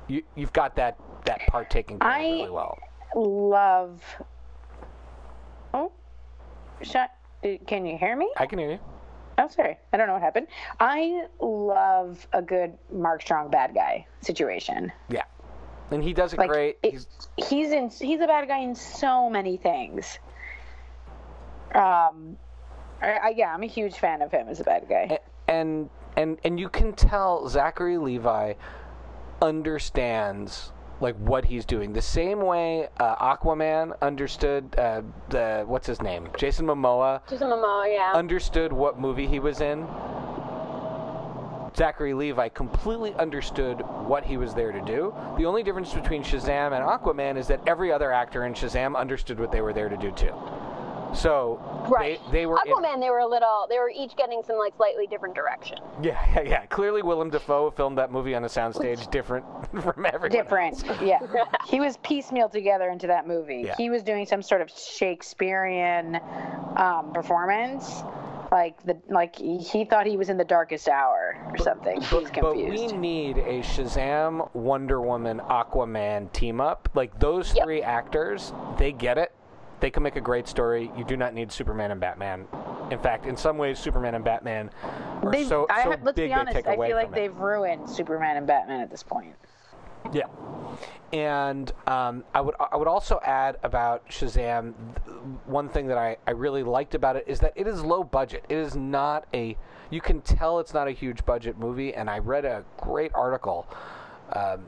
you, 0.08 0.22
you've 0.34 0.52
got 0.52 0.74
that 0.76 0.98
that 1.26 1.40
part 1.48 1.70
taken 1.70 1.98
care 1.98 2.10
of 2.10 2.16
really 2.16 2.50
well. 2.50 2.78
Love. 3.14 4.02
Oh, 5.72 5.92
shut. 6.82 7.10
Can 7.66 7.84
you 7.84 7.98
hear 7.98 8.16
me? 8.16 8.30
I 8.36 8.46
can 8.46 8.58
hear 8.58 8.70
you. 8.72 8.78
Oh, 9.36 9.48
sorry. 9.48 9.76
I 9.92 9.96
don't 9.96 10.06
know 10.06 10.14
what 10.14 10.22
happened. 10.22 10.46
I 10.80 11.26
love 11.40 12.26
a 12.32 12.40
good 12.40 12.78
Mark 12.92 13.20
Strong 13.20 13.50
bad 13.50 13.74
guy 13.74 14.06
situation. 14.20 14.90
Yeah, 15.08 15.24
and 15.90 16.02
he 16.02 16.12
does 16.12 16.32
it 16.32 16.38
Like 16.38 16.48
great. 16.50 16.78
it- 16.82 16.92
He's, 16.92 17.06
he's 17.36 17.70
in. 17.72 17.90
He's 17.90 18.20
a 18.20 18.26
bad 18.26 18.46
guy 18.48 18.58
in 18.60 18.74
so 18.74 19.28
many 19.28 19.56
things. 19.56 20.18
Um, 21.74 22.36
I, 23.02 23.18
I, 23.22 23.34
yeah, 23.36 23.52
I'm 23.52 23.62
a 23.62 23.66
huge 23.66 23.98
fan 23.98 24.22
of 24.22 24.30
him 24.30 24.48
as 24.48 24.60
a 24.60 24.64
bad 24.64 24.86
guy. 24.88 25.18
and 25.48 25.90
and 26.16 26.38
and 26.44 26.58
you 26.60 26.68
can 26.68 26.92
tell 26.92 27.48
Zachary 27.48 27.98
Levi 27.98 28.54
understands 29.42 30.72
like 31.04 31.16
what 31.16 31.44
he's 31.44 31.64
doing 31.64 31.92
the 31.92 32.02
same 32.02 32.40
way 32.40 32.88
uh, 32.98 33.36
Aquaman 33.36 33.94
understood 34.00 34.74
uh, 34.78 35.02
the 35.28 35.62
what's 35.66 35.86
his 35.86 36.00
name 36.02 36.28
Jason 36.36 36.66
Momoa 36.66 37.20
Jason 37.28 37.48
Momoa, 37.48 37.94
yeah. 37.94 38.12
understood 38.14 38.72
what 38.72 38.98
movie 38.98 39.26
he 39.26 39.38
was 39.38 39.60
in. 39.60 39.86
Zachary 41.76 42.14
Levi 42.14 42.48
completely 42.50 43.12
understood 43.14 43.80
what 44.06 44.24
he 44.24 44.36
was 44.36 44.54
there 44.54 44.70
to 44.70 44.80
do. 44.82 45.12
The 45.36 45.44
only 45.44 45.64
difference 45.64 45.92
between 45.92 46.22
Shazam 46.22 46.72
and 46.72 46.84
Aquaman 46.84 47.36
is 47.36 47.48
that 47.48 47.60
every 47.66 47.90
other 47.90 48.12
actor 48.12 48.44
in 48.44 48.54
Shazam 48.54 48.96
understood 48.96 49.40
what 49.40 49.50
they 49.50 49.60
were 49.60 49.72
there 49.72 49.88
to 49.88 49.96
do 49.96 50.12
too. 50.12 50.32
So 51.14 51.60
right. 51.90 52.20
they, 52.26 52.40
they 52.40 52.46
were 52.46 52.58
in- 52.66 52.72
Aquaman, 52.72 53.00
they 53.00 53.10
were 53.10 53.18
a 53.20 53.26
little. 53.26 53.66
They 53.68 53.78
were 53.78 53.90
each 53.94 54.16
getting 54.16 54.42
some 54.46 54.56
like 54.58 54.74
slightly 54.76 55.06
different 55.06 55.34
direction. 55.34 55.78
Yeah, 56.02 56.18
yeah, 56.34 56.42
yeah. 56.42 56.66
Clearly, 56.66 57.02
Willem 57.02 57.30
Dafoe 57.30 57.70
filmed 57.70 57.98
that 57.98 58.10
movie 58.12 58.34
on 58.34 58.44
a 58.44 58.48
soundstage 58.48 59.10
different 59.10 59.44
from 59.82 60.06
everyone. 60.06 60.30
Different, 60.30 60.88
else. 60.88 61.00
yeah. 61.00 61.18
He 61.66 61.80
was 61.80 61.96
piecemeal 61.98 62.48
together 62.48 62.90
into 62.90 63.06
that 63.08 63.26
movie. 63.26 63.62
Yeah. 63.66 63.74
He 63.76 63.90
was 63.90 64.02
doing 64.02 64.26
some 64.26 64.42
sort 64.42 64.60
of 64.60 64.70
Shakespearean 64.70 66.20
um, 66.76 67.12
performance, 67.12 68.02
like 68.52 68.82
the 68.84 69.00
like 69.08 69.36
he, 69.36 69.58
he 69.58 69.84
thought 69.84 70.06
he 70.06 70.16
was 70.16 70.28
in 70.28 70.36
the 70.36 70.44
darkest 70.44 70.88
hour 70.88 71.36
or 71.50 71.58
something. 71.58 72.00
He's 72.00 72.10
But, 72.10 72.40
but 72.40 72.56
we 72.56 72.86
need 72.88 73.38
a 73.38 73.60
Shazam, 73.62 74.52
Wonder 74.54 75.00
Woman, 75.00 75.40
Aquaman 75.40 76.32
team 76.32 76.60
up. 76.60 76.88
Like 76.94 77.18
those 77.18 77.54
Yep. 77.54 77.64
three 77.64 77.82
actors, 77.82 78.52
they 78.78 78.92
get 78.92 79.18
it. 79.18 79.32
They 79.80 79.90
can 79.90 80.02
make 80.02 80.16
a 80.16 80.20
great 80.20 80.48
story. 80.48 80.90
You 80.96 81.04
do 81.04 81.16
not 81.16 81.34
need 81.34 81.52
Superman 81.52 81.90
and 81.90 82.00
Batman. 82.00 82.46
In 82.90 82.98
fact, 82.98 83.26
in 83.26 83.36
some 83.36 83.58
ways, 83.58 83.78
Superman 83.78 84.14
and 84.14 84.24
Batman 84.24 84.70
are 85.22 85.30
They've- 85.32 85.46
so, 85.46 85.66
I 85.68 85.82
so 85.84 85.90
have- 85.90 86.02
let's 86.02 86.16
big 86.16 86.30
be 86.30 86.34
honest. 86.34 86.54
they 86.54 86.62
take 86.62 86.68
I 86.70 86.74
away 86.74 86.88
feel 86.88 86.96
like 86.96 87.12
they've 87.12 87.36
ruined 87.36 87.88
Superman 87.88 88.36
and 88.36 88.46
Batman 88.46 88.80
at 88.80 88.90
this 88.90 89.02
point. 89.02 89.34
Yeah. 90.12 90.26
And 91.12 91.72
um, 91.86 92.24
I 92.34 92.40
would 92.40 92.54
I 92.58 92.76
would 92.76 92.88
also 92.88 93.20
add 93.24 93.56
about 93.62 94.06
Shazam 94.08 94.74
one 95.46 95.68
thing 95.68 95.86
that 95.86 95.96
I, 95.96 96.16
I 96.26 96.32
really 96.32 96.62
liked 96.62 96.94
about 96.94 97.16
it 97.16 97.24
is 97.26 97.40
that 97.40 97.52
it 97.56 97.66
is 97.66 97.82
low 97.84 98.02
budget. 98.04 98.44
It 98.48 98.58
is 98.58 98.74
not 98.76 99.26
a 99.32 99.56
you 99.90 100.00
can 100.00 100.20
tell 100.20 100.58
it's 100.58 100.74
not 100.74 100.88
a 100.88 100.90
huge 100.90 101.24
budget 101.24 101.58
movie. 101.58 101.94
And 101.94 102.10
I 102.10 102.18
read 102.18 102.44
a 102.44 102.64
great 102.78 103.12
article 103.14 103.66
um, 104.32 104.66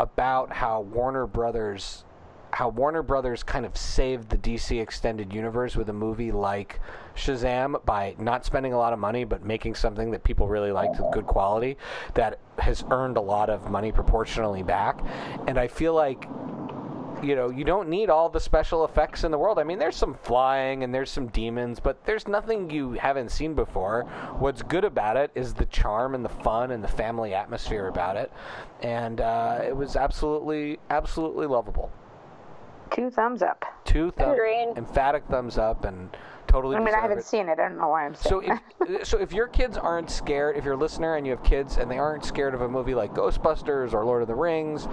about 0.00 0.52
how 0.52 0.80
Warner 0.80 1.26
Brothers 1.26 2.04
how 2.52 2.68
Warner 2.68 3.02
Brothers 3.02 3.42
kind 3.42 3.64
of 3.64 3.76
saved 3.76 4.28
the 4.28 4.36
DC 4.36 4.80
extended 4.80 5.32
universe 5.32 5.74
with 5.74 5.88
a 5.88 5.92
movie 5.92 6.32
like 6.32 6.80
Shazam 7.16 7.82
by 7.84 8.14
not 8.18 8.44
spending 8.44 8.72
a 8.72 8.78
lot 8.78 8.92
of 8.92 8.98
money 8.98 9.24
but 9.24 9.44
making 9.44 9.74
something 9.74 10.10
that 10.10 10.22
people 10.22 10.48
really 10.48 10.70
liked 10.70 11.00
with 11.00 11.12
good 11.12 11.26
quality 11.26 11.78
that 12.14 12.38
has 12.58 12.84
earned 12.90 13.16
a 13.16 13.20
lot 13.20 13.48
of 13.48 13.70
money 13.70 13.90
proportionally 13.90 14.62
back. 14.62 15.02
And 15.46 15.58
I 15.58 15.68
feel 15.68 15.94
like 15.94 16.28
you 17.22 17.36
know, 17.36 17.50
you 17.50 17.62
don't 17.62 17.88
need 17.88 18.10
all 18.10 18.28
the 18.28 18.40
special 18.40 18.84
effects 18.84 19.22
in 19.22 19.30
the 19.30 19.38
world. 19.38 19.58
I 19.58 19.62
mean, 19.62 19.78
there's 19.78 19.94
some 19.94 20.14
flying 20.14 20.82
and 20.82 20.92
there's 20.92 21.10
some 21.10 21.28
demons, 21.28 21.78
but 21.78 22.04
there's 22.04 22.26
nothing 22.26 22.68
you 22.68 22.92
haven't 22.94 23.30
seen 23.30 23.54
before. 23.54 24.02
What's 24.40 24.62
good 24.62 24.84
about 24.84 25.16
it 25.16 25.30
is 25.36 25.54
the 25.54 25.66
charm 25.66 26.16
and 26.16 26.24
the 26.24 26.28
fun 26.28 26.72
and 26.72 26.82
the 26.82 26.88
family 26.88 27.32
atmosphere 27.32 27.86
about 27.86 28.16
it. 28.16 28.32
And 28.80 29.20
uh, 29.20 29.60
it 29.64 29.76
was 29.76 29.94
absolutely, 29.94 30.80
absolutely 30.90 31.46
lovable. 31.46 31.92
Two 32.94 33.10
thumbs 33.10 33.42
up. 33.42 33.64
Two 33.84 34.10
thumbs, 34.12 34.34
Agreed. 34.34 34.74
emphatic 34.76 35.24
thumbs 35.30 35.58
up, 35.58 35.84
and 35.84 36.14
totally. 36.46 36.76
I 36.76 36.80
mean, 36.80 36.94
I 36.94 37.00
haven't 37.00 37.18
it. 37.18 37.24
seen 37.24 37.48
it. 37.48 37.52
I 37.58 37.68
don't 37.68 37.78
know 37.78 37.88
why 37.88 38.04
I'm 38.06 38.14
saying 38.14 38.60
So 38.78 38.88
if 38.88 39.06
so, 39.08 39.18
if 39.18 39.32
your 39.32 39.48
kids 39.48 39.76
aren't 39.76 40.10
scared, 40.10 40.56
if 40.56 40.64
you're 40.64 40.74
a 40.74 40.78
listener 40.78 41.16
and 41.16 41.26
you 41.26 41.32
have 41.32 41.42
kids 41.42 41.78
and 41.78 41.90
they 41.90 41.98
aren't 41.98 42.24
scared 42.24 42.54
of 42.54 42.60
a 42.60 42.68
movie 42.68 42.94
like 42.94 43.12
Ghostbusters 43.14 43.92
or 43.94 44.04
Lord 44.04 44.22
of 44.22 44.28
the 44.28 44.34
Rings, 44.34 44.86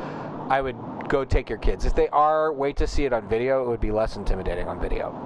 I 0.50 0.62
would 0.62 0.78
go 1.10 1.26
take 1.26 1.50
your 1.50 1.60
kids. 1.60 1.86
If 1.86 1.96
they 1.96 2.08
are, 2.10 2.54
wait 2.54 2.78
to 2.78 2.88
see 2.88 3.06
it 3.06 3.14
on 3.14 3.28
video. 3.28 3.64
It 3.64 3.70
would 3.70 3.82
be 3.82 3.92
less 3.92 4.16
intimidating 4.16 4.68
on 4.68 4.80
video. 4.80 5.26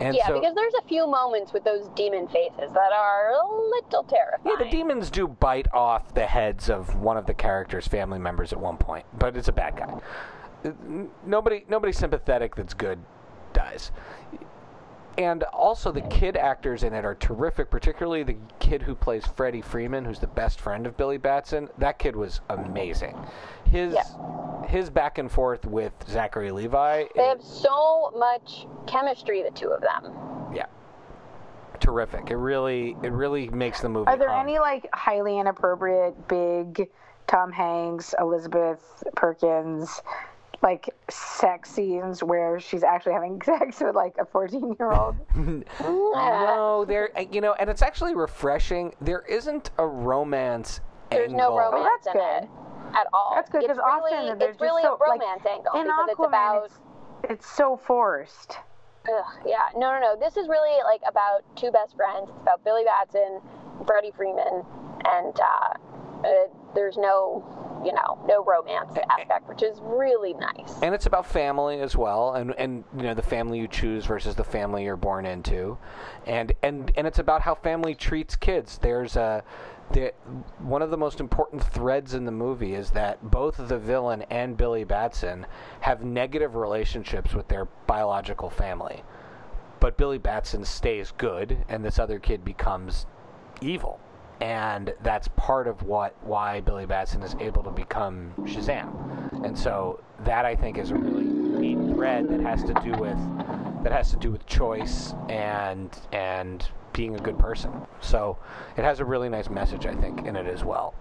And 0.00 0.16
yeah, 0.16 0.28
so, 0.28 0.40
because 0.40 0.54
there's 0.54 0.72
a 0.74 0.88
few 0.88 1.06
moments 1.06 1.52
with 1.52 1.62
those 1.62 1.88
demon 1.94 2.26
faces 2.28 2.72
that 2.72 2.92
are 2.92 3.32
a 3.32 3.68
little 3.68 4.02
terrifying. 4.04 4.56
yeah, 4.58 4.64
the 4.64 4.70
demons 4.70 5.10
do 5.10 5.28
bite 5.28 5.66
off 5.74 6.14
the 6.14 6.24
heads 6.24 6.70
of 6.70 6.96
one 6.96 7.18
of 7.18 7.26
the 7.26 7.34
characters' 7.34 7.86
family 7.86 8.18
members 8.18 8.52
at 8.54 8.58
one 8.58 8.78
point, 8.78 9.04
but 9.18 9.36
it's 9.36 9.48
a 9.48 9.52
bad 9.52 9.76
guy. 9.76 10.00
Uh, 10.64 10.68
n- 10.68 11.10
Nobody, 11.26 11.64
nobody 11.68 11.92
sympathetic 11.92 12.54
that's 12.54 12.74
good 12.74 12.98
dies. 13.52 13.90
And 15.18 15.42
also, 15.44 15.90
the 15.92 16.00
kid 16.02 16.36
actors 16.36 16.82
in 16.82 16.94
it 16.94 17.04
are 17.04 17.16
terrific, 17.16 17.68
particularly 17.70 18.22
the 18.22 18.36
kid 18.58 18.80
who 18.80 18.94
plays 18.94 19.26
Freddie 19.26 19.60
Freeman, 19.60 20.04
who's 20.04 20.20
the 20.20 20.28
best 20.28 20.60
friend 20.60 20.86
of 20.86 20.96
Billy 20.96 21.18
Batson. 21.18 21.68
That 21.78 21.98
kid 21.98 22.16
was 22.16 22.40
amazing. 22.48 23.18
His 23.64 23.92
Yeah. 23.94 24.66
his 24.66 24.88
back 24.88 25.18
and 25.18 25.30
forth 25.30 25.66
with 25.66 25.92
Zachary 26.08 26.52
Levi, 26.52 27.04
They 27.16 27.24
have 27.24 27.42
so 27.42 28.12
much 28.16 28.66
chemistry, 28.86 29.42
the 29.42 29.50
two 29.50 29.70
of 29.70 29.80
them. 29.82 30.14
yeah, 30.54 30.66
terrific. 31.80 32.30
It 32.30 32.36
really 32.36 32.96
it 33.02 33.12
really 33.12 33.48
makes 33.50 33.80
the 33.80 33.88
movie. 33.88 34.06
Are 34.08 34.16
there 34.16 34.30
hum. 34.30 34.40
any 34.48 34.58
like 34.58 34.88
highly 34.94 35.38
inappropriate 35.38 36.28
big 36.28 36.88
Tom 37.26 37.50
Hanks, 37.52 38.14
Elizabeth 38.18 39.02
Perkins, 39.16 40.02
like 40.62 40.94
sex 41.08 41.70
scenes 41.70 42.22
where 42.22 42.60
she's 42.60 42.82
actually 42.82 43.12
having 43.14 43.40
sex 43.44 43.80
with 43.80 43.94
like 43.94 44.14
a 44.18 44.24
14 44.26 44.76
year 44.78 44.92
old? 44.92 45.16
No, 45.80 46.84
there. 46.86 47.10
You 47.30 47.40
know, 47.40 47.54
and 47.54 47.68
it's 47.70 47.82
actually 47.82 48.14
refreshing. 48.14 48.94
There 49.00 49.22
isn't 49.28 49.70
a 49.78 49.86
romance. 49.86 50.80
There's 51.10 51.32
no 51.32 51.56
romance 51.56 51.74
Oh, 51.76 51.98
that's 52.04 52.06
in 52.06 52.12
good. 52.12 52.42
it 52.44 52.96
at 52.96 53.06
all. 53.12 53.32
That's 53.34 53.50
good 53.50 53.62
It's 53.64 53.68
because 53.68 53.78
often 53.82 54.18
really, 54.26 54.38
there's 54.38 54.52
it's 54.54 54.60
really 54.60 54.82
just 54.82 54.98
so 54.98 55.04
a 55.04 55.08
like 55.08 55.20
romance 55.20 55.46
angle 55.46 55.72
in 55.74 55.84
because 55.84 56.08
it's 56.10 56.20
about 56.26 56.64
it's, 56.66 57.30
it's 57.30 57.46
so 57.46 57.76
forced. 57.76 58.58
Ugh, 59.08 59.24
yeah, 59.46 59.68
no, 59.76 59.92
no, 59.92 60.00
no. 60.00 60.16
This 60.18 60.36
is 60.36 60.46
really 60.48 60.82
like 60.84 61.00
about 61.08 61.40
two 61.56 61.70
best 61.70 61.96
friends. 61.96 62.28
It's 62.28 62.42
about 62.42 62.62
Billy 62.64 62.84
Batson, 62.84 63.40
Freddie 63.86 64.12
Freeman, 64.14 64.62
and 65.06 65.40
uh, 65.40 66.26
uh, 66.28 66.28
there's 66.74 66.96
no, 66.96 67.44
you 67.84 67.92
know, 67.92 68.18
no 68.26 68.44
romance 68.44 68.96
aspect, 69.10 69.48
which 69.48 69.62
is 69.62 69.78
really 69.82 70.34
nice. 70.34 70.80
and 70.82 70.94
it's 70.94 71.06
about 71.06 71.26
family 71.26 71.80
as 71.80 71.96
well 71.96 72.34
and 72.34 72.54
and 72.58 72.84
you 72.96 73.02
know 73.02 73.14
the 73.14 73.22
family 73.22 73.58
you 73.58 73.68
choose 73.68 74.06
versus 74.06 74.34
the 74.34 74.44
family 74.44 74.84
you're 74.84 74.96
born 74.96 75.26
into 75.26 75.76
and 76.26 76.52
and 76.62 76.92
and 76.96 77.06
it's 77.06 77.18
about 77.18 77.42
how 77.42 77.54
family 77.54 77.94
treats 77.94 78.36
kids 78.36 78.78
there's 78.78 79.16
a 79.16 79.42
the, 79.92 80.12
one 80.58 80.82
of 80.82 80.90
the 80.90 80.96
most 80.96 81.18
important 81.20 81.62
threads 81.62 82.14
in 82.14 82.24
the 82.24 82.32
movie 82.32 82.74
is 82.74 82.90
that 82.90 83.30
both 83.30 83.56
the 83.56 83.78
villain 83.78 84.22
and 84.30 84.56
Billy 84.56 84.84
Batson 84.84 85.46
have 85.80 86.04
negative 86.04 86.54
relationships 86.54 87.34
with 87.34 87.48
their 87.48 87.64
biological 87.86 88.50
family. 88.50 89.02
But 89.80 89.96
Billy 89.96 90.18
Batson 90.18 90.64
stays 90.64 91.12
good 91.16 91.64
and 91.68 91.84
this 91.84 91.98
other 91.98 92.20
kid 92.20 92.44
becomes 92.44 93.06
evil. 93.60 93.98
And 94.40 94.94
that's 95.02 95.28
part 95.36 95.66
of 95.66 95.82
what 95.82 96.14
why 96.22 96.60
Billy 96.60 96.86
Batson 96.86 97.22
is 97.22 97.36
able 97.40 97.62
to 97.62 97.70
become 97.70 98.32
Shazam. 98.40 99.44
And 99.44 99.58
so 99.58 100.00
that 100.24 100.44
I 100.44 100.56
think 100.56 100.78
is 100.78 100.90
a 100.90 100.94
really 100.94 101.24
neat 101.24 101.94
thread 101.94 102.28
that 102.28 102.40
has 102.40 102.62
to 102.64 102.74
do 102.82 102.92
with 102.92 103.18
that 103.82 103.92
has 103.92 104.10
to 104.10 104.16
do 104.16 104.30
with 104.30 104.46
choice 104.46 105.14
and 105.28 105.98
and 106.12 106.66
being 106.92 107.16
a 107.16 107.18
good 107.18 107.38
person. 107.38 107.72
So 108.00 108.38
it 108.76 108.84
has 108.84 109.00
a 109.00 109.04
really 109.04 109.28
nice 109.28 109.50
message 109.50 109.86
I 109.86 109.94
think 109.94 110.26
in 110.26 110.36
it 110.36 110.46
as 110.46 110.64
well. 110.64 110.94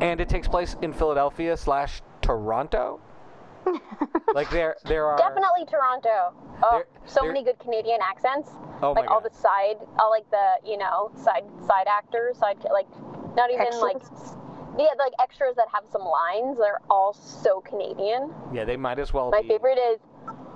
And 0.00 0.20
it 0.20 0.28
takes 0.28 0.48
place 0.48 0.76
in 0.82 0.92
Philadelphia 0.92 1.56
slash 1.56 2.02
Toronto. 2.22 3.00
like 4.34 4.50
there 4.50 4.76
there 4.84 5.06
are 5.06 5.16
Definitely 5.16 5.64
Toronto. 5.66 6.32
Oh, 6.62 6.68
There- 6.72 6.86
so 7.06 7.20
there- 7.22 7.32
many 7.32 7.44
good 7.44 7.58
Canadian 7.58 8.00
accents. 8.02 8.50
Oh 8.82 8.94
my 8.94 9.00
like 9.02 9.10
all 9.10 9.20
God. 9.20 9.30
the 9.30 9.34
side, 9.36 9.76
all 9.98 10.10
like 10.10 10.28
the 10.30 10.68
you 10.68 10.76
know 10.78 11.10
side 11.16 11.44
side 11.66 11.86
actors, 11.88 12.38
side 12.38 12.58
like 12.72 12.88
not 13.36 13.50
even 13.50 13.66
like 13.80 13.96
Extras? 13.96 14.36
yeah 14.78 14.86
like 14.98 15.12
extras 15.22 15.54
that 15.56 15.68
have 15.72 15.84
some 15.90 16.02
lines. 16.02 16.58
They're 16.58 16.80
all 16.90 17.12
so 17.12 17.60
Canadian. 17.60 18.32
Yeah, 18.52 18.64
they 18.64 18.76
might 18.76 18.98
as 18.98 19.12
well 19.12 19.30
My 19.30 19.42
be 19.42 19.48
favorite 19.48 19.78
is. 19.78 20.00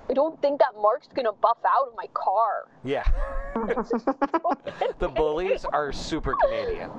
I 0.08 0.12
don't 0.12 0.40
think 0.40 0.60
that 0.60 0.74
Mark's 0.80 1.08
gonna 1.14 1.32
buff 1.32 1.58
out 1.66 1.88
of 1.88 1.94
my 1.96 2.06
car. 2.14 2.68
Yeah. 2.84 3.04
the 4.98 5.08
bullies 5.08 5.64
are 5.64 5.92
super 5.92 6.34
Canadian. 6.42 6.90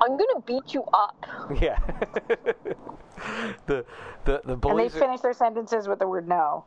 I'm 0.00 0.16
gonna 0.16 0.40
beat 0.46 0.72
you 0.72 0.84
up. 0.92 1.26
Yeah. 1.60 1.78
the 3.66 3.84
the 4.24 4.40
the 4.44 4.56
bullies. 4.56 4.56
And 4.56 4.56
they 4.56 4.58
bullies. 4.58 4.96
are- 4.96 4.98
finish 4.98 5.20
their 5.20 5.32
sentences 5.34 5.88
with 5.88 5.98
the 5.98 6.08
word 6.08 6.26
no. 6.28 6.64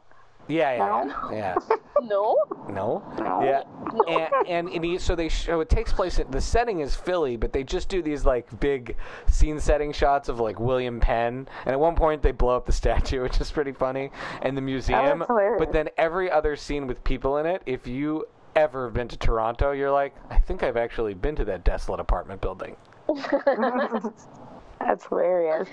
Yeah, 0.47 0.73
yeah, 0.73 1.03
No? 1.29 1.31
yeah. 1.31 1.55
No. 2.01 2.37
No. 2.69 3.03
No. 3.17 3.41
Yeah. 3.43 3.63
And 4.07 4.47
and, 4.47 4.69
and 4.69 4.85
he, 4.85 4.97
so 4.97 5.15
they 5.15 5.29
show 5.29 5.61
it 5.61 5.69
takes 5.69 5.91
place. 5.93 6.19
At, 6.19 6.31
the 6.31 6.41
setting 6.41 6.79
is 6.79 6.95
Philly, 6.95 7.37
but 7.37 7.53
they 7.53 7.63
just 7.63 7.89
do 7.89 8.01
these 8.01 8.25
like 8.25 8.59
big 8.59 8.95
scene 9.27 9.59
setting 9.59 9.91
shots 9.91 10.29
of 10.29 10.39
like 10.39 10.59
William 10.59 10.99
Penn, 10.99 11.47
and 11.65 11.73
at 11.73 11.79
one 11.79 11.95
point 11.95 12.21
they 12.21 12.31
blow 12.31 12.55
up 12.55 12.65
the 12.65 12.71
statue, 12.83 13.21
which 13.23 13.39
is 13.41 13.51
pretty 13.51 13.71
funny, 13.71 14.11
and 14.41 14.55
the 14.55 14.61
museum. 14.61 15.23
hilarious. 15.27 15.59
But 15.59 15.71
then 15.71 15.89
every 15.97 16.29
other 16.31 16.55
scene 16.55 16.87
with 16.87 17.03
people 17.03 17.37
in 17.37 17.45
it, 17.45 17.61
if 17.65 17.87
you 17.87 18.25
ever 18.55 18.85
have 18.85 18.93
been 18.93 19.07
to 19.07 19.17
Toronto, 19.17 19.71
you're 19.71 19.91
like, 19.91 20.15
I 20.29 20.37
think 20.39 20.63
I've 20.63 20.77
actually 20.77 21.13
been 21.13 21.35
to 21.35 21.45
that 21.45 21.63
desolate 21.63 21.99
apartment 21.99 22.41
building. 22.41 22.75
That's 24.79 25.05
hilarious. 25.05 25.67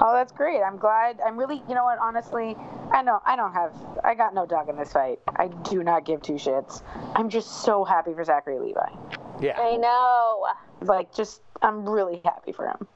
Oh, 0.00 0.12
that's 0.14 0.32
great. 0.32 0.60
I'm 0.62 0.76
glad. 0.76 1.20
I'm 1.24 1.36
really, 1.36 1.62
you 1.68 1.74
know 1.74 1.84
what? 1.84 1.98
Honestly, 1.98 2.56
I 2.92 3.02
know 3.02 3.20
I 3.24 3.36
don't 3.36 3.52
have. 3.52 3.72
I 4.04 4.14
got 4.14 4.34
no 4.34 4.46
dog 4.46 4.68
in 4.68 4.76
this 4.76 4.92
fight. 4.92 5.18
I 5.36 5.48
do 5.48 5.82
not 5.82 6.04
give 6.04 6.22
two 6.22 6.34
shits. 6.34 6.82
I'm 7.14 7.28
just 7.28 7.62
so 7.62 7.84
happy 7.84 8.14
for 8.14 8.24
Zachary 8.24 8.58
Levi. 8.58 8.88
Yeah. 9.40 9.60
I 9.60 9.76
know. 9.76 10.46
Like, 10.82 11.14
just 11.14 11.42
I'm 11.62 11.88
really 11.88 12.20
happy 12.24 12.52
for 12.52 12.66
him. 12.66 12.86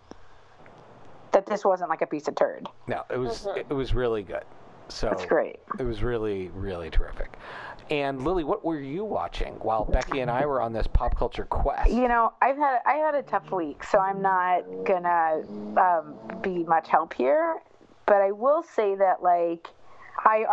That 1.33 1.47
this 1.47 1.65
wasn't 1.65 1.91
like 1.91 2.03
a 2.03 2.07
piece 2.07 2.27
of 2.27 2.35
turd. 2.35 2.67
No, 2.87 3.05
it 3.11 3.17
was 3.17 3.47
mm-hmm. 3.47 3.59
it 3.59 3.75
was 3.75 3.95
really 3.95 4.23
good. 4.23 4.45
So 4.89 5.09
That's 5.09 5.25
great. 5.27 5.61
It 5.79 5.85
was 5.85 6.03
really 6.03 6.49
really 6.49 6.91
terrific. 6.91 7.37
And 7.91 8.25
Lily, 8.25 8.45
what 8.45 8.65
were 8.65 8.79
you 8.79 9.05
watching 9.05 9.55
while 9.55 9.85
Becky 9.85 10.21
and 10.21 10.31
I 10.31 10.47
were 10.47 10.63
on 10.63 10.73
this 10.73 10.87
pop 10.87 11.17
culture 11.17 11.45
quest? 11.45 11.91
You 11.91 12.07
know, 12.07 12.33
I've 12.41 12.57
had 12.57 12.79
I 12.87 12.95
had 12.95 13.17
a 13.17 13.23
tough 13.23 13.51
week, 13.51 13.83
so 13.83 13.99
I'm 13.99 14.23
not 14.23 14.63
gonna 14.85 15.43
um, 15.77 16.15
be 16.41 16.63
much 16.63 16.89
help 16.89 17.13
here. 17.13 17.61
But 18.07 18.23
I 18.23 18.31
will 18.31 18.63
say 18.63 18.95
that 18.95 19.23
like 19.23 19.69
I 20.19 20.45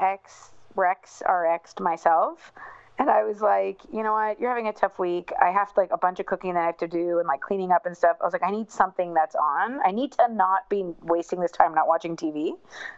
RX 0.00 0.52
Rex 0.76 1.22
RX'd 1.26 1.80
myself, 1.80 2.52
and 2.98 3.08
I 3.08 3.22
was 3.24 3.40
like, 3.40 3.80
you 3.92 4.02
know 4.02 4.12
what, 4.12 4.40
you're 4.40 4.50
having 4.50 4.66
a 4.66 4.72
tough 4.72 4.98
week. 4.98 5.32
I 5.40 5.50
have 5.50 5.70
like 5.76 5.90
a 5.92 5.96
bunch 5.98 6.18
of 6.18 6.26
cooking 6.26 6.54
that 6.54 6.62
I 6.62 6.66
have 6.66 6.76
to 6.78 6.88
do 6.88 7.18
and 7.18 7.28
like 7.28 7.40
cleaning 7.40 7.70
up 7.70 7.86
and 7.86 7.96
stuff. 7.96 8.16
I 8.20 8.24
was 8.24 8.32
like, 8.32 8.42
I 8.42 8.50
need 8.50 8.70
something 8.70 9.14
that's 9.14 9.36
on. 9.36 9.78
I 9.84 9.92
need 9.92 10.12
to 10.12 10.26
not 10.30 10.68
be 10.68 10.84
wasting 11.02 11.40
this 11.40 11.52
time 11.52 11.74
not 11.74 11.86
watching 11.86 12.16
TV. 12.16 12.52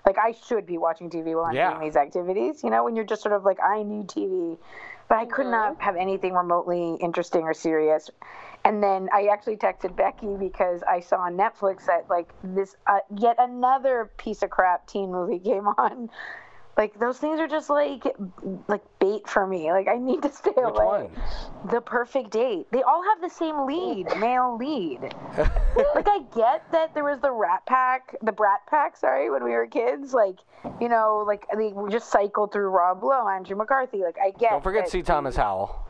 Like 0.07 0.17
I 0.19 0.33
should 0.33 0.67
be 0.67 0.79
watching 0.79 1.11
TV 1.11 1.35
while 1.35 1.45
I'm 1.45 1.55
Yeah. 1.55 1.71
doing 1.71 1.85
these 1.85 1.97
activities. 1.97 2.65
You 2.65 2.71
know, 2.71 2.85
when 2.85 2.97
you're 2.97 3.05
just 3.05 3.23
sort 3.23 3.35
of 3.35 3.45
like, 3.45 3.59
I 3.63 3.83
need 3.83 4.09
TV, 4.09 4.57
but 5.09 5.19
I 5.19 5.27
could 5.27 5.47
not 5.47 5.81
have 5.83 5.97
anything 5.97 6.33
remotely 6.33 6.95
interesting 7.01 7.43
or 7.43 7.53
serious. 7.53 8.09
And 8.65 8.83
then 8.83 9.09
I 9.13 9.27
actually 9.33 9.57
texted 9.57 9.97
Becky 9.97 10.37
because 10.39 10.83
I 10.89 11.01
saw 11.01 11.17
on 11.17 11.37
Netflix 11.37 11.87
that 11.87 12.07
like 12.09 12.33
this 12.43 12.77
uh, 12.87 12.99
yet 13.19 13.37
another 13.39 14.11
piece 14.17 14.43
of 14.43 14.51
crap 14.51 14.87
teen 14.87 15.11
movie 15.11 15.39
came 15.45 15.67
on. 15.67 16.09
Like 16.81 16.99
those 16.99 17.19
things 17.19 17.39
are 17.39 17.47
just 17.47 17.69
like 17.69 18.05
like 18.67 18.81
bait 19.01 19.29
for 19.29 19.47
me. 19.47 19.71
Like 19.71 19.87
I 19.87 19.99
need 19.99 20.23
to 20.23 20.33
stay 20.33 20.53
Which 20.57 20.65
away. 20.65 20.87
one? 20.87 21.11
The 21.71 21.83
Perfect 21.83 22.31
Date. 22.31 22.69
They 22.73 22.83
all 22.83 23.03
have 23.05 23.21
the 23.21 23.29
same 23.29 23.67
lead, 23.67 24.07
male 24.19 24.57
lead. 24.57 25.03
like 25.95 26.09
I 26.09 26.21
get 26.35 26.65
that 26.73 26.95
there 26.95 27.05
was 27.05 27.21
the 27.21 27.33
Rat 27.33 27.67
Pack, 27.67 28.17
the 28.23 28.33
Brat 28.33 28.61
Pack, 28.67 28.97
sorry, 28.97 29.29
when 29.29 29.45
we 29.45 29.51
were 29.51 29.67
kids. 29.67 30.15
Like 30.15 30.39
you 30.81 30.89
know, 30.89 31.23
like 31.27 31.45
they 31.55 31.71
just 31.91 32.11
cycled 32.11 32.51
through 32.51 32.71
Rob 32.71 33.05
Lowe, 33.05 33.29
Andrew 33.29 33.59
McCarthy. 33.59 33.99
Like 33.99 34.17
I 34.19 34.31
get. 34.31 34.53
Don't 34.53 34.65
forget 34.65 34.89
C. 34.89 35.03
Thomas 35.03 35.37
Howell, 35.37 35.85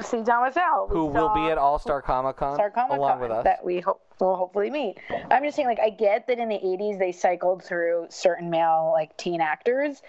C. 0.00 0.22
Thomas 0.24 0.54
Howell, 0.54 0.88
who 0.88 1.06
will 1.06 1.32
be 1.34 1.50
at 1.50 1.58
All 1.58 1.78
Star 1.78 2.02
Comic 2.02 2.36
Con 2.36 2.54
Star 2.54 2.70
Comic 2.70 2.98
along 2.98 3.20
with 3.20 3.30
us. 3.30 3.44
that 3.44 3.64
we 3.64 3.80
hope 3.80 4.00
will 4.20 4.36
hopefully 4.36 4.70
meet. 4.70 4.98
I'm 5.30 5.42
just 5.42 5.56
saying, 5.56 5.68
like, 5.68 5.80
I 5.80 5.90
get 5.90 6.26
that 6.26 6.38
in 6.38 6.48
the 6.48 6.56
'80s 6.56 6.98
they 6.98 7.12
cycled 7.12 7.62
through 7.62 8.06
certain 8.10 8.50
male 8.50 8.90
like 8.92 9.16
teen 9.16 9.40
actors, 9.40 10.02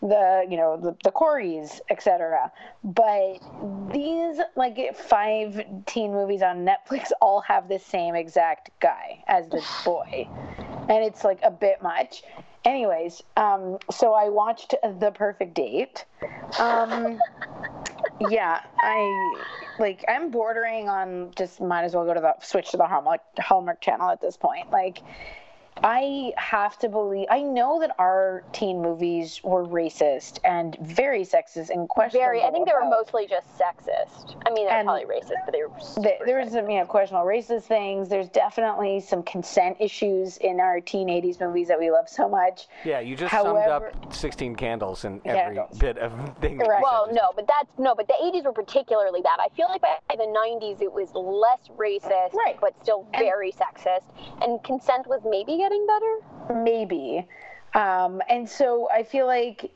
the 0.00 0.46
you 0.48 0.56
know 0.56 0.76
the, 0.76 0.96
the 1.04 1.10
Coreys, 1.10 1.80
etc. 1.90 2.52
But 2.84 3.38
these 3.92 4.40
like 4.56 4.96
five 4.96 5.62
teen 5.86 6.12
movies 6.12 6.42
on 6.42 6.66
Netflix 6.66 7.10
all 7.20 7.40
have 7.42 7.68
the 7.68 7.78
same 7.78 8.14
exact 8.14 8.70
guy 8.80 9.22
as 9.26 9.48
this 9.48 9.66
boy, 9.84 10.28
and 10.88 11.04
it's 11.04 11.24
like 11.24 11.40
a 11.42 11.50
bit 11.50 11.82
much. 11.82 12.22
Anyways, 12.64 13.22
um, 13.38 13.78
so 13.90 14.12
I 14.12 14.28
watched 14.28 14.74
The 14.82 15.10
Perfect 15.12 15.54
Date. 15.54 16.04
Um, 16.58 17.18
yeah, 18.28 18.60
I 18.78 19.34
like 19.78 20.04
I'm 20.08 20.30
bordering 20.30 20.88
on 20.88 21.32
just 21.36 21.60
might 21.60 21.84
as 21.84 21.94
well 21.94 22.04
go 22.04 22.14
to 22.14 22.20
the 22.20 22.34
switch 22.44 22.70
to 22.72 22.76
the 22.76 22.86
Hallmark 22.86 23.20
Hallmark 23.38 23.80
channel 23.80 24.10
at 24.10 24.20
this 24.20 24.36
point. 24.36 24.70
Like 24.70 24.98
I 25.82 26.32
have 26.36 26.78
to 26.80 26.88
believe 26.88 27.26
I 27.30 27.42
know 27.42 27.80
that 27.80 27.94
our 27.98 28.42
teen 28.52 28.82
movies 28.82 29.40
were 29.42 29.64
racist 29.64 30.38
and 30.44 30.76
very 30.82 31.22
sexist 31.24 31.70
and 31.70 31.88
questionable. 31.88 32.26
Very. 32.26 32.42
I 32.42 32.50
think 32.50 32.66
they 32.66 32.72
were 32.74 32.80
about- 32.80 32.90
mostly 32.90 33.26
just 33.26 33.46
sexist. 33.58 34.36
I 34.46 34.50
mean, 34.50 34.66
they're 34.66 34.84
probably 34.84 35.04
racist, 35.06 35.44
but 35.46 35.52
they 35.52 35.62
were. 35.62 35.68
Th- 35.70 35.82
super 36.18 36.26
there 36.26 36.38
was 36.38 36.52
some 36.52 36.68
you 36.68 36.80
know 36.80 36.84
questionable 36.86 37.26
racist 37.26 37.62
things. 37.62 38.08
There's 38.08 38.28
definitely 38.28 39.00
some 39.00 39.22
consent 39.22 39.76
issues 39.80 40.36
in 40.38 40.60
our 40.60 40.80
teen 40.80 41.08
'80s 41.08 41.40
movies 41.40 41.68
that 41.68 41.78
we 41.78 41.90
love 41.90 42.08
so 42.08 42.28
much. 42.28 42.68
yeah, 42.84 43.00
you 43.00 43.16
just 43.16 43.32
summed 43.32 43.56
up 43.58 44.12
16 44.12 44.56
candles 44.56 45.04
in 45.04 45.20
every 45.24 45.56
Candles. 45.56 45.78
bit 45.78 45.96
of 45.98 46.12
thing. 46.40 46.58
Right. 46.58 46.82
Well, 46.82 47.06
just 47.06 47.16
no, 47.16 47.32
but 47.34 47.46
that's 47.46 47.78
no, 47.78 47.94
but 47.94 48.06
the 48.06 48.14
'80s 48.22 48.44
were 48.44 48.52
particularly 48.52 49.22
bad. 49.22 49.38
I 49.40 49.48
feel 49.56 49.68
like 49.68 49.80
by 49.80 49.96
the 50.10 50.24
'90s 50.26 50.82
it 50.82 50.92
was 50.92 51.10
less 51.14 51.68
racist, 51.78 52.34
Right. 52.34 52.58
but 52.60 52.74
still 52.82 53.06
And- 53.14 53.24
very 53.24 53.52
sexist, 53.52 54.02
and 54.42 54.62
consent 54.62 55.06
was 55.06 55.22
maybe 55.24 55.62
getting 55.70 55.86
better. 55.86 56.62
maybe. 56.62 57.26
Um, 57.74 58.20
and 58.28 58.48
so 58.48 58.88
i 58.92 59.04
feel 59.04 59.26
like 59.26 59.70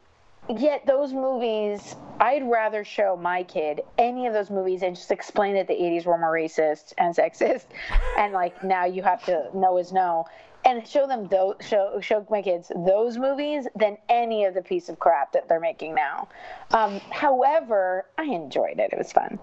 yet 0.49 0.85
those 0.85 1.13
movies 1.13 1.95
i'd 2.21 2.43
rather 2.51 2.85
show 2.85 3.17
my 3.17 3.45
kid 3.45 3.81
any 3.97 4.27
of 4.27 4.33
those 4.33 4.51
movies 4.51 4.83
and 4.83 4.97
just 4.97 5.11
explain 5.11 5.55
that 5.55 5.69
the 5.69 5.75
80s 5.75 6.05
were 6.05 6.19
more 6.19 6.33
racist 6.33 6.93
and 6.99 7.15
sexist 7.15 7.67
and 8.19 8.33
like 8.33 8.63
now 8.65 8.85
you 8.85 9.03
have 9.03 9.25
to 9.25 9.49
know 9.55 9.79
is 9.79 9.93
no 9.93 10.25
and 10.65 10.87
show 10.87 11.07
them 11.07 11.29
those 11.29 11.55
show 11.61 12.01
show 12.01 12.27
my 12.31 12.43
kids 12.43 12.73
those 12.85 13.17
movies 13.17 13.67
than 13.77 13.97
any 14.09 14.45
of 14.45 14.55
the 14.55 14.63
piece 14.63 14.89
of 14.89 14.99
crap 14.99 15.33
that 15.33 15.49
they're 15.49 15.61
making 15.61 15.95
now. 15.95 16.27
Um, 16.73 17.01
however 17.11 18.07
i 18.19 18.25
enjoyed 18.25 18.79
it. 18.79 18.91
It 18.93 18.99
was 18.99 19.13
fun. 19.13 19.39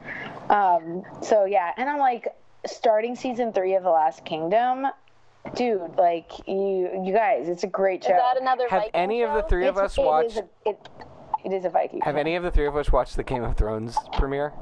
Um, 0.49 1.03
so 1.21 1.45
yeah. 1.45 1.71
And 1.77 1.89
i'm 1.89 1.99
like 1.99 2.27
starting 2.65 3.15
season 3.15 3.53
three 3.53 3.75
of 3.75 3.83
the 3.83 3.89
last 3.89 4.25
kingdom 4.25 4.87
dude 5.55 5.81
like 5.97 6.31
you 6.47 7.01
you 7.03 7.13
guys 7.13 7.49
it's 7.49 7.63
a 7.63 7.67
great 7.67 8.03
show 8.03 8.11
Is 8.11 8.17
that 8.17 8.41
another 8.41 8.67
Have 8.69 8.81
Viking 8.83 8.91
any 8.95 9.21
of 9.23 9.33
the 9.33 9.41
show? 9.41 9.47
three 9.47 9.67
of 9.67 9.75
It's- 9.77 9.91
us 9.91 9.97
it 9.97 10.01
is 10.01 10.05
watched? 10.07 10.37
a- 10.37 10.69
it, 10.69 10.89
it 11.45 11.53
is 11.53 11.65
a 11.65 11.69
viking 11.69 12.01
Have 12.01 12.15
show. 12.15 12.19
any 12.19 12.35
of 12.35 12.43
the 12.43 12.51
three 12.51 12.67
of 12.67 12.75
us 12.77 12.91
watched 12.91 13.15
the 13.15 13.23
Game 13.23 13.43
of 13.43 13.57
Thrones 13.57 13.97
premiere? 14.13 14.53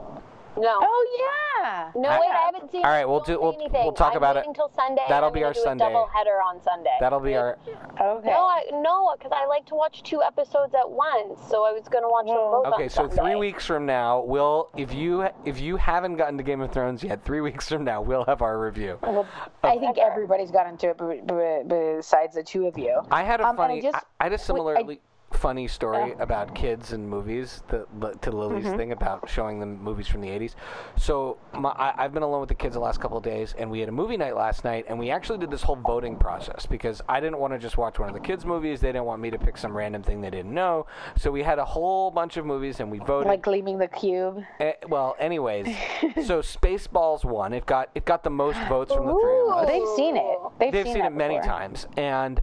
No. 0.57 0.77
oh 0.81 1.17
yeah 1.19 1.91
No, 1.95 2.09
I- 2.09 2.19
wait, 2.19 2.29
I 2.31 2.45
haven't 2.53 2.71
seen. 2.71 2.83
All 2.83 2.91
it. 2.91 2.95
right, 2.95 3.07
we'll 3.07 3.19
Don't 3.19 3.25
do- 3.27 3.33
say 3.33 3.37
we'll- 3.39 3.53
anything. 3.53 3.83
we'll 3.83 3.91
talk 3.93 4.11
I'm 4.11 4.17
about 4.17 4.37
it. 4.37 4.45
Until 4.47 4.69
Sunday. 4.75 5.03
That'll 5.07 5.31
be 5.31 5.43
our 5.43 5.53
do 5.53 5.59
Sunday. 5.61 5.85
A 5.85 5.87
double 5.89 6.07
header 6.07 6.41
on 6.41 6.61
Sunday. 6.61 6.95
That'll 6.99 7.19
be 7.19 7.35
our. 7.35 7.57
okay 7.67 8.29
No, 8.29 8.45
I, 8.45 8.63
no, 8.73 9.13
because 9.17 9.31
I 9.33 9.45
like 9.45 9.65
to 9.67 9.75
watch 9.75 10.03
two 10.03 10.21
episodes 10.23 10.73
at 10.75 10.89
once. 10.89 11.39
So 11.49 11.63
I 11.65 11.71
was 11.71 11.87
gonna 11.87 12.09
watch 12.09 12.25
them 12.27 12.35
Well- 12.35 12.63
both 12.63 12.73
Okay, 12.73 12.83
on 12.83 12.89
so 12.89 13.07
Sunday. 13.07 13.21
three 13.21 13.35
weeks 13.35 13.65
from 13.65 13.85
now, 13.85 14.21
we'll 14.21 14.69
if 14.75 14.93
you 14.93 15.27
if 15.45 15.59
you 15.59 15.75
haven't 15.77 16.15
gotten 16.17 16.37
to 16.37 16.43
Game 16.43 16.61
of 16.61 16.71
Thrones 16.71 17.03
yet, 17.03 17.23
three 17.23 17.41
weeks 17.49 17.69
from 17.69 17.83
now 17.83 18.01
we'll 18.01 18.25
have 18.25 18.41
our 18.41 18.59
review. 18.59 18.97
well, 19.01 19.25
i 19.63 19.77
think 19.77 19.97
everybody's 19.97 20.51
gotten 20.51 20.77
to 20.77 20.89
it 20.89 20.97
b- 20.97 21.21
b- 21.25 21.63
besides 21.67 22.35
the 22.35 22.43
two 22.43 22.65
of 22.67 22.77
you 22.77 23.01
I 23.11 23.23
had 23.23 23.39
a 23.41 23.43
Um, 23.47 23.51
and 23.51 23.59
I 23.61 23.67
funny. 23.67 23.81
just- 23.81 23.95
I, 23.95 24.01
I 24.19 24.23
had 24.25 24.31
a 24.31 24.35
wait, 24.35 24.39
I- 24.41 24.43
similarly 24.43 25.01
funny 25.39 25.67
story 25.67 26.09
Yeah. 26.09 26.23
about 26.23 26.53
kids 26.53 26.91
and 26.93 27.07
movies 27.09 27.63
that, 27.69 28.21
to 28.23 28.31
Lily's 28.31 28.65
Mm-hmm. 28.65 28.77
thing 28.77 28.91
about 28.91 29.29
showing 29.29 29.59
them 29.59 29.81
movies 29.81 30.07
from 30.07 30.21
the 30.21 30.27
80s. 30.27 30.55
So 30.97 31.37
my, 31.53 31.69
I, 31.69 31.93
I've 31.97 32.13
been 32.13 32.23
alone 32.23 32.41
with 32.41 32.49
the 32.49 32.55
kids 32.55 32.73
the 32.73 32.79
last 32.81 32.99
couple 32.99 33.17
of 33.17 33.23
days, 33.23 33.55
and 33.57 33.71
we 33.71 33.79
had 33.79 33.87
a 33.89 33.91
movie 33.91 34.17
night 34.17 34.35
last 34.35 34.63
night, 34.63 34.85
and 34.89 34.99
we 34.99 35.09
actually 35.11 35.37
did 35.39 35.49
this 35.49 35.63
whole 35.63 35.77
voting 35.77 36.17
process 36.17 36.65
because 36.65 37.01
I 37.07 37.19
didn't 37.19 37.39
want 37.39 37.53
to 37.53 37.59
just 37.59 37.77
watch 37.77 37.99
one 37.99 38.09
of 38.09 38.15
the 38.15 38.19
kids' 38.21 38.45
movies. 38.45 38.81
They 38.81 38.89
didn't 38.89 39.05
want 39.05 39.21
me 39.21 39.29
to 39.31 39.37
pick 39.37 39.57
some 39.57 39.75
random 39.75 40.03
thing 40.03 40.19
they 40.21 40.29
didn't 40.29 40.53
know. 40.53 40.85
So 41.17 41.31
we 41.31 41.41
had 41.43 41.57
a 41.59 41.65
whole 41.65 42.11
bunch 42.11 42.37
of 42.37 42.45
movies, 42.45 42.79
and 42.81 42.91
we 42.91 42.99
voted. 42.99 43.27
like 43.27 43.41
gleaming 43.41 43.77
the 43.77 43.87
cube 43.87 44.43
Eh, 44.59 44.73
well, 44.87 45.15
anyways, 45.19 45.65
so 46.25 46.41
Spaceballs 46.41 47.23
won. 47.23 47.53
It 47.53 47.65
got 47.65 47.89
it 47.95 48.05
got 48.05 48.23
the 48.23 48.29
most 48.29 48.59
votes 48.67 48.93
from 48.93 49.05
the 49.07 49.13
three 49.13 49.39
of 49.51 49.57
us. 49.63 49.67
they've 49.67 49.87
seen 49.95 50.17
it 50.17 50.37
they've, 50.59 50.71
They've 50.73 50.85
seen, 50.85 50.99
that 50.99 51.11
it 51.13 51.15
many 51.15 51.39
times, 51.39 51.87
and 51.97 52.41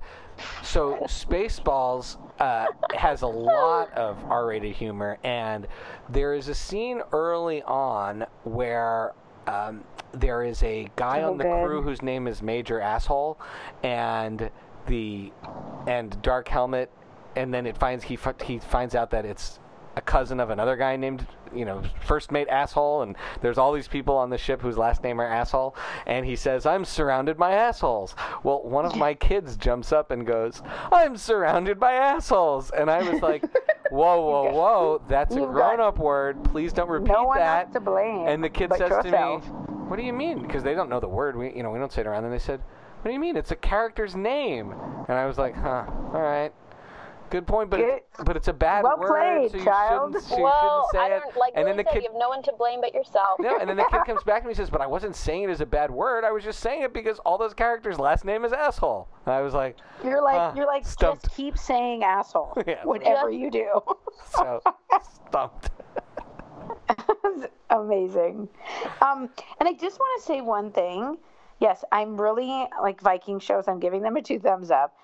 so 0.62 0.96
Spaceballs 1.04 2.16
uh, 2.40 2.66
has 2.94 3.22
a 3.22 3.26
lot 3.26 3.92
of 3.94 4.16
R-rated 4.24 4.74
humor, 4.74 5.18
and 5.24 5.66
there 6.08 6.34
is 6.34 6.48
a 6.48 6.54
scene 6.54 7.02
early 7.12 7.62
on 7.62 8.26
where. 8.44 9.12
Um, 9.46 9.84
there 10.12 10.42
is 10.42 10.60
a 10.64 10.88
guy 10.96 11.20
Oh, 11.20 11.30
on 11.32 11.38
the 11.38 11.44
good. 11.44 11.64
crew 11.66 11.82
whose 11.82 12.02
name 12.02 12.26
is 12.26 12.42
Major 12.42 12.80
Asshole, 12.80 13.38
and 13.84 14.50
the 14.86 15.30
and 15.86 16.20
Dark 16.22 16.48
Helmet, 16.48 16.90
and 17.36 17.54
then 17.54 17.64
it 17.66 17.76
finds 17.76 18.02
he 18.02 18.18
he 18.44 18.58
finds 18.58 18.94
out 18.96 19.10
that 19.10 19.24
it's 19.24 19.60
a 19.94 20.00
cousin 20.00 20.40
of 20.40 20.50
another 20.50 20.74
guy 20.76 20.96
named 20.96 21.26
you 21.54 21.64
know 21.64 21.82
first 22.00 22.30
mate 22.32 22.48
asshole 22.48 23.02
and 23.02 23.16
there's 23.40 23.58
all 23.58 23.72
these 23.72 23.88
people 23.88 24.16
on 24.16 24.30
the 24.30 24.38
ship 24.38 24.60
whose 24.60 24.76
last 24.76 25.02
name 25.02 25.20
are 25.20 25.26
asshole 25.26 25.74
and 26.06 26.24
he 26.26 26.36
says 26.36 26.66
i'm 26.66 26.84
surrounded 26.84 27.36
by 27.36 27.52
assholes. 27.52 28.14
Well 28.42 28.62
one 28.62 28.84
of 28.84 28.96
my 28.96 29.14
kids 29.14 29.56
jumps 29.56 29.92
up 29.92 30.10
and 30.10 30.26
goes 30.26 30.62
i'm 30.92 31.16
surrounded 31.16 31.78
by 31.80 31.92
assholes. 31.94 32.70
And 32.70 32.90
i 32.90 33.08
was 33.08 33.22
like 33.22 33.42
whoa 33.90 34.20
whoa 34.20 34.50
whoa 34.52 35.02
that's 35.08 35.34
a 35.34 35.38
You've 35.38 35.54
got- 35.54 35.76
grown-up 35.76 35.98
word. 35.98 36.42
Please 36.44 36.72
don't 36.72 36.88
repeat 36.88 37.12
no 37.12 37.24
one 37.24 37.38
that. 37.38 37.72
to 37.72 37.80
blame 37.80 38.26
and 38.26 38.42
the 38.42 38.48
kid 38.48 38.70
says 38.72 38.90
yourself. 38.90 39.44
to 39.44 39.50
me 39.50 39.56
what 39.86 39.96
do 39.96 40.02
you 40.02 40.12
mean? 40.12 40.42
Because 40.42 40.64
they 40.64 40.74
don't 40.74 40.90
know 40.90 40.98
the 40.98 41.06
word. 41.08 41.36
We 41.36 41.52
you 41.54 41.62
know 41.62 41.70
we 41.70 41.78
don't 41.78 41.92
say 41.92 42.00
it 42.00 42.06
around 42.08 42.24
them 42.24 42.32
they 42.32 42.38
said 42.40 42.60
what 43.02 43.10
do 43.10 43.12
you 43.12 43.20
mean? 43.20 43.36
It's 43.36 43.52
a 43.52 43.56
character's 43.56 44.16
name. 44.16 44.72
And 45.08 45.16
i 45.16 45.26
was 45.26 45.38
like 45.38 45.54
huh 45.54 45.84
all 46.12 46.20
right 46.20 46.52
Good 47.28 47.46
point, 47.46 47.70
but 47.70 47.80
it's, 47.80 48.04
but 48.24 48.36
it's 48.36 48.46
a 48.48 48.52
bad 48.52 48.84
Well 48.84 48.98
word, 48.98 49.08
played, 49.08 49.50
so 49.50 49.56
you 49.58 49.64
child. 49.64 50.12
shouldn't, 50.12 50.24
so 50.28 50.36
you 50.36 50.44
well, 50.44 50.88
shouldn't 50.92 51.08
say 51.08 51.12
I 51.12 51.16
it. 51.16 51.20
don't 51.20 51.36
like 51.36 51.52
and 51.56 51.64
Lily 51.64 51.76
then 51.76 51.84
the 51.84 51.90
said, 51.90 51.92
kid, 51.94 52.02
you 52.04 52.10
have 52.12 52.18
no 52.20 52.28
one 52.28 52.42
to 52.44 52.52
blame 52.56 52.80
but 52.80 52.94
yourself. 52.94 53.40
no, 53.40 53.58
and 53.58 53.68
then 53.68 53.76
the 53.76 53.84
kid 53.90 54.00
comes 54.06 54.22
back 54.22 54.42
to 54.42 54.46
me 54.46 54.50
and 54.52 54.56
says, 54.56 54.70
"But 54.70 54.80
I 54.80 54.86
wasn't 54.86 55.16
saying 55.16 55.42
it 55.44 55.50
as 55.50 55.60
a 55.60 55.66
bad 55.66 55.90
word. 55.90 56.22
I 56.24 56.30
was 56.30 56.44
just 56.44 56.60
saying 56.60 56.82
it 56.82 56.92
because 56.92 57.18
all 57.20 57.36
those 57.36 57.52
characters' 57.54 57.98
last 57.98 58.24
name 58.24 58.44
is 58.44 58.52
asshole." 58.52 59.08
And 59.26 59.34
I 59.34 59.40
was 59.42 59.54
like, 59.54 59.76
you're 60.04 60.22
like 60.22 60.36
Huh, 60.36 60.52
you're 60.54 60.66
like 60.66 60.86
stumped. 60.86 61.24
just 61.24 61.36
keep 61.36 61.58
saying 61.58 62.04
asshole 62.04 62.52
Yeah. 62.66 62.84
whatever 62.84 63.30
Just- 63.30 63.40
you 63.40 63.50
do 63.50 63.80
"So 64.30 64.62
stumped." 65.26 65.70
amazing. 67.70 68.48
Um, 69.00 69.30
and 69.60 69.68
I 69.68 69.72
just 69.72 69.98
want 69.98 70.20
to 70.22 70.26
say 70.26 70.40
one 70.40 70.70
thing. 70.70 71.16
Yes, 71.60 71.84
I'm 71.90 72.20
really 72.20 72.66
like 72.82 73.00
Viking 73.00 73.40
shows. 73.40 73.64
I'm 73.66 73.80
giving 73.80 74.02
them 74.02 74.16
a 74.16 74.22
two 74.22 74.38
thumbs 74.38 74.70
up. 74.70 74.96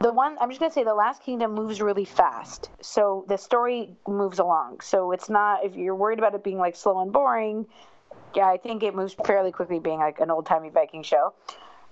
The 0.00 0.12
one 0.12 0.36
I'm 0.40 0.48
just 0.50 0.60
gonna 0.60 0.72
say, 0.72 0.84
The 0.84 0.94
Last 0.94 1.22
Kingdom 1.22 1.54
moves 1.54 1.80
really 1.80 2.04
fast, 2.04 2.70
so 2.80 3.24
the 3.28 3.38
story 3.38 3.96
moves 4.06 4.38
along. 4.38 4.80
So 4.80 5.12
it's 5.12 5.30
not 5.30 5.64
if 5.64 5.74
you're 5.74 5.94
worried 5.94 6.18
about 6.18 6.34
it 6.34 6.44
being 6.44 6.58
like 6.58 6.76
slow 6.76 7.00
and 7.00 7.12
boring. 7.12 7.66
Yeah, 8.34 8.46
I 8.46 8.58
think 8.58 8.82
it 8.82 8.94
moves 8.94 9.14
fairly 9.24 9.52
quickly, 9.52 9.78
being 9.78 9.98
like 9.98 10.20
an 10.20 10.30
old 10.30 10.46
timey 10.46 10.68
Viking 10.68 11.02
show. 11.02 11.32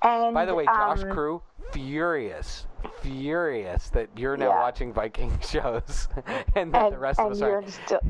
And 0.02 0.34
By 0.34 0.44
the 0.44 0.55
way, 0.55 0.66
Josh 0.66 1.02
um, 1.02 1.11
Crew, 1.11 1.42
furious, 1.72 2.66
furious 3.02 3.88
that 3.90 4.08
you're 4.16 4.36
now 4.36 4.48
Yeah. 4.48 4.60
watching 4.60 4.92
Viking 4.92 5.32
shows, 5.48 6.08
and 6.54 6.72
that 6.74 6.86
and, 6.86 6.94
the 6.94 6.98
rest 6.98 7.18
of 7.20 7.32
us 7.32 7.40
you're 7.40 7.62
still 7.68 8.00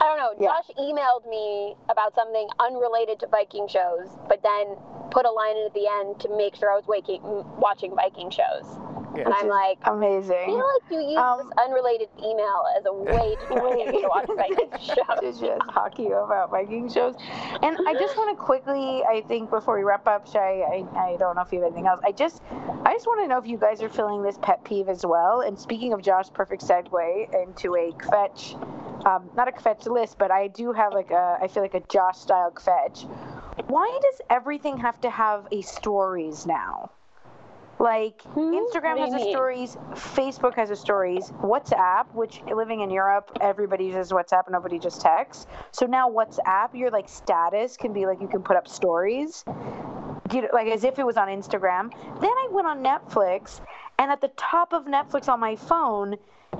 don't 0.00 0.18
know. 0.18 0.32
Yeah. 0.40 0.48
Josh 0.48 0.76
emailed 0.78 1.28
me 1.28 1.74
about 1.90 2.14
something 2.14 2.46
unrelated 2.60 3.18
to 3.20 3.26
Viking 3.26 3.66
shows, 3.68 4.06
but 4.28 4.42
then 4.42 4.76
put 5.10 5.26
a 5.26 5.30
line 5.30 5.56
in 5.56 5.66
at 5.66 5.74
the 5.74 5.88
end 5.88 6.20
to 6.20 6.36
make 6.36 6.54
sure 6.54 6.70
I 6.70 6.76
was 6.76 6.86
waking, 6.86 7.20
watching 7.58 7.94
Viking 7.96 8.30
shows. 8.30 8.64
Yeah. 9.16 9.24
And 9.24 9.34
I'm 9.34 9.48
like, 9.48 9.78
amazing. 9.84 10.36
I 10.36 10.42
amazing. 10.44 10.46
feel 10.46 10.58
like 10.58 10.90
you 10.92 11.00
use 11.00 11.18
Um, 11.18 11.38
this 11.48 11.64
unrelated 11.66 12.08
email 12.22 12.62
as 12.78 12.84
a 12.86 12.92
way 12.92 13.34
to 13.40 13.46
try 13.46 13.70
to 13.70 13.76
get 13.76 13.88
me 13.92 14.02
to 14.02 14.08
watch 14.08 14.28
Viking 14.36 14.70
shows. 14.78 14.94
to 15.18 15.22
shows. 15.22 15.40
just 15.40 15.70
talk 15.74 15.94
to 15.96 16.02
you 16.02 16.14
about 16.14 16.50
Viking 16.50 16.88
shows. 16.88 17.16
And 17.62 17.76
I 17.88 17.94
just 17.94 18.16
want 18.16 18.38
to 18.38 18.44
quickly, 18.44 19.02
I 19.02 19.22
think 19.26 19.50
before 19.50 19.76
we 19.76 19.82
wrap 19.82 20.06
up, 20.06 20.28
Shay, 20.30 20.62
I, 20.62 20.84
I 20.96 21.16
don't 21.16 21.34
know 21.34 21.42
if 21.42 21.50
you 21.52 21.58
have 21.60 21.66
anything 21.72 21.88
else. 21.88 22.00
I 22.04 22.12
just, 22.12 22.42
I 22.84 22.92
just 22.92 23.06
want 23.06 23.22
to 23.22 23.28
know 23.28 23.38
if 23.38 23.46
you 23.46 23.56
guys 23.56 23.82
are 23.82 23.88
feeling 23.88 24.22
this 24.22 24.38
pet 24.42 24.62
peeve 24.64 24.88
as 24.88 25.04
well. 25.04 25.40
And 25.40 25.58
speaking 25.58 25.92
of 25.92 26.02
Josh, 26.02 26.26
perfect 26.32 26.62
segue 26.62 27.42
into 27.42 27.76
a 27.76 27.92
fetch, 28.10 28.54
um, 29.06 29.30
not 29.34 29.48
a 29.48 29.60
fetch 29.60 29.86
list, 29.86 30.18
but 30.18 30.30
I 30.30 30.48
do 30.48 30.72
have 30.72 30.92
like 30.92 31.10
a, 31.10 31.38
I 31.40 31.48
feel 31.48 31.62
like 31.62 31.74
a 31.74 31.80
Josh 31.80 32.18
style 32.18 32.52
fetch. 32.52 33.04
Why 33.68 33.98
does 34.02 34.20
everything 34.30 34.76
have 34.78 35.00
to 35.00 35.10
have 35.10 35.48
a 35.50 35.62
stories 35.62 36.46
now? 36.46 36.90
Like 37.78 38.22
Instagram 38.34 38.34
Hmm? 38.34 38.96
Do 38.96 39.00
has 39.02 39.12
a 39.12 39.16
mean? 39.16 39.32
stories, 39.32 39.76
Facebook 39.92 40.54
has 40.56 40.70
a 40.70 40.76
stories, 40.76 41.30
WhatsApp, 41.42 42.12
which 42.12 42.42
living 42.52 42.80
in 42.80 42.90
Europe, 42.90 43.30
everybody 43.40 43.86
uses 43.86 44.10
WhatsApp, 44.10 44.50
nobody 44.50 44.78
just 44.78 45.00
texts. 45.00 45.46
So 45.70 45.86
now 45.86 46.10
WhatsApp, 46.10 46.74
your 46.74 46.90
like 46.90 47.08
status 47.08 47.76
can 47.76 47.92
be 47.92 48.04
like 48.04 48.20
you 48.20 48.26
can 48.28 48.42
put 48.42 48.56
up 48.56 48.66
stories, 48.66 49.44
you 50.32 50.42
know, 50.42 50.48
like 50.52 50.68
as 50.68 50.84
if 50.84 50.98
it 50.98 51.06
was 51.06 51.16
on 51.16 51.28
Instagram. 51.28 51.90
Then 52.20 52.30
I 52.30 52.48
went 52.50 52.66
on 52.66 52.82
Netflix, 52.82 53.60
and 53.98 54.10
at 54.10 54.20
the 54.20 54.28
top 54.36 54.72
of 54.72 54.84
Netflix 54.86 55.28
on 55.28 55.40
my 55.40 55.56
phone, 55.56 56.16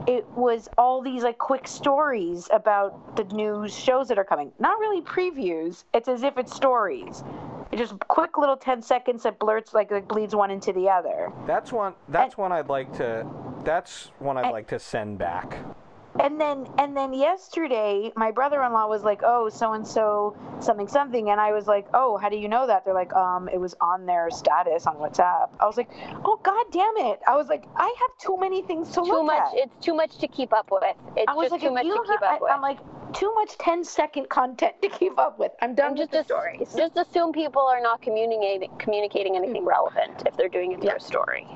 it 0.06 0.26
was 0.36 0.68
all 0.78 1.00
these 1.02 1.22
like 1.22 1.38
quick 1.38 1.66
stories 1.66 2.48
about 2.52 3.16
the 3.16 3.24
new 3.34 3.68
shows 3.68 4.08
that 4.08 4.18
are 4.18 4.24
coming. 4.24 4.52
Not 4.58 4.78
really 4.78 5.02
previews. 5.02 5.84
It's 5.94 6.08
as 6.08 6.22
if 6.22 6.36
it's 6.38 6.54
stories. 6.54 7.22
It's 7.70 7.80
just 7.80 7.98
quick 8.08 8.38
little 8.38 8.56
10 8.56 8.80
seconds 8.80 9.22
that 9.24 9.38
blurts 9.38 9.74
like, 9.74 9.90
like 9.90 10.08
bleeds 10.08 10.34
one 10.34 10.50
into 10.50 10.72
the 10.72 10.88
other. 10.88 11.30
That's 11.46 11.70
one. 11.72 11.94
That's 12.08 12.36
one 12.38 12.50
I'd 12.52 12.68
like 12.68 12.92
to. 12.96 13.26
That's 13.64 14.10
one 14.18 14.38
I'd 14.38 14.44
And- 14.44 14.52
like 14.52 14.68
to 14.68 14.78
send 14.78 15.18
back. 15.18 15.58
And 16.20 16.40
then 16.40 16.66
and 16.78 16.96
then 16.96 17.12
yesterday 17.12 18.12
my 18.16 18.30
brother-in-law 18.30 18.86
was 18.88 19.02
like, 19.04 19.20
"Oh, 19.24 19.48
so 19.48 19.72
and 19.72 19.86
so 19.86 20.36
something 20.60 20.88
something." 20.88 21.30
And 21.30 21.40
I 21.40 21.52
was 21.52 21.66
like, 21.66 21.86
"Oh, 21.94 22.16
how 22.16 22.28
do 22.28 22.36
you 22.36 22.48
know 22.48 22.66
that?" 22.66 22.84
They're 22.84 22.94
like, 22.94 23.14
"Um, 23.14 23.48
it 23.48 23.58
was 23.58 23.74
on 23.80 24.06
their 24.06 24.30
status 24.30 24.86
on 24.86 24.96
WhatsApp." 24.96 25.50
I 25.60 25.66
was 25.66 25.76
like, 25.76 25.90
"Oh 26.24 26.38
god 26.42 26.66
damn 26.72 26.96
it." 26.96 27.20
I 27.26 27.36
was 27.36 27.48
like, 27.48 27.64
"I 27.76 27.94
have 28.00 28.10
too 28.18 28.36
many 28.38 28.62
things 28.62 28.88
to 28.90 29.00
Too 29.02 29.06
look 29.06 29.26
much. 29.26 29.38
at." 29.52 29.54
It's 29.54 29.84
too 29.84 29.94
much 29.94 30.18
to 30.18 30.28
keep 30.28 30.52
up 30.52 30.70
with. 30.70 30.82
It's 31.16 31.24
I 31.28 31.34
was 31.34 31.44
just 31.50 31.52
like, 31.52 31.60
too 31.62 31.70
much 31.72 31.84
to 31.84 31.92
keep 31.92 32.20
have, 32.20 32.34
up 32.34 32.40
with. 32.42 32.50
I, 32.50 32.54
am 32.54 32.62
like, 32.62 32.78
too 33.12 33.32
much 33.34 33.56
10 33.58 33.84
second 33.84 34.28
content 34.28 34.74
to 34.82 34.88
keep 34.88 35.18
up 35.18 35.38
with. 35.38 35.52
I'm 35.62 35.74
done 35.74 35.88
And 35.90 35.98
with 35.98 36.10
just 36.10 36.28
the 36.28 36.34
stories. 36.34 36.74
Just 36.76 36.96
assume 36.96 37.32
people 37.32 37.62
are 37.62 37.80
not 37.80 38.02
communicating 38.02 38.70
communicating 38.78 39.36
anything 39.36 39.64
relevant 39.64 40.22
if 40.26 40.36
they're 40.36 40.48
doing 40.48 40.72
it 40.72 40.80
through 40.80 40.90
Yeah. 40.90 40.96
a 40.96 41.00
story. 41.00 41.46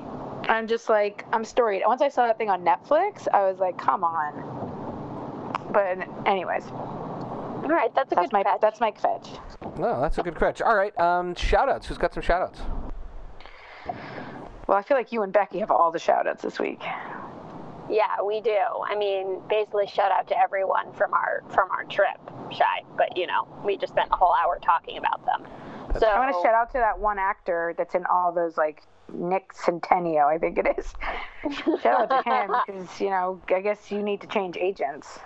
I'm 0.49 0.67
just 0.67 0.89
like, 0.89 1.25
I'm 1.31 1.43
storied. 1.45 1.83
Once 1.85 2.01
I 2.01 2.09
saw 2.09 2.27
that 2.27 2.37
thing 2.37 2.49
on 2.49 2.63
Netflix, 2.63 3.27
I 3.33 3.43
was 3.49 3.59
like, 3.59 3.77
come 3.77 4.03
on. 4.03 5.69
But 5.71 6.07
anyways, 6.27 6.65
All 6.67 7.63
right, 7.69 7.93
that's 7.95 8.11
a 8.11 8.15
that's 8.15 8.27
good 8.27 8.33
my 8.33 8.43
fetch. 8.43 8.61
that's 8.61 8.79
my 8.79 8.91
fetch. 8.91 9.27
No, 9.77 10.01
that's 10.01 10.17
a 10.17 10.23
good 10.23 10.35
catch. 10.37 10.61
All 10.61 10.75
right, 10.75 10.97
um, 10.99 11.33
shout 11.35 11.69
outs. 11.69 11.87
Who's 11.87 11.97
got 11.97 12.13
some 12.13 12.21
shout 12.21 12.41
outs? 12.41 12.61
Well, 14.67 14.77
I 14.77 14.81
feel 14.83 14.97
like 14.97 15.11
you 15.11 15.23
and 15.23 15.33
Becky 15.33 15.59
have 15.59 15.71
all 15.71 15.91
the 15.91 15.99
shout 15.99 16.27
outs 16.27 16.43
this 16.43 16.59
week. 16.59 16.81
Yeah, 17.89 18.21
we 18.25 18.39
do. 18.39 18.55
I 18.85 18.95
mean, 18.95 19.41
basically, 19.49 19.87
shout 19.87 20.11
out 20.11 20.27
to 20.29 20.37
everyone 20.39 20.93
from 20.93 21.13
our 21.13 21.43
from 21.49 21.69
our 21.71 21.83
trip, 21.85 22.17
shy. 22.51 22.83
But 22.97 23.17
you 23.17 23.27
know, 23.27 23.47
we 23.65 23.77
just 23.77 23.93
spent 23.93 24.09
a 24.11 24.15
whole 24.15 24.33
hour 24.43 24.59
talking 24.61 24.97
about 24.97 25.25
them. 25.25 25.45
So 25.99 26.07
I 26.07 26.19
want 26.19 26.35
to 26.35 26.41
shout 26.41 26.53
out 26.53 26.71
to 26.71 26.77
that 26.79 26.99
one 26.99 27.19
actor 27.19 27.73
that's 27.77 27.95
in 27.95 28.05
all 28.05 28.31
those 28.31 28.57
like 28.57 28.83
Nick 29.13 29.53
Centennial, 29.53 30.27
I 30.27 30.37
think 30.37 30.57
it 30.57 30.67
is. 30.77 30.93
shout 31.81 32.11
out 32.11 32.23
to 32.23 32.29
him 32.29 32.55
because 32.65 33.01
you 33.01 33.09
know 33.09 33.39
I 33.49 33.61
guess 33.61 33.91
you 33.91 34.01
need 34.01 34.21
to 34.21 34.27
change 34.27 34.57
agents 34.57 35.19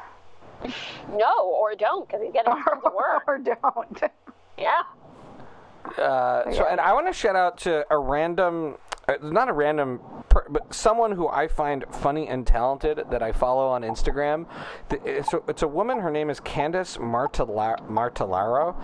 no, 1.14 1.50
or 1.50 1.76
don't, 1.76 2.08
because 2.08 2.22
he's 2.24 2.34
getting 2.34 2.54
tons 2.54 2.82
of 2.84 2.94
work. 2.94 3.24
or 3.28 3.38
don't. 3.38 4.02
Yeah. 4.58 4.84
Uh, 5.98 6.52
so, 6.52 6.66
and 6.66 6.80
I 6.80 6.94
want 6.94 7.08
to 7.08 7.14
shout 7.14 7.36
out 7.36 7.58
to 7.60 7.86
a 7.90 7.98
random, 7.98 8.76
not 9.24 9.48
a 9.48 9.54
random, 9.54 10.02
per, 10.28 10.46
but 10.50 10.74
someone 10.74 11.14
who 11.14 11.30
I 11.30 11.48
find 11.48 11.86
funny 11.92 12.28
and 12.28 12.46
talented 12.46 13.06
that 13.10 13.24
I 13.24 13.32
follow 13.32 13.68
on 13.70 13.82
Instagram. 13.84 14.46
It's 14.92 15.34
a, 15.34 15.42
it's 15.48 15.62
a 15.62 15.68
woman. 15.68 16.00
Her 16.00 16.12
name 16.12 16.30
is 16.30 16.42
Candace 16.42 16.98
Martella- 17.00 17.78
Martellaro, 17.90 18.76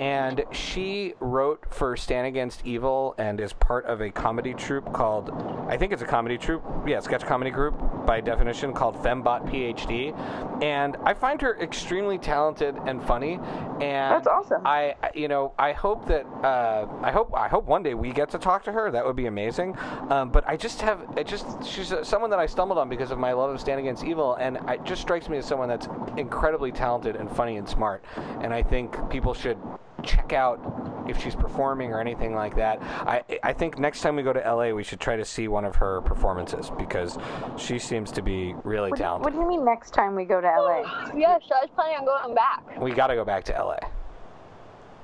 and 0.00 0.44
she 0.50 1.12
wrote 1.20 1.62
for 1.68 1.94
Stan 1.94 2.24
Against 2.24 2.64
Evil 2.64 3.14
and 3.18 3.38
is 3.38 3.52
part 3.52 3.84
of 3.84 4.00
a 4.00 4.10
comedy 4.10 4.54
troupe 4.54 4.90
called, 4.94 5.30
I 5.68 5.76
think 5.76 5.92
it's 5.92 6.00
a 6.00 6.06
comedy 6.06 6.38
troupe, 6.38 6.64
yeah, 6.86 7.00
sketch 7.00 7.26
comedy 7.26 7.50
group 7.50 7.74
by 8.06 8.22
definition 8.22 8.72
called 8.72 8.96
Fembot 9.02 9.44
PhD, 9.50 10.18
and 10.62 10.96
I 11.04 11.12
find 11.12 11.38
her 11.42 11.60
extremely 11.60 12.16
talented 12.16 12.76
and 12.86 13.02
funny. 13.02 13.34
And 13.82 13.82
That's 14.14 14.26
awesome. 14.26 14.66
I, 14.66 14.94
I- 15.02 15.10
you 15.14 15.28
know, 15.28 15.52
I 15.58 15.72
hope 15.72 16.06
that 16.08 16.24
uh, 16.42 16.86
I 17.02 17.10
hope 17.10 17.32
I 17.36 17.48
hope 17.48 17.64
one 17.66 17.82
day 17.82 17.92
we 17.94 18.10
get 18.12 18.30
to 18.30 18.38
talk 18.38 18.64
to 18.64 18.72
her. 18.72 18.90
That 18.90 19.04
would 19.04 19.16
be 19.16 19.26
amazing. 19.26 19.65
Um, 20.10 20.30
but 20.30 20.46
I 20.46 20.56
just 20.56 20.80
have 20.82 21.00
it 21.16 21.26
just 21.26 21.46
she's 21.64 21.92
uh, 21.92 22.04
someone 22.04 22.30
that 22.30 22.38
I 22.38 22.46
stumbled 22.46 22.78
on 22.78 22.88
because 22.88 23.10
of 23.10 23.18
my 23.18 23.32
love 23.32 23.50
of 23.50 23.60
Stan 23.60 23.78
Against 23.78 24.04
Evil, 24.04 24.34
and 24.36 24.58
it 24.68 24.84
just 24.84 25.02
strikes 25.02 25.28
me 25.28 25.38
as 25.38 25.46
someone 25.46 25.68
that's 25.68 25.88
incredibly 26.16 26.70
talented 26.72 27.16
and 27.16 27.30
funny 27.30 27.56
and 27.56 27.68
smart. 27.68 28.04
And 28.40 28.52
I 28.52 28.62
think 28.62 28.96
people 29.10 29.34
should 29.34 29.58
check 30.02 30.32
out 30.32 30.60
if 31.08 31.20
she's 31.22 31.34
performing 31.34 31.92
or 31.92 32.00
anything 32.00 32.34
like 32.34 32.54
that. 32.56 32.80
I 32.82 33.22
I 33.42 33.52
think 33.52 33.78
next 33.78 34.02
time 34.02 34.14
we 34.16 34.22
go 34.22 34.32
to 34.32 34.40
LA, 34.40 34.70
we 34.72 34.82
should 34.84 35.00
try 35.00 35.16
to 35.16 35.24
see 35.24 35.48
one 35.48 35.64
of 35.64 35.74
her 35.76 36.00
performances 36.02 36.70
because 36.78 37.18
she 37.56 37.78
seems 37.78 38.12
to 38.12 38.22
be 38.22 38.54
really 38.64 38.90
What 38.90 38.96
do, 38.98 39.02
you, 39.02 39.06
talented. 39.06 39.24
what 39.24 39.32
do 39.34 39.40
you 39.40 39.48
mean 39.48 39.64
next 39.64 39.92
time 39.94 40.14
we 40.14 40.24
go 40.24 40.40
to 40.40 40.46
LA? 40.46 41.10
Yeah, 41.16 41.38
so 41.48 41.54
I 41.54 41.62
was 41.62 41.70
planning 41.74 41.98
on 41.98 42.04
going 42.04 42.34
back. 42.34 42.80
we 42.80 42.92
got 42.92 43.06
to 43.08 43.14
go 43.14 43.24
back 43.24 43.44
to 43.44 43.52
LA. 43.52 43.78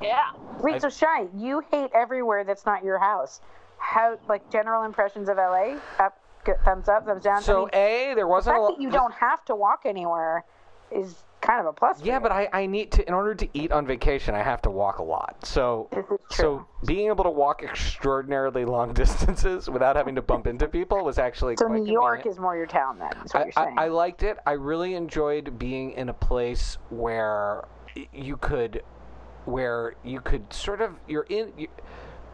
Yeah. 0.00 0.30
Wait, 0.60 0.74
I- 0.74 0.78
so 0.78 0.88
Shy, 0.90 1.26
you 1.36 1.62
hate 1.70 1.90
everywhere 1.94 2.44
that's 2.44 2.66
not 2.66 2.84
your 2.84 2.98
house. 2.98 3.40
How 3.82 4.16
like 4.28 4.48
general 4.50 4.84
impressions 4.84 5.28
of 5.28 5.36
LA? 5.36 5.76
Up, 5.98 6.16
good, 6.44 6.56
thumbs 6.64 6.88
up, 6.88 7.04
thumbs 7.04 7.24
down. 7.24 7.42
So 7.42 7.68
I 7.72 7.76
mean, 7.76 8.12
a 8.12 8.14
there 8.14 8.28
wasn't 8.28 8.56
the 8.56 8.60
fact 8.62 8.72
a 8.72 8.76
that 8.76 8.82
you 8.82 8.90
don't 8.90 9.14
have 9.14 9.44
to 9.46 9.56
walk 9.56 9.82
anywhere 9.84 10.44
is 10.90 11.24
kind 11.40 11.58
of 11.60 11.66
a 11.66 11.72
plus. 11.72 12.00
Yeah, 12.02 12.20
but 12.20 12.30
I, 12.30 12.48
I 12.52 12.66
need 12.66 12.92
to 12.92 13.06
in 13.06 13.12
order 13.12 13.34
to 13.34 13.48
eat 13.52 13.72
on 13.72 13.86
vacation 13.86 14.34
I 14.34 14.42
have 14.42 14.62
to 14.62 14.70
walk 14.70 14.98
a 14.98 15.02
lot. 15.02 15.44
So 15.44 15.88
so 16.30 16.64
being 16.86 17.08
able 17.08 17.24
to 17.24 17.30
walk 17.30 17.62
extraordinarily 17.62 18.64
long 18.64 18.92
distances 19.02 19.68
without 19.68 19.96
having 19.96 20.14
to 20.14 20.22
bump 20.22 20.46
into 20.46 20.68
people 20.68 21.04
was 21.04 21.18
actually 21.18 21.56
So 21.56 21.66
New 21.66 21.90
York 21.90 22.22
convenient. 22.22 22.26
is 22.36 22.40
more 22.40 22.56
your 22.56 22.66
town 22.66 22.98
then. 22.98 23.10
Is 23.24 23.34
what 23.34 23.40
I, 23.40 23.44
you're 23.44 23.52
saying. 23.52 23.78
I, 23.78 23.84
I 23.84 23.88
liked 23.88 24.22
it. 24.22 24.38
I 24.46 24.52
really 24.52 24.94
enjoyed 24.94 25.58
being 25.58 25.92
in 25.92 26.08
a 26.08 26.14
place 26.14 26.78
where 26.90 27.64
you 28.14 28.36
could 28.36 28.82
where 29.44 29.96
you 30.04 30.20
could 30.20 30.52
sort 30.52 30.80
of 30.80 30.94
you're 31.08 31.26
in 31.28 31.52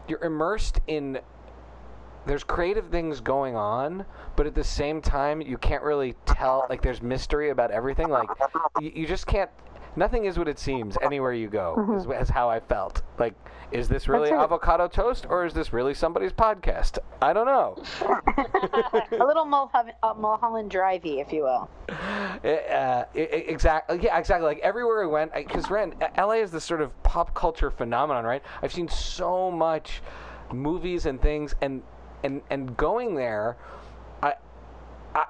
you're 0.07 0.23
immersed 0.23 0.79
in 0.87 1.19
there's 2.25 2.43
creative 2.43 2.89
things 2.89 3.21
going 3.21 3.55
on, 3.55 4.05
but 4.35 4.45
at 4.45 4.55
the 4.55 4.63
same 4.63 5.01
time, 5.01 5.41
you 5.41 5.57
can't 5.57 5.83
really 5.83 6.15
tell. 6.25 6.65
Like, 6.69 6.81
there's 6.81 7.01
mystery 7.01 7.49
about 7.49 7.71
everything. 7.71 8.09
Like, 8.09 8.29
you, 8.79 8.91
you 8.93 9.07
just 9.07 9.25
can't. 9.27 9.49
Nothing 9.95 10.25
is 10.25 10.37
what 10.37 10.47
it 10.47 10.59
seems 10.59 10.97
anywhere 11.01 11.33
you 11.33 11.47
go. 11.47 11.97
Is, 11.97 12.05
is 12.21 12.29
how 12.29 12.49
I 12.49 12.59
felt. 12.59 13.01
Like, 13.17 13.33
is 13.71 13.87
this 13.87 14.07
really 14.07 14.29
it. 14.29 14.33
avocado 14.33 14.87
toast 14.87 15.25
or 15.29 15.45
is 15.45 15.53
this 15.53 15.73
really 15.73 15.93
somebody's 15.93 16.31
podcast? 16.31 16.97
I 17.21 17.33
don't 17.33 17.45
know. 17.45 17.75
a 19.19 19.25
little 19.25 19.45
Mulholland, 19.45 19.93
uh, 20.01 20.13
Mulholland 20.15 20.71
Drivey, 20.71 21.21
if 21.21 21.31
you 21.31 21.43
will. 21.43 21.69
uh, 21.89 23.03
exactly. 23.13 23.99
Yeah, 24.01 24.17
exactly. 24.17 24.47
Like 24.47 24.59
everywhere 24.59 25.03
I 25.03 25.07
went, 25.07 25.33
because 25.33 25.69
Ren, 25.69 25.93
LA 26.17 26.33
is 26.33 26.51
this 26.51 26.63
sort 26.63 26.81
of 26.81 27.01
pop 27.03 27.33
culture 27.35 27.69
phenomenon, 27.69 28.25
right? 28.25 28.43
I've 28.61 28.73
seen 28.73 28.87
so 28.87 29.51
much 29.51 30.01
movies 30.51 31.05
and 31.05 31.21
things, 31.21 31.53
and 31.61 31.83
and 32.23 32.41
and 32.49 32.75
going 32.77 33.15
there, 33.15 33.57
I. 34.21 34.33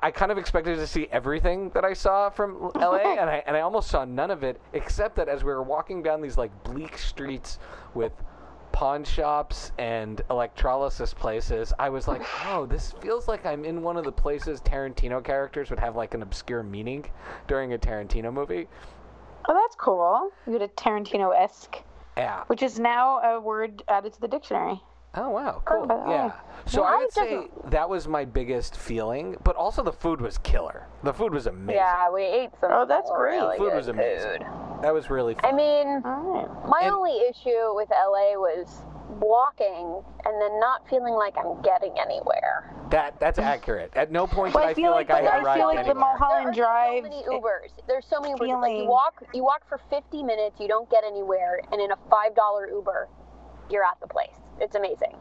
I- 0.04 0.12
kind 0.12 0.30
of 0.32 0.38
expected 0.38 0.76
to 0.76 0.86
see 0.86 1.08
everything 1.10 1.70
that 1.70 1.86
I 1.86 1.94
saw 1.94 2.30
from 2.30 2.72
LA, 2.76 2.98
and 2.98 3.30
I 3.30 3.42
and 3.48 3.56
I 3.56 3.62
almost 3.62 3.90
saw 3.90 4.04
none 4.04 4.30
of 4.30 4.44
it, 4.44 4.60
except 4.74 5.16
that 5.16 5.30
as 5.30 5.44
we 5.44 5.52
were 5.54 5.64
walking 5.64 6.04
down 6.04 6.22
these 6.22 6.38
like 6.38 6.52
bleak 6.66 6.98
streets 6.98 7.60
with 7.94 8.12
pawn 8.74 9.04
shops 9.06 9.72
and 9.78 10.22
electrolysis 10.30 11.14
places, 11.14 11.72
I 11.80 11.90
was 11.90 12.08
like, 12.10 12.22
oh, 12.48 12.66
this 12.66 12.94
feels 13.02 13.28
like 13.30 13.46
I'm 13.46 13.64
in 13.64 13.82
one 13.82 13.96
of 13.96 14.04
the 14.04 14.12
places 14.12 14.60
Tarantino 14.62 15.24
characters 15.24 15.70
would 15.70 15.80
have 15.80 15.96
like 15.96 16.14
an 16.14 16.22
obscure 16.24 16.62
meaning 16.62 17.06
during 17.48 17.74
a 17.74 17.78
Tarantino 17.78 18.34
movie. 18.34 18.68
Oh, 19.48 19.54
that's 19.54 19.76
cool. 19.78 20.30
You 20.46 20.60
get 20.60 20.62
a 20.62 20.68
Tarantino 20.74 21.34
esque, 21.36 21.78
Yeah. 22.18 22.44
which 22.48 22.62
is 22.62 22.80
now 22.80 23.20
a 23.20 23.40
word 23.40 23.82
added 23.88 24.12
to 24.14 24.22
the 24.22 24.28
dictionary. 24.28 24.82
Oh 25.16 25.30
wow, 25.30 25.62
cool. 25.66 25.88
oh, 25.90 26.10
yeah. 26.12 26.32
So 26.68 26.82
yeah, 26.84 26.88
I 26.88 26.94
I 26.94 26.98
would 26.98 27.12
say 27.14 27.48
that 27.66 27.90
was 27.90 28.08
my 28.08 28.26
biggest 28.26 28.78
feeling, 28.78 29.36
but 29.44 29.56
also 29.56 29.82
the 29.82 29.92
food 29.92 30.22
was 30.22 30.38
killer. 30.40 30.86
The 31.04 31.14
food 31.14 31.34
was 31.34 31.48
amazing. 31.48 31.76
Yeah, 31.82 32.12
we 32.12 32.22
ate 32.24 32.52
some. 32.62 32.70
Oh, 32.72 32.86
that's 32.88 33.10
great. 33.10 33.38
really 33.38 33.58
Food 33.58 33.74
was 33.74 33.88
amazing. 33.88 34.42
food. 34.44 34.82
That 34.84 34.94
was 34.94 35.10
really 35.10 35.34
fun. 35.34 35.46
I 35.46 35.52
mean, 35.52 35.88
All 36.06 36.22
right. 36.22 36.68
my 36.70 36.82
And- 36.84 36.94
only 36.96 37.22
issue 37.28 37.74
with 37.76 37.90
LA 37.90 38.38
was 38.38 38.82
walking 39.20 40.04
and 40.26 40.42
then 40.42 40.60
not 40.60 40.88
feeling 40.88 41.16
like 41.16 41.36
I'm 41.38 41.60
getting 41.64 41.98
anywhere. 42.00 42.76
that 42.92 43.20
that's 43.20 43.40
accurate. 43.40 43.92
At 43.96 44.12
no 44.12 44.28
point 44.28 44.54
But 44.54 44.60
did 44.62 44.68
I 44.68 44.70
I 44.70 44.74
feel 44.76 44.84
feel 44.86 44.92
like 44.92 45.10
like 45.10 45.20
I 45.20 45.22
the- 45.24 45.30
had 45.32 45.40
I 45.40 45.44
arrived 45.44 45.58
feel 45.60 45.68
like 45.68 45.86
the. 45.88 45.96
Mulholland 45.96 46.56
there 46.56 46.66
are 46.68 47.00
Drive. 47.00 47.04
so 47.04 47.10
many 47.10 47.24
Ubers. 47.24 47.70
There's 47.88 48.06
so 48.06 48.20
many 48.20 48.34
Ubers. 48.36 48.62
Like 48.62 48.78
you 48.78 48.86
walk, 48.86 49.24
you 49.34 49.44
walk 49.44 49.62
for 49.68 49.80
50 49.90 50.22
minutes, 50.24 50.60
you 50.60 50.68
don't 50.68 50.90
get 50.90 51.04
anywhere, 51.04 51.62
and 51.72 51.82
in 51.82 51.92
a 51.92 51.98
five 52.12 52.36
dollar 52.36 52.68
Uber, 52.70 53.08
you're 53.72 53.84
at 53.84 54.00
the 54.02 54.08
place. 54.08 54.36
It's 54.60 54.76
amazing. 54.76 55.16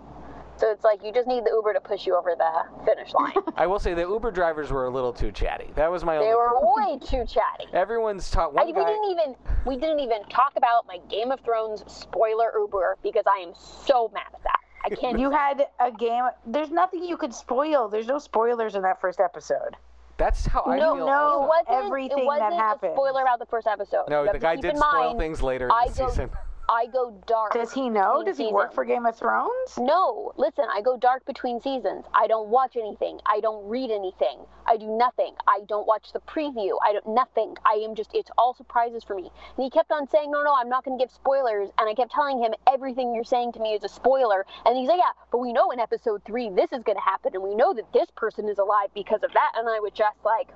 So 0.56 0.72
it's 0.72 0.82
like 0.82 1.04
you 1.04 1.12
just 1.12 1.28
need 1.28 1.44
the 1.44 1.50
Uber 1.50 1.72
to 1.74 1.80
push 1.80 2.04
you 2.04 2.16
over 2.16 2.34
the 2.36 2.84
finish 2.84 3.14
line. 3.14 3.32
I 3.56 3.66
will 3.68 3.78
say 3.78 3.94
the 3.94 4.02
Uber 4.02 4.32
drivers 4.32 4.72
were 4.72 4.86
a 4.86 4.90
little 4.90 5.12
too 5.12 5.30
chatty. 5.30 5.70
That 5.76 5.88
was 5.88 6.04
my 6.04 6.16
only 6.16 6.26
they 6.26 6.32
only. 6.34 6.64
were 6.64 6.74
way 6.74 6.98
too 6.98 7.24
chatty. 7.32 7.66
Everyone's 7.72 8.28
taught 8.28 8.50
I, 8.50 8.64
one 8.64 8.66
we 8.66 8.72
guy. 8.72 8.84
didn't 8.88 9.10
even 9.10 9.36
we 9.66 9.76
didn't 9.76 10.00
even 10.00 10.24
talk 10.24 10.54
about 10.56 10.84
my 10.88 10.98
Game 11.08 11.30
of 11.30 11.40
Thrones 11.40 11.84
spoiler 11.86 12.50
Uber 12.58 12.96
because 13.04 13.24
I 13.28 13.38
am 13.40 13.52
so 13.54 14.10
mad 14.12 14.24
at 14.34 14.42
that. 14.42 14.58
I 14.84 14.94
can't. 14.94 15.18
You 15.18 15.30
had 15.30 15.66
a 15.78 15.92
game. 15.92 16.24
There's 16.44 16.70
nothing 16.70 17.04
you 17.04 17.16
could 17.16 17.34
spoil. 17.34 17.88
There's 17.88 18.06
no 18.08 18.18
spoilers 18.18 18.74
in 18.74 18.82
that 18.82 19.00
first 19.00 19.20
episode. 19.20 19.76
That's 20.16 20.44
how 20.46 20.64
I 20.64 20.78
no, 20.78 20.96
feel. 20.96 21.06
no, 21.06 21.12
also. 21.12 21.44
it 21.44 21.48
wasn't. 21.48 21.86
everything 21.86 22.18
it 22.18 22.20
that 22.22 22.26
wasn't 22.26 22.54
happened. 22.54 22.92
a 22.92 22.96
spoiler 22.96 23.22
about 23.22 23.38
the 23.38 23.46
first 23.46 23.68
episode. 23.68 24.06
No, 24.08 24.26
the 24.30 24.38
guy 24.38 24.56
did 24.56 24.72
in 24.72 24.76
spoil 24.76 25.04
mind, 25.04 25.18
things 25.20 25.40
later 25.42 25.66
in 25.66 25.70
I 25.70 25.86
the 25.88 25.94
go, 25.98 26.08
season. 26.08 26.30
I 26.68 26.86
go 26.86 27.18
dark. 27.26 27.54
Does 27.54 27.72
he 27.72 27.88
know? 27.88 28.22
Does 28.22 28.36
he 28.36 28.52
work 28.52 28.74
for 28.74 28.84
Game 28.84 29.06
of 29.06 29.16
Thrones? 29.16 29.78
No, 29.78 30.32
listen, 30.36 30.66
I 30.70 30.82
go 30.82 30.98
dark 30.98 31.24
between 31.24 31.60
seasons. 31.62 32.04
I 32.14 32.26
don't 32.26 32.48
watch 32.48 32.76
anything. 32.76 33.20
I 33.24 33.40
don't 33.40 33.66
read 33.66 33.90
anything. 33.90 34.40
I 34.66 34.76
do 34.76 34.86
nothing. 34.86 35.34
I 35.46 35.60
don't 35.66 35.86
watch 35.86 36.12
the 36.12 36.20
preview. 36.20 36.76
I 36.84 36.92
don't 36.92 37.08
nothing. 37.08 37.54
I 37.64 37.82
am 37.84 37.94
just 37.94 38.10
it's 38.12 38.30
all 38.36 38.52
surprises 38.52 39.02
for 39.02 39.14
me. 39.14 39.30
And 39.56 39.64
he 39.64 39.70
kept 39.70 39.90
on 39.90 40.06
saying, 40.08 40.30
"No, 40.30 40.42
no, 40.42 40.54
I'm 40.54 40.68
not 40.68 40.84
going 40.84 40.98
to 40.98 41.02
give 41.02 41.10
spoilers." 41.10 41.70
And 41.78 41.88
I 41.88 41.94
kept 41.94 42.12
telling 42.12 42.38
him 42.38 42.52
everything 42.66 43.14
you're 43.14 43.24
saying 43.24 43.52
to 43.52 43.60
me 43.60 43.72
is 43.72 43.84
a 43.84 43.88
spoiler. 43.88 44.44
And 44.66 44.76
he's 44.76 44.88
like, 44.88 44.98
"Yeah, 44.98 45.12
but 45.32 45.38
we 45.38 45.54
know 45.54 45.70
in 45.70 45.80
episode 45.80 46.22
3 46.26 46.50
this 46.50 46.72
is 46.72 46.82
going 46.82 46.96
to 46.98 47.02
happen 47.02 47.32
and 47.34 47.42
we 47.42 47.54
know 47.54 47.72
that 47.72 47.90
this 47.94 48.10
person 48.14 48.46
is 48.46 48.58
alive 48.58 48.90
because 48.94 49.22
of 49.22 49.32
that." 49.32 49.52
And 49.56 49.68
I 49.68 49.80
was 49.80 49.92
just 49.94 50.18
like 50.22 50.48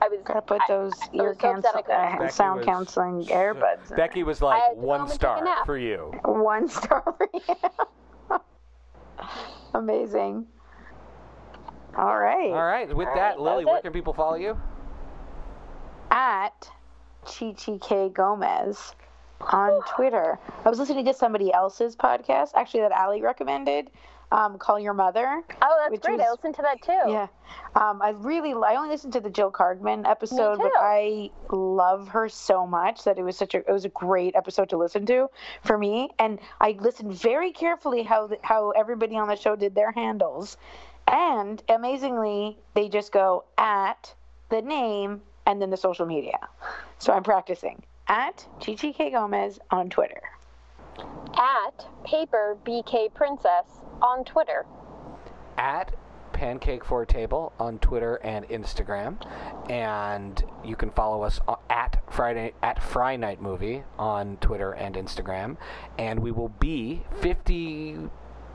I 0.00 0.08
was 0.08 0.20
Gotta 0.24 0.42
put 0.42 0.60
those 0.68 0.92
I 1.02 1.08
ear 1.16 1.28
was 1.30 1.36
so 1.38 1.40
cancel, 1.40 1.82
uh, 1.92 2.28
sound 2.28 2.58
was- 2.58 2.66
canceling 2.66 3.24
earbuds. 3.26 3.94
Becky 3.96 4.22
was 4.22 4.40
like 4.40 4.60
had 4.62 4.68
to 4.70 4.74
go 4.76 4.80
one 4.82 5.00
home 5.00 5.10
and 5.10 5.20
take 5.20 5.28
a 5.30 5.36
star 5.38 5.64
for 5.66 5.76
you. 5.78 6.12
one 6.24 6.68
star 6.68 7.02
for 7.16 7.28
you. 7.32 8.38
Amazing. 9.74 10.46
All 11.96 12.18
right. 12.18 12.50
All 12.52 12.66
right. 12.66 12.94
With 12.94 13.08
All 13.08 13.14
that, 13.14 13.30
right, 13.30 13.40
Lily, 13.40 13.64
that 13.64 13.70
where 13.70 13.78
it. 13.78 13.82
can 13.82 13.92
people 13.92 14.12
follow 14.12 14.36
you? 14.36 14.56
At 16.10 16.70
Chichi 17.26 17.78
K 17.78 18.08
Gomez 18.08 18.94
on 19.40 19.80
Twitter. 19.94 20.38
I 20.64 20.68
was 20.68 20.78
listening 20.78 21.04
to 21.06 21.14
somebody 21.14 21.52
else's 21.52 21.96
podcast, 21.96 22.50
actually 22.54 22.80
that 22.80 22.92
Ali 22.92 23.22
recommended. 23.22 23.90
Um, 24.30 24.58
Call 24.58 24.78
Your 24.78 24.92
Mother. 24.92 25.42
Oh, 25.62 25.88
that's 25.88 26.04
great. 26.04 26.20
I 26.20 26.30
listened 26.30 26.54
to 26.56 26.62
that 26.62 26.82
too. 26.82 27.10
Yeah. 27.10 27.28
Um, 27.74 28.02
I 28.02 28.10
really, 28.10 28.52
I 28.52 28.76
only 28.76 28.90
listened 28.90 29.14
to 29.14 29.20
the 29.20 29.30
Jill 29.30 29.50
Cardman 29.50 30.06
episode, 30.06 30.58
but. 30.58 30.72
I 30.76 31.30
love 31.50 32.08
her 32.08 32.28
so 32.28 32.66
much 32.66 33.04
that 33.04 33.18
it 33.18 33.22
was 33.22 33.38
such 33.38 33.54
a, 33.54 33.58
it 33.58 33.72
was 33.72 33.86
a 33.86 33.88
great 33.88 34.36
episode 34.36 34.68
to 34.68 34.76
listen 34.76 35.06
to 35.06 35.30
for 35.62 35.78
me. 35.78 36.10
And 36.18 36.40
I 36.60 36.76
listened 36.78 37.14
very 37.14 37.52
carefully 37.52 38.02
how, 38.02 38.28
how 38.42 38.72
everybody 38.72 39.16
on 39.16 39.28
the 39.28 39.36
show 39.36 39.56
did 39.56 39.74
their 39.74 39.92
handles. 39.92 40.58
And 41.06 41.62
amazingly, 41.70 42.58
they 42.74 42.90
just 42.90 43.12
go 43.12 43.44
at 43.56 44.14
the 44.50 44.60
name 44.60 45.22
and 45.46 45.62
then 45.62 45.70
the 45.70 45.78
social 45.78 46.04
media. 46.04 46.38
So 46.98 47.14
I'm 47.14 47.22
practicing 47.22 47.82
at 48.08 48.46
Chichi 48.60 48.92
K 48.92 49.10
Gomez 49.10 49.58
on 49.70 49.90
Twitter. 49.90 50.20
At 51.34 51.86
Paper 52.04 52.56
BK 52.66 53.12
Princess 53.14 53.66
on 54.02 54.24
Twitter. 54.24 54.66
At 55.56 55.94
Pancake 56.32 56.84
for 56.84 57.04
Table 57.04 57.52
on 57.58 57.78
Twitter 57.80 58.16
and 58.16 58.48
Instagram, 58.48 59.16
and 59.68 60.42
you 60.64 60.76
can 60.76 60.90
follow 60.90 61.22
us 61.22 61.40
at 61.68 62.00
Friday 62.10 62.54
at 62.62 62.80
Fry 62.82 63.16
Night 63.16 63.42
Movie 63.42 63.82
on 63.98 64.36
Twitter 64.36 64.72
and 64.72 64.94
Instagram, 64.94 65.56
and 65.98 66.20
we 66.20 66.30
will 66.30 66.50
be 66.60 67.02
fifty 67.20 67.96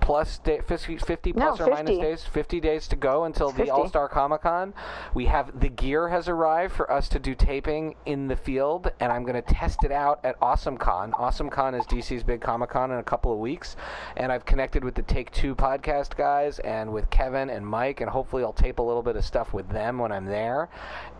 plus 0.04 0.38
day, 0.40 0.60
50, 0.68 0.98
50 0.98 1.32
No, 1.34 1.56
plus 1.56 1.62
or 1.62 1.72
minus 1.72 1.90
50. 1.92 2.02
days 2.02 2.24
50 2.26 2.60
days 2.60 2.88
to 2.90 2.96
go 2.98 3.24
until 3.24 3.48
the 3.52 3.58
50. 3.60 3.72
all-star 3.72 4.10
comic-con 4.10 4.74
we 5.14 5.26
have 5.28 5.58
the 5.62 5.70
gear 5.70 6.10
has 6.10 6.28
arrived 6.28 6.74
for 6.74 6.92
us 6.92 7.08
to 7.08 7.20
do 7.20 7.34
taping 7.34 7.96
in 8.06 8.28
the 8.28 8.36
field 8.36 8.92
and 9.00 9.12
i'm 9.14 9.24
going 9.24 9.42
to 9.42 9.54
test 9.54 9.84
it 9.86 9.92
out 9.94 10.20
at 10.26 10.38
awesomecon 10.42 11.12
awesomecon 11.14 11.80
is 11.80 11.86
dc's 11.86 12.22
big 12.22 12.42
comic-con 12.42 12.92
in 12.92 12.98
a 13.00 13.04
couple 13.04 13.32
of 13.32 13.40
weeks 13.40 13.78
and 14.18 14.30
i've 14.30 14.44
connected 14.46 14.84
with 14.84 14.94
the 14.94 15.02
take 15.04 15.32
two 15.32 15.56
podcast 15.56 16.18
guys 16.18 16.60
and 16.60 16.92
with 16.92 17.10
kevin 17.10 17.50
and 17.50 17.66
mike 17.66 18.02
and 18.02 18.10
hopefully 18.10 18.44
i'll 18.44 18.52
tape 18.52 18.80
a 18.80 18.84
little 18.84 19.04
bit 19.04 19.16
of 19.16 19.24
stuff 19.24 19.54
with 19.54 19.68
them 19.70 19.98
when 19.98 20.12
i'm 20.12 20.26
there 20.26 20.68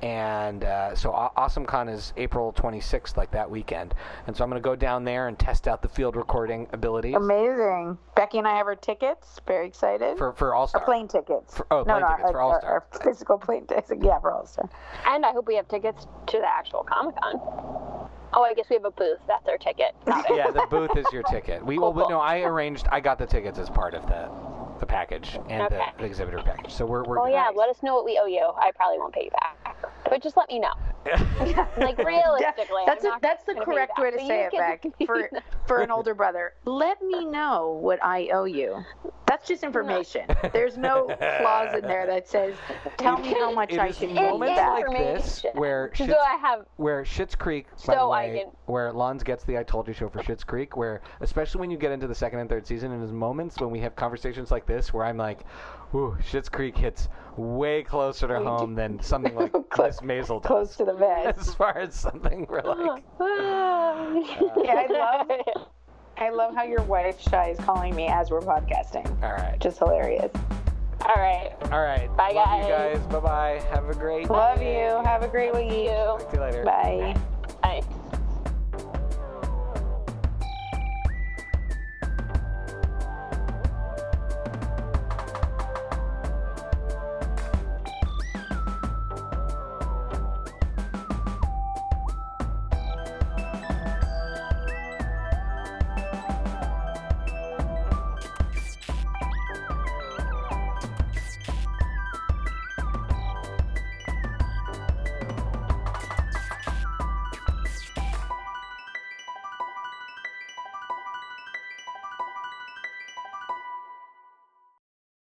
and 0.02 0.66
uh, 0.66 0.94
so 0.94 1.12
Aw- 1.14 1.32
awesomecon 1.38 1.90
is 1.90 2.12
april 2.18 2.52
26th 2.54 3.16
like 3.16 3.32
that 3.32 3.50
weekend 3.50 3.94
and 4.28 4.36
so 4.36 4.44
i'm 4.44 4.50
going 4.50 4.62
to 4.62 4.66
go 4.66 4.76
down 4.76 5.06
there 5.06 5.30
and 5.30 5.40
test 5.40 5.68
out 5.70 5.82
the 5.82 5.88
field 5.88 6.16
recording 6.18 6.68
abilities 6.74 7.16
Amazing. 7.16 7.98
Becky 8.16 8.38
and 8.40 8.48
I 8.48 8.56
have 8.58 8.68
our 8.74 8.80
tickets. 8.82 9.40
Very 9.46 9.68
excited. 9.68 10.18
for 10.18 10.34
for 10.34 10.54
all 10.56 10.68
star 10.68 10.84
plane 10.84 11.08
tickets. 11.08 11.56
For- 11.56 11.68
oh, 11.72 11.80
no, 11.80 11.84
plane 11.84 12.02
no, 12.02 12.08
tickets 12.08 12.26
our, 12.26 12.32
for 12.32 12.42
All-Star. 12.42 12.72
Our 12.72 12.86
physical 13.04 13.38
plane 13.38 13.66
tickets. 13.68 13.92
Yeah, 14.02 14.20
for 14.20 14.32
All 14.34 14.46
Star. 14.46 14.68
And 15.08 15.26
I 15.26 15.32
hope 15.32 15.48
we 15.48 15.56
have 15.56 15.68
tickets 15.68 16.08
to 16.28 16.38
the 16.40 16.48
actual 16.48 16.84
Comic 16.84 17.16
Con. 17.22 17.40
Oh, 18.36 18.42
I 18.44 18.54
guess 18.56 18.66
we 18.70 18.76
have 18.76 18.86
a 18.86 18.92
booth. 18.92 19.20
That's 19.28 19.48
our 19.48 19.58
ticket. 19.58 19.94
Yeah, 20.08 20.50
the 20.50 20.66
booth 20.70 20.98
is 20.98 21.06
your 21.14 21.22
ticket. 21.24 21.64
We 21.64 21.78
well, 21.78 21.94
Cool, 21.94 22.10
no, 22.10 22.20
I 22.20 22.40
arranged. 22.42 22.88
I 22.92 23.00
got 23.00 23.20
the 23.20 23.28
tickets 23.28 23.60
as 23.60 23.70
part 23.70 23.94
of 23.94 24.06
the 24.08 24.30
the 24.80 24.88
package 24.88 25.38
and 25.50 25.62
Okay. 25.64 25.78
the, 25.98 26.02
the 26.02 26.06
exhibitor 26.06 26.42
package. 26.44 26.72
So 26.74 26.86
we're 26.86 27.04
we're 27.04 27.20
Oh 27.20 27.26
good. 27.26 27.34
yeah, 27.34 27.50
let 27.56 27.70
us 27.70 27.84
know 27.84 27.94
what 27.94 28.06
we 28.06 28.20
owe 28.22 28.26
you. 28.26 28.52
I 28.60 28.72
probably 28.72 28.98
won't 28.98 29.14
pay 29.14 29.26
you 29.26 29.32
back, 29.32 29.78
but 30.10 30.22
just 30.24 30.36
let 30.36 30.50
me 30.50 30.58
know. 30.60 30.74
Like 31.78 31.98
realistically, 32.06 32.84
that's 32.86 33.04
a, 33.04 33.18
that's 33.22 33.44
the 33.44 33.54
gonna 33.54 33.66
pay 33.66 33.72
you 33.72 33.78
correct 33.78 34.00
way 34.00 34.12
to 34.12 34.18
but 34.18 34.28
say 34.28 34.46
it, 34.46 34.52
Beck. 34.54 34.86
For 35.06 35.30
for 35.68 35.82
an 35.82 35.92
older 35.92 36.14
brother, 36.14 36.54
let 36.66 37.02
me 37.02 37.26
know 37.26 37.78
what 37.82 38.00
I 38.04 38.30
owe 38.34 38.46
you. 38.46 38.84
That's 39.28 39.48
just 39.48 39.64
information. 39.64 40.26
There's 40.54 40.78
no 40.78 41.06
clause 41.06 41.74
in 41.76 41.82
there 41.82 42.06
that 42.08 42.28
says, 42.28 42.56
"Tell 42.98 43.18
me 43.18 43.34
how 43.34 43.52
much 43.52 43.72
It 43.74 43.80
I 43.80 43.88
is 43.88 43.98
should 43.98 44.10
It 44.12 44.16
pay 44.18 44.24
you 44.26 44.30
moments 44.32 44.52
is 44.54 44.58
back." 44.58 44.72
like 44.72 44.98
this 44.98 45.46
information. 45.46 45.52
where 45.60 45.92
So 45.96 46.18
I 46.20 46.36
have 46.38 46.66
where 46.78 47.04
Schitt's 47.04 47.36
Creek, 47.36 47.66
by 47.70 47.76
the 47.76 47.82
So 47.82 48.12
I 48.12 48.28
way, 48.28 48.40
can- 48.44 48.52
where 48.66 48.92
Lons 48.94 49.24
gets 49.24 49.44
the 49.44 49.58
"I 49.58 49.64
told 49.64 49.88
you" 49.88 49.94
show 49.94 50.10
for 50.10 50.20
Schitt's 50.20 50.44
Creek, 50.44 50.78
where 50.78 51.02
especially 51.22 51.60
when 51.62 51.72
you 51.72 51.78
get 51.78 51.92
into 51.92 52.08
the 52.08 52.16
second 52.16 52.40
and 52.40 52.50
third 52.50 52.66
season, 52.68 52.92
and 52.92 53.02
there's 53.02 53.12
moments 53.12 53.60
when 53.60 53.72
we 53.72 53.80
have 53.80 53.96
conversations 53.96 54.52
like 54.52 54.66
this 54.66 54.94
where 54.94 55.06
I'm 55.06 55.18
like, 55.18 55.40
"Ooh, 55.96 56.16
Schitt's 56.22 56.50
Creek 56.50 56.78
hits 56.78 57.10
way 57.38 57.84
closer 57.84 58.28
to 58.28 58.40
home 58.40 58.76
than 58.76 59.02
something 59.02 59.36
like 59.36 59.54
Miss 59.54 60.00
Maisel 60.02 60.42
does." 60.42 60.48
Close 60.48 60.76
to 60.78 60.86
the 60.86 60.94
bed. 60.94 61.36
as 61.40 61.54
far 61.56 61.78
as 61.78 61.94
something 61.96 62.46
we're 62.50 62.62
like, 62.64 63.04
Yeah, 63.20 63.26
uh, 63.26 64.78
I 64.78 64.88
love. 64.90 65.28
It. 65.30 65.58
I 66.18 66.30
love 66.30 66.54
how 66.56 66.64
your 66.64 66.82
wife 66.84 67.20
Shy 67.20 67.50
is 67.50 67.60
calling 67.60 67.96
me 67.96 68.08
as 68.08 68.30
we're 68.30 68.40
podcasting. 68.42 69.06
all 69.24 69.32
right, 69.34 69.60
Just 69.60 69.80
hilarious. 69.80 70.32
All 71.06 71.16
right. 71.16 71.52
all 71.72 71.82
right. 71.82 72.08
Bye, 72.16 72.32
Love 72.34 72.62
you 72.62 72.68
guys. 72.70 72.98
guys. 73.00 73.08
Bye 73.08 73.20
bye. 73.20 73.64
Have 73.72 73.90
a 73.90 73.94
great. 73.94 74.30
Love 74.30 74.60
day. 74.60 74.86
you. 74.86 75.04
Have 75.04 75.24
a 75.24 75.28
great 75.28 75.54
week. 75.54 75.72
You. 75.72 75.90
Talk 75.90 76.30
to 76.30 76.36
you 76.38 76.42
later. 76.42 76.64
Bye. 76.64 77.84